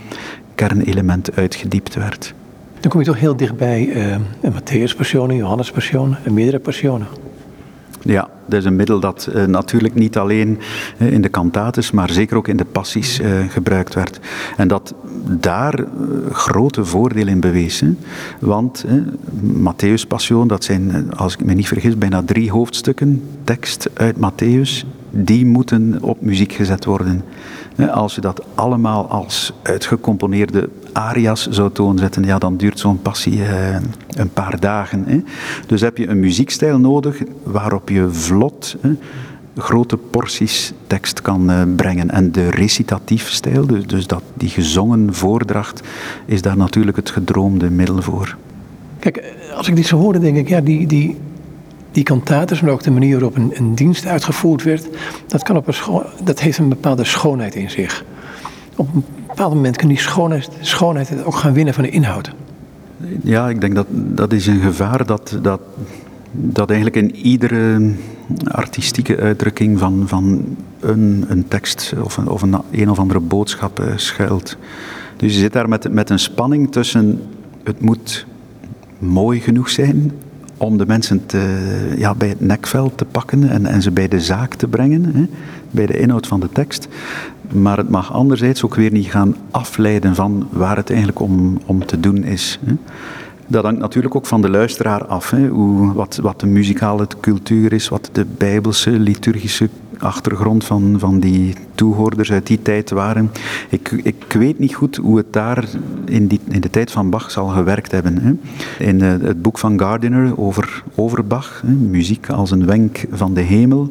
kernelement 0.54 1.36
uitgediept 1.36 1.94
werd. 1.94 2.34
Dan 2.80 2.90
kom 2.90 3.00
je 3.00 3.06
toch 3.06 3.18
heel 3.18 3.36
dichtbij 3.36 3.86
uh, 3.86 4.12
een 4.40 4.52
Matthäus-passion, 4.52 5.30
een 5.30 5.36
Johannes-passion 5.36 6.16
en 6.24 6.34
meerdere 6.34 6.58
passionen. 6.58 7.06
Ja, 8.02 8.28
dat 8.46 8.58
is 8.58 8.64
een 8.64 8.76
middel 8.76 9.00
dat 9.00 9.28
uh, 9.34 9.44
natuurlijk 9.44 9.94
niet 9.94 10.16
alleen 10.16 10.58
uh, 10.98 11.12
in 11.12 11.22
de 11.22 11.30
cantates, 11.30 11.90
maar 11.90 12.10
zeker 12.10 12.36
ook 12.36 12.48
in 12.48 12.56
de 12.56 12.64
passies 12.64 13.20
uh, 13.20 13.28
gebruikt 13.48 13.94
werd. 13.94 14.20
En 14.56 14.68
dat 14.68 14.94
daar 15.24 15.84
grote 16.32 16.84
voordeel 16.84 17.26
in 17.26 17.40
bewees. 17.40 17.80
Hè? 17.80 17.88
Want 18.38 18.84
Matthäus 19.42 20.06
Passion, 20.08 20.48
dat 20.48 20.64
zijn, 20.64 21.14
als 21.16 21.34
ik 21.34 21.44
me 21.44 21.54
niet 21.54 21.68
vergis, 21.68 21.98
bijna 21.98 22.22
drie 22.22 22.50
hoofdstukken 22.50 23.22
tekst 23.44 23.90
uit 23.94 24.16
Matthäus, 24.16 24.86
die 25.10 25.46
moeten 25.46 25.98
op 26.00 26.20
muziek 26.20 26.52
gezet 26.52 26.84
worden. 26.84 27.22
Als 27.92 28.14
je 28.14 28.20
dat 28.20 28.42
allemaal 28.54 29.08
als 29.08 29.52
uitgecomponeerde 29.62 30.68
aria's 30.92 31.48
zou 31.48 31.72
toonzetten, 31.72 32.24
ja, 32.24 32.38
dan 32.38 32.56
duurt 32.56 32.78
zo'n 32.78 33.02
passie 33.02 33.44
eh, 33.44 33.76
een 34.08 34.30
paar 34.32 34.60
dagen. 34.60 35.26
Dus 35.66 35.80
heb 35.80 35.96
je 35.96 36.08
een 36.08 36.20
muziekstijl 36.20 36.78
nodig 36.78 37.22
waarop 37.42 37.88
je 37.88 38.10
vlot 38.10 38.76
grote 39.56 39.96
porties 39.96 40.72
tekst 40.86 41.22
kan 41.22 41.50
uh, 41.50 41.62
brengen. 41.76 42.10
En 42.10 42.32
de 42.32 42.50
recitatiefstijl, 42.50 43.66
dus, 43.66 43.86
dus 43.86 44.06
dat, 44.06 44.22
die 44.34 44.48
gezongen 44.48 45.14
voordracht, 45.14 45.82
is 46.24 46.42
daar 46.42 46.56
natuurlijk 46.56 46.96
het 46.96 47.10
gedroomde 47.10 47.70
middel 47.70 48.02
voor. 48.02 48.36
Kijk, 48.98 49.22
als 49.56 49.68
ik 49.68 49.76
dit 49.76 49.86
zo 49.86 49.98
hoor, 49.98 50.20
denk 50.20 50.36
ik, 50.36 50.48
ja, 50.48 50.60
die, 50.60 50.86
die, 50.86 51.16
die 51.94 52.04
kantates, 52.04 52.60
maar 52.60 52.72
ook 52.72 52.82
de 52.82 52.90
manier 52.90 53.12
waarop 53.12 53.36
een, 53.36 53.74
dienst 53.74 54.06
uitgevoerd 54.06 54.62
werd, 54.62 54.88
dat, 55.26 55.42
kan 55.42 55.56
op 55.56 55.68
een 55.68 56.02
dat 56.24 56.40
heeft 56.40 56.58
een 56.58 56.68
bepaalde 56.68 57.04
schoonheid 57.04 57.54
in 57.54 57.70
zich. 57.70 58.04
Op 58.76 58.94
een 58.94 59.04
bepaald 59.26 59.54
moment 59.54 59.76
kan 59.76 59.88
die 59.88 60.00
schoonheid, 60.60 61.24
ook 61.24 61.34
gaan 61.34 61.52
winnen 61.52 61.74
van 61.74 61.82
de 61.82 61.90
inhoud. 61.90 62.32
Ja, 63.22 63.48
ik 63.48 63.60
denk 63.60 63.74
dat 63.74 63.86
dat 63.90 64.32
is 64.32 64.46
een 64.46 64.60
gevaar 64.60 65.06
dat, 65.06 65.38
dat, 65.42 65.60
dat 66.30 66.70
eigenlijk 66.70 66.96
in 66.96 67.16
iedere 67.16 67.92
artistieke 68.44 69.16
uitdrukking 69.16 69.78
van, 69.78 70.02
van 70.06 70.56
een, 70.80 71.24
een 71.28 71.48
tekst 71.48 71.94
of 72.02 72.16
een, 72.16 72.28
of 72.28 72.42
een, 72.42 72.56
een 72.70 72.90
of 72.90 72.98
andere 72.98 73.20
boodschap 73.20 73.80
uh, 73.80 73.86
schuilt. 73.96 74.56
Dus 75.16 75.32
je 75.32 75.38
zit 75.38 75.52
daar 75.52 75.68
met, 75.68 75.92
met 75.92 76.10
een 76.10 76.18
spanning 76.18 76.72
tussen 76.72 77.20
het 77.64 77.80
moet 77.80 78.26
mooi 78.98 79.40
genoeg 79.40 79.70
zijn 79.70 80.12
om 80.56 80.78
de 80.78 80.86
mensen 80.86 81.26
te, 81.26 81.94
ja, 81.96 82.14
bij 82.14 82.28
het 82.28 82.40
nekveld 82.40 82.98
te 82.98 83.04
pakken 83.04 83.50
en, 83.50 83.66
en 83.66 83.82
ze 83.82 83.90
bij 83.90 84.08
de 84.08 84.20
zaak 84.20 84.54
te 84.54 84.68
brengen, 84.68 85.04
hè, 85.14 85.26
bij 85.70 85.86
de 85.86 85.98
inhoud 85.98 86.26
van 86.26 86.40
de 86.40 86.48
tekst. 86.52 86.88
Maar 87.52 87.76
het 87.76 87.88
mag 87.88 88.12
anderzijds 88.12 88.64
ook 88.64 88.74
weer 88.74 88.92
niet 88.92 89.06
gaan 89.06 89.36
afleiden 89.50 90.14
van 90.14 90.48
waar 90.50 90.76
het 90.76 90.88
eigenlijk 90.88 91.20
om, 91.20 91.58
om 91.66 91.86
te 91.86 92.00
doen 92.00 92.24
is. 92.24 92.58
Hè. 92.64 92.74
Dat 93.46 93.64
hangt 93.64 93.80
natuurlijk 93.80 94.14
ook 94.14 94.26
van 94.26 94.42
de 94.42 94.50
luisteraar 94.50 95.04
af. 95.06 95.30
Hè, 95.30 95.48
hoe, 95.48 95.92
wat, 95.92 96.18
wat 96.22 96.40
de 96.40 96.46
muzikale 96.46 97.06
cultuur 97.20 97.72
is, 97.72 97.88
wat 97.88 98.08
de 98.12 98.26
bijbelse 98.38 98.90
liturgische 98.90 99.68
achtergrond 100.04 100.64
van, 100.64 100.94
van 100.98 101.20
die 101.20 101.54
toehoorders 101.74 102.32
uit 102.32 102.46
die 102.46 102.62
tijd 102.62 102.90
waren. 102.90 103.30
Ik, 103.68 103.90
ik 104.02 104.24
weet 104.28 104.58
niet 104.58 104.74
goed 104.74 104.96
hoe 104.96 105.16
het 105.16 105.32
daar 105.32 105.64
in, 106.04 106.26
die, 106.26 106.40
in 106.48 106.60
de 106.60 106.70
tijd 106.70 106.90
van 106.90 107.10
Bach 107.10 107.30
zal 107.30 107.46
gewerkt 107.46 107.92
hebben. 107.92 108.18
Hè. 108.18 108.32
In 108.84 109.00
uh, 109.00 109.08
het 109.08 109.42
boek 109.42 109.58
van 109.58 109.78
Gardiner 109.78 110.38
over, 110.38 110.82
over 110.94 111.24
Bach, 111.24 111.62
hè, 111.66 111.72
muziek 111.72 112.28
als 112.28 112.50
een 112.50 112.66
wenk 112.66 113.04
van 113.10 113.34
de 113.34 113.40
hemel, 113.40 113.90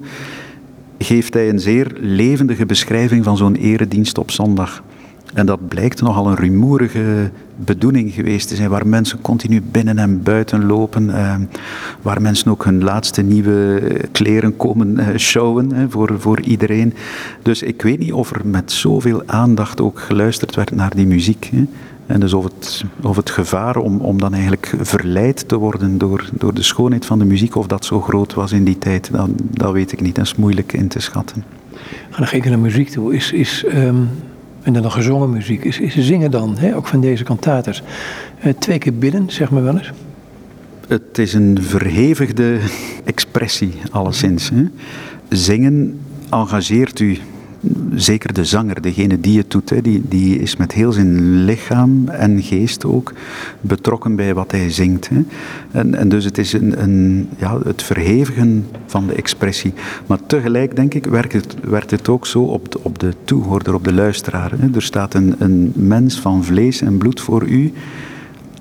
geeft 0.97 1.33
hij 1.33 1.49
een 1.49 1.59
zeer 1.59 1.91
levendige 1.99 2.65
beschrijving 2.65 3.23
van 3.23 3.37
zo'n 3.37 3.55
eredienst 3.55 4.17
op 4.17 4.31
zondag. 4.31 4.83
En 5.33 5.45
dat 5.45 5.67
blijkt 5.67 6.01
nogal 6.01 6.27
een 6.27 6.35
rumoerige 6.35 7.29
bedoeling 7.55 8.13
geweest 8.13 8.47
te 8.47 8.55
zijn, 8.55 8.69
waar 8.69 8.87
mensen 8.87 9.21
continu 9.21 9.61
binnen 9.61 9.97
en 9.97 10.23
buiten 10.23 10.65
lopen, 10.65 11.09
eh, 11.09 11.35
waar 12.01 12.21
mensen 12.21 12.51
ook 12.51 12.65
hun 12.65 12.83
laatste 12.83 13.21
nieuwe 13.21 13.81
kleren 14.11 14.57
komen 14.57 14.99
eh, 14.99 15.17
showen 15.17 15.71
eh, 15.71 15.83
voor, 15.89 16.15
voor 16.19 16.41
iedereen. 16.41 16.93
Dus 17.41 17.61
ik 17.61 17.81
weet 17.81 17.99
niet 17.99 18.13
of 18.13 18.31
er 18.35 18.41
met 18.47 18.71
zoveel 18.71 19.23
aandacht 19.25 19.81
ook 19.81 19.99
geluisterd 19.99 20.55
werd 20.55 20.75
naar 20.75 20.95
die 20.95 21.07
muziek. 21.07 21.51
En 22.05 22.19
dus 22.19 22.33
of 22.33 22.43
het, 22.43 22.83
of 23.01 23.15
het 23.15 23.29
gevaar 23.29 23.75
om, 23.75 23.99
om 23.99 24.19
dan 24.19 24.33
eigenlijk 24.33 24.73
verleid 24.81 25.47
te 25.47 25.57
worden 25.57 25.97
door, 25.97 26.29
door 26.33 26.53
de 26.53 26.63
schoonheid 26.63 27.05
van 27.05 27.19
de 27.19 27.25
muziek, 27.25 27.55
of 27.55 27.67
dat 27.67 27.85
zo 27.85 28.01
groot 28.01 28.33
was 28.33 28.51
in 28.51 28.63
die 28.63 28.77
tijd, 28.77 29.09
dat, 29.11 29.29
dat 29.35 29.71
weet 29.71 29.91
ik 29.91 30.01
niet. 30.01 30.15
Dat 30.15 30.25
is 30.25 30.35
moeilijk 30.35 30.73
in 30.73 30.87
te 30.87 30.99
schatten. 30.99 31.43
Ga 32.09 32.19
nog 32.19 32.31
even 32.31 32.49
naar 32.49 32.59
muziek 32.59 32.89
toe. 32.89 33.15
Is, 33.15 33.31
is 33.31 33.65
um 33.73 34.09
en 34.63 34.73
dan 34.73 34.81
nog 34.81 34.93
gezongen 34.93 35.29
muziek. 35.29 35.63
Is, 35.63 35.79
is 35.79 35.97
zingen 35.97 36.31
dan, 36.31 36.57
hè, 36.57 36.75
ook 36.75 36.87
van 36.87 37.01
deze 37.01 37.23
kantaters, 37.23 37.81
uh, 38.45 38.53
twee 38.59 38.77
keer 38.77 38.93
bidden, 38.93 39.29
zeg 39.29 39.49
maar 39.49 39.63
wel 39.63 39.77
eens? 39.77 39.91
Het 40.87 41.17
is 41.17 41.33
een 41.33 41.57
verhevigde 41.61 42.59
expressie, 43.03 43.73
alleszins. 43.91 44.49
Hè. 44.49 44.63
Zingen 45.29 45.99
engageert 46.29 46.99
u 46.99 47.17
zeker 47.95 48.33
de 48.33 48.45
zanger, 48.45 48.81
degene 48.81 49.19
die 49.19 49.37
het 49.37 49.51
doet, 49.51 49.69
hè, 49.69 49.81
die, 49.81 50.01
die 50.09 50.39
is 50.39 50.55
met 50.55 50.71
heel 50.71 50.91
zijn 50.91 51.43
lichaam 51.45 52.07
en 52.07 52.41
geest 52.41 52.85
ook 52.85 53.13
betrokken 53.61 54.15
bij 54.15 54.33
wat 54.33 54.51
hij 54.51 54.71
zingt. 54.71 55.09
Hè. 55.09 55.21
En, 55.71 55.95
en 55.95 56.09
dus 56.09 56.25
het 56.25 56.37
is 56.37 56.53
een, 56.53 56.81
een, 56.81 57.29
ja, 57.37 57.59
het 57.63 57.83
verhevigen 57.83 58.65
van 58.85 59.07
de 59.07 59.13
expressie. 59.13 59.73
Maar 60.07 60.19
tegelijk, 60.25 60.75
denk 60.75 60.93
ik, 60.93 61.05
werkt 61.05 61.33
het, 61.33 61.55
werkt 61.63 61.91
het 61.91 62.09
ook 62.09 62.27
zo 62.27 62.41
op 62.43 62.71
de, 62.71 62.79
op 62.81 62.99
de 62.99 63.13
toehoorder, 63.23 63.73
op 63.73 63.83
de 63.83 63.93
luisteraar. 63.93 64.51
Hè. 64.57 64.67
Er 64.75 64.81
staat 64.81 65.13
een, 65.13 65.35
een 65.37 65.71
mens 65.75 66.19
van 66.19 66.43
vlees 66.43 66.81
en 66.81 66.97
bloed 66.97 67.21
voor 67.21 67.43
u 67.47 67.73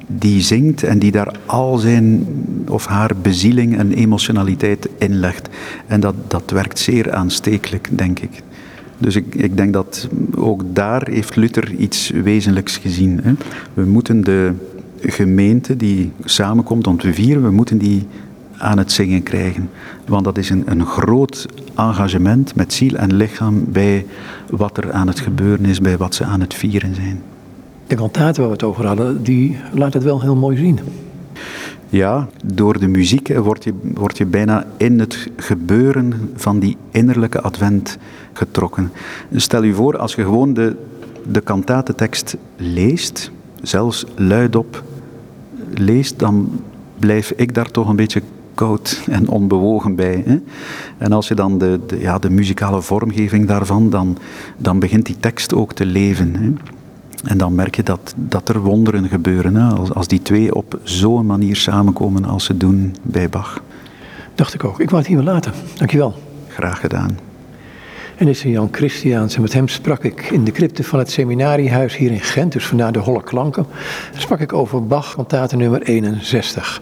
die 0.07 0.43
zingt 0.43 0.83
en 0.83 0.99
die 0.99 1.11
daar 1.11 1.35
al 1.47 1.79
zijn 1.79 2.27
of 2.69 2.87
haar 2.87 3.11
bezieling 3.23 3.79
en 3.79 3.93
emotionaliteit 3.93 4.89
in 4.99 5.15
legt. 5.15 5.49
En 5.87 6.01
dat, 6.01 6.15
dat 6.29 6.51
werkt 6.51 6.79
zeer 6.79 7.13
aanstekelijk, 7.13 7.89
denk 7.91 8.19
ik. 8.19 8.43
Dus 9.03 9.17
ik, 9.17 9.35
ik 9.35 9.57
denk 9.57 9.73
dat 9.73 10.09
ook 10.35 10.63
daar 10.73 11.09
heeft 11.11 11.37
Luther 11.37 11.75
iets 11.75 12.11
wezenlijks 12.11 12.77
gezien. 12.77 13.21
Hè. 13.23 13.33
We 13.75 13.85
moeten 13.85 14.25
de 14.25 14.53
gemeente 15.01 15.77
die 15.77 16.13
samenkomt 16.25 16.87
om 16.87 16.99
te 16.99 17.13
vieren, 17.13 17.43
we 17.43 17.51
moeten 17.51 17.79
die 17.79 18.07
aan 18.57 18.79
het 18.79 18.93
zingen 18.93 19.23
krijgen. 19.23 19.71
Want 20.07 20.25
dat 20.25 20.39
is 20.39 20.51
een, 20.51 20.63
een 20.67 20.87
groot 20.87 21.47
engagement 21.77 22.55
met 22.55 22.73
ziel 22.73 22.95
en 22.95 23.15
lichaam 23.15 23.65
bij 23.69 24.07
wat 24.51 24.77
er 24.77 24.93
aan 24.93 25.07
het 25.07 25.21
gebeuren 25.21 25.67
is, 25.67 25.81
bij 25.81 25.97
wat 25.97 26.15
ze 26.15 26.25
aan 26.25 26.41
het 26.41 26.55
vieren 26.55 26.95
zijn. 26.95 27.23
De 27.87 27.95
kantaten 27.95 28.41
waar 28.41 28.51
we 28.51 28.57
het 28.57 28.67
over 28.67 28.87
hadden, 28.87 29.23
die 29.23 29.57
laat 29.73 29.95
het 29.95 30.03
wel 30.03 30.21
heel 30.21 30.37
mooi 30.37 30.57
zien. 30.57 30.79
Ja, 31.89 32.29
door 32.45 32.79
de 32.79 32.89
muziek 32.89 33.39
word 33.39 33.65
je, 33.65 33.75
word 33.95 34.19
je 34.19 34.27
bijna 34.27 34.67
in 34.77 34.99
het 34.99 35.31
gebeuren 35.37 36.31
van 36.35 36.59
die 36.59 36.77
innerlijke 36.91 37.41
advent 37.41 37.99
getrokken. 38.33 38.93
Stel 39.35 39.63
je 39.63 39.75
voor, 39.75 39.99
als 39.99 40.15
je 40.15 40.23
gewoon 40.23 40.55
de, 40.55 40.77
de 41.27 41.41
kantatentekst 41.41 42.37
leest, 42.57 43.31
zelfs 43.63 44.05
luidop 44.15 44.83
leest, 45.75 46.19
dan 46.19 46.63
blijf 46.99 47.31
ik 47.31 47.55
daar 47.55 47.71
toch 47.71 47.89
een 47.89 47.97
beetje 47.97 48.23
koud 48.55 49.03
en 49.11 49.29
onbewogen 49.29 49.95
bij. 49.95 50.23
Hè? 50.27 50.39
En 50.99 51.13
als 51.13 51.29
je 51.29 51.35
dan 51.35 51.59
de, 51.59 51.81
de, 51.87 51.99
ja, 51.99 52.19
de 52.19 52.31
muzikale 52.31 52.83
vormgeving 52.83 53.47
daarvan, 53.47 53.91
dan, 53.91 54.19
dan 54.57 54.79
begint 54.79 55.07
die 55.07 55.17
tekst 55.21 55.55
ook 55.55 55.73
te 55.73 55.87
leven. 55.87 56.35
Hè? 56.37 56.53
En 57.25 57.39
dan 57.39 57.55
merk 57.55 57.77
je 57.77 57.83
dat, 57.83 58.15
dat 58.17 58.49
er 58.49 58.61
wonderen 58.61 59.09
gebeuren, 59.09 59.55
hè? 59.55 59.75
Als, 59.75 59.95
als 59.95 60.09
die 60.09 60.23
twee 60.23 60.55
op 60.55 60.79
zo'n 60.83 61.27
manier 61.27 61.57
samenkomen 61.57 62.25
als 62.25 62.45
ze 62.45 62.57
doen 62.57 62.95
bij 63.03 63.29
Bach. 63.29 63.63
Dacht 64.35 64.55
ik 64.55 64.65
ook. 64.65 64.81
Ik 64.81 64.91
wou 64.91 65.03
het 65.03 65.07
hier 65.07 65.25
wel 65.25 65.33
laten. 65.33 65.53
Dankjewel. 65.77 66.15
Graag 66.49 66.81
gedaan. 66.81 67.32
En 68.17 68.29
is 68.29 68.43
Jan 68.43 68.69
Christiaans 68.71 69.35
en 69.35 69.43
met 69.43 69.53
hem 69.53 69.69
sprak 69.69 70.05
ik 70.05 70.23
in 70.31 70.45
de 70.45 70.53
crypte 70.53 70.85
van 70.85 70.99
het 70.99 71.11
seminariehuis 71.11 71.97
hier 71.97 72.11
in 72.11 72.21
Gent, 72.21 72.53
dus 72.53 72.67
vandaar 72.67 72.93
de 72.93 72.99
holle 72.99 73.23
klanken. 73.23 73.67
sprak 74.17 74.41
ik 74.41 74.53
over 74.53 74.87
Bach, 74.87 75.15
kantate 75.15 75.57
nummer 75.57 75.83
61. 75.83 76.81